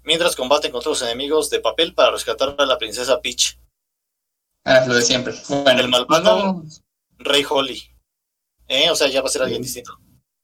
Mientras 0.03 0.35
combaten 0.37 0.73
contra 0.73 0.91
los 0.91 1.03
enemigos 1.03 1.51
de 1.51 1.61
papel 1.61 1.95
para 1.95 2.11
rescatar 2.11 2.55
a 2.59 2.67
la 2.67 2.79
princesa 2.79 3.21
Peach, 3.21 3.59
Ah, 4.65 4.85
lo 4.87 4.95
de 4.95 5.03
siempre. 5.03 5.35
Bueno, 5.49 5.81
El 5.81 5.89
malvado. 5.89 6.63
Rey 7.19 7.45
Holly. 7.49 7.83
¿Eh? 8.69 8.91
O 8.91 8.97
sea, 8.97 9.09
ya 9.09 9.21
va 9.21 9.27
a 9.29 9.31
ser 9.31 9.43
alguien 9.43 9.63
distinto. 9.63 9.99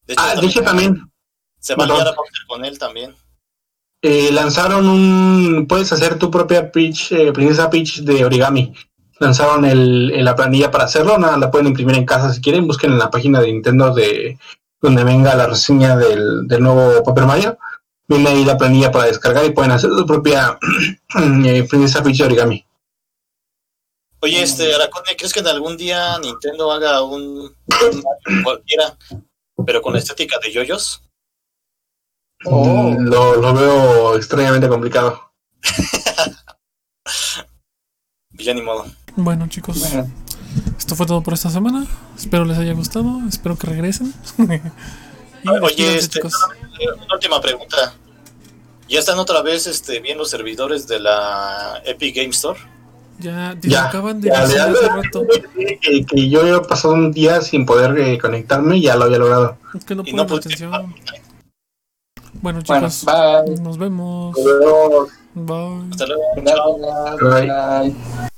De 0.06 0.12
hecho, 0.14 0.22
ah, 0.22 0.28
de 0.28 0.34
también 0.34 0.50
hecho 0.50 0.62
también. 0.62 1.10
se 1.58 1.74
va 1.74 1.84
a 1.84 1.86
liar 1.86 2.08
a 2.08 2.14
con 2.48 2.64
él 2.64 2.78
también. 2.78 3.14
eh, 4.02 4.30
lanzaron 4.32 4.88
un. 4.88 5.66
Puedes 5.68 5.92
hacer 5.92 6.18
tu 6.18 6.30
propia 6.30 6.70
Peach, 6.70 7.12
eh, 7.12 7.32
Princesa 7.32 7.70
Peach 7.70 8.00
de 8.00 8.24
origami. 8.24 8.74
Lanzaron 9.18 9.64
el, 9.64 10.10
el- 10.12 10.24
la 10.24 10.34
planilla 10.36 10.70
para 10.70 10.84
hacerlo. 10.84 11.18
Nada, 11.18 11.36
la 11.38 11.50
pueden 11.50 11.66
imprimir 11.68 11.96
en 11.96 12.06
casa 12.06 12.32
si 12.32 12.40
quieren. 12.40 12.66
Busquen 12.66 12.92
en 12.92 12.98
la 12.98 13.10
página 13.10 13.40
de 13.40 13.48
Nintendo 13.52 13.92
de 13.94 14.38
donde 14.82 15.04
venga 15.04 15.34
la 15.34 15.46
reseña 15.46 15.96
del, 15.96 16.46
del 16.46 16.62
nuevo 16.62 17.02
Paper 17.04 17.24
Mario. 17.26 17.58
Viene 18.08 18.30
ahí 18.30 18.44
la 18.44 18.56
planilla 18.58 18.90
para 18.90 19.04
descargar 19.04 19.44
y 19.44 19.50
pueden 19.50 19.70
hacer 19.72 19.90
su 19.90 20.06
propia 20.06 20.58
eh, 21.44 21.66
Princesa 21.68 22.02
Peach 22.02 22.18
de 22.18 22.24
origami. 22.24 22.64
Oye, 24.22 24.42
este, 24.42 24.74
Aracone, 24.74 25.16
¿crees 25.16 25.32
que 25.32 25.40
en 25.40 25.48
algún 25.48 25.76
día 25.76 26.18
Nintendo 26.18 26.70
haga 26.70 27.02
un, 27.02 27.54
cualquiera, 28.44 28.96
pero 29.64 29.80
con 29.80 29.94
la 29.94 29.98
estética 29.98 30.38
de 30.38 30.52
yoyos? 30.52 31.02
Oh. 32.44 32.64
Mm, 32.64 33.08
Lo, 33.08 33.36
lo 33.36 33.54
veo 33.54 34.16
extrañamente 34.16 34.68
complicado. 34.68 35.32
Ya 38.32 38.54
ni 38.54 38.62
modo. 38.62 38.86
Bueno, 39.16 39.46
chicos, 39.48 39.78
Bueno, 39.80 40.10
esto 40.78 40.96
fue 40.96 41.04
todo 41.04 41.22
por 41.22 41.34
esta 41.34 41.50
semana. 41.50 41.86
Espero 42.16 42.46
les 42.46 42.56
haya 42.56 42.72
gustado. 42.72 43.20
Espero 43.28 43.58
que 43.58 43.66
regresen. 43.66 44.14
Oye, 45.62 45.98
este. 45.98 46.20
Eh, 46.20 46.22
Una 47.04 47.14
última 47.14 47.40
pregunta. 47.40 47.94
¿Ya 48.88 48.98
están 48.98 49.18
otra 49.18 49.42
vez 49.42 49.66
este, 49.66 50.00
bien 50.00 50.16
los 50.16 50.30
servidores 50.30 50.88
de 50.88 51.00
la 51.00 51.82
Epic 51.84 52.16
Game 52.16 52.30
Store? 52.30 52.58
Ya, 53.20 53.56
te 53.60 53.68
Ya, 53.68 53.86
acaban 53.88 54.20
de 54.20 54.28
ya, 54.28 54.40
decir 54.40 54.56
ya, 54.56 54.64
hace 54.64 54.88
rato. 54.88 55.26
Que, 55.80 56.04
que 56.06 56.28
yo 56.28 56.56
he 56.56 56.60
pasado 56.62 56.94
un 56.94 57.12
día 57.12 57.40
sin 57.42 57.66
poder 57.66 57.98
eh, 57.98 58.18
conectarme 58.18 58.78
y 58.78 58.82
ya 58.82 58.96
lo 58.96 59.04
había 59.04 59.18
logrado. 59.18 59.58
Es 59.74 59.84
que 59.84 59.94
no 59.94 60.02
Y 60.06 60.12
no 60.12 60.22
atención. 60.22 60.94
Bueno, 62.42 62.60
bueno, 62.66 62.88
chicos, 62.88 63.04
bye. 63.04 63.60
nos 63.60 63.76
vemos. 63.76 64.36
Luego, 64.42 65.08
Bye. 65.34 65.90
Hasta 65.90 66.06
luego. 66.06 66.22
Gracias. 66.36 67.20
Bye. 67.20 67.92
Bye. 67.92 68.29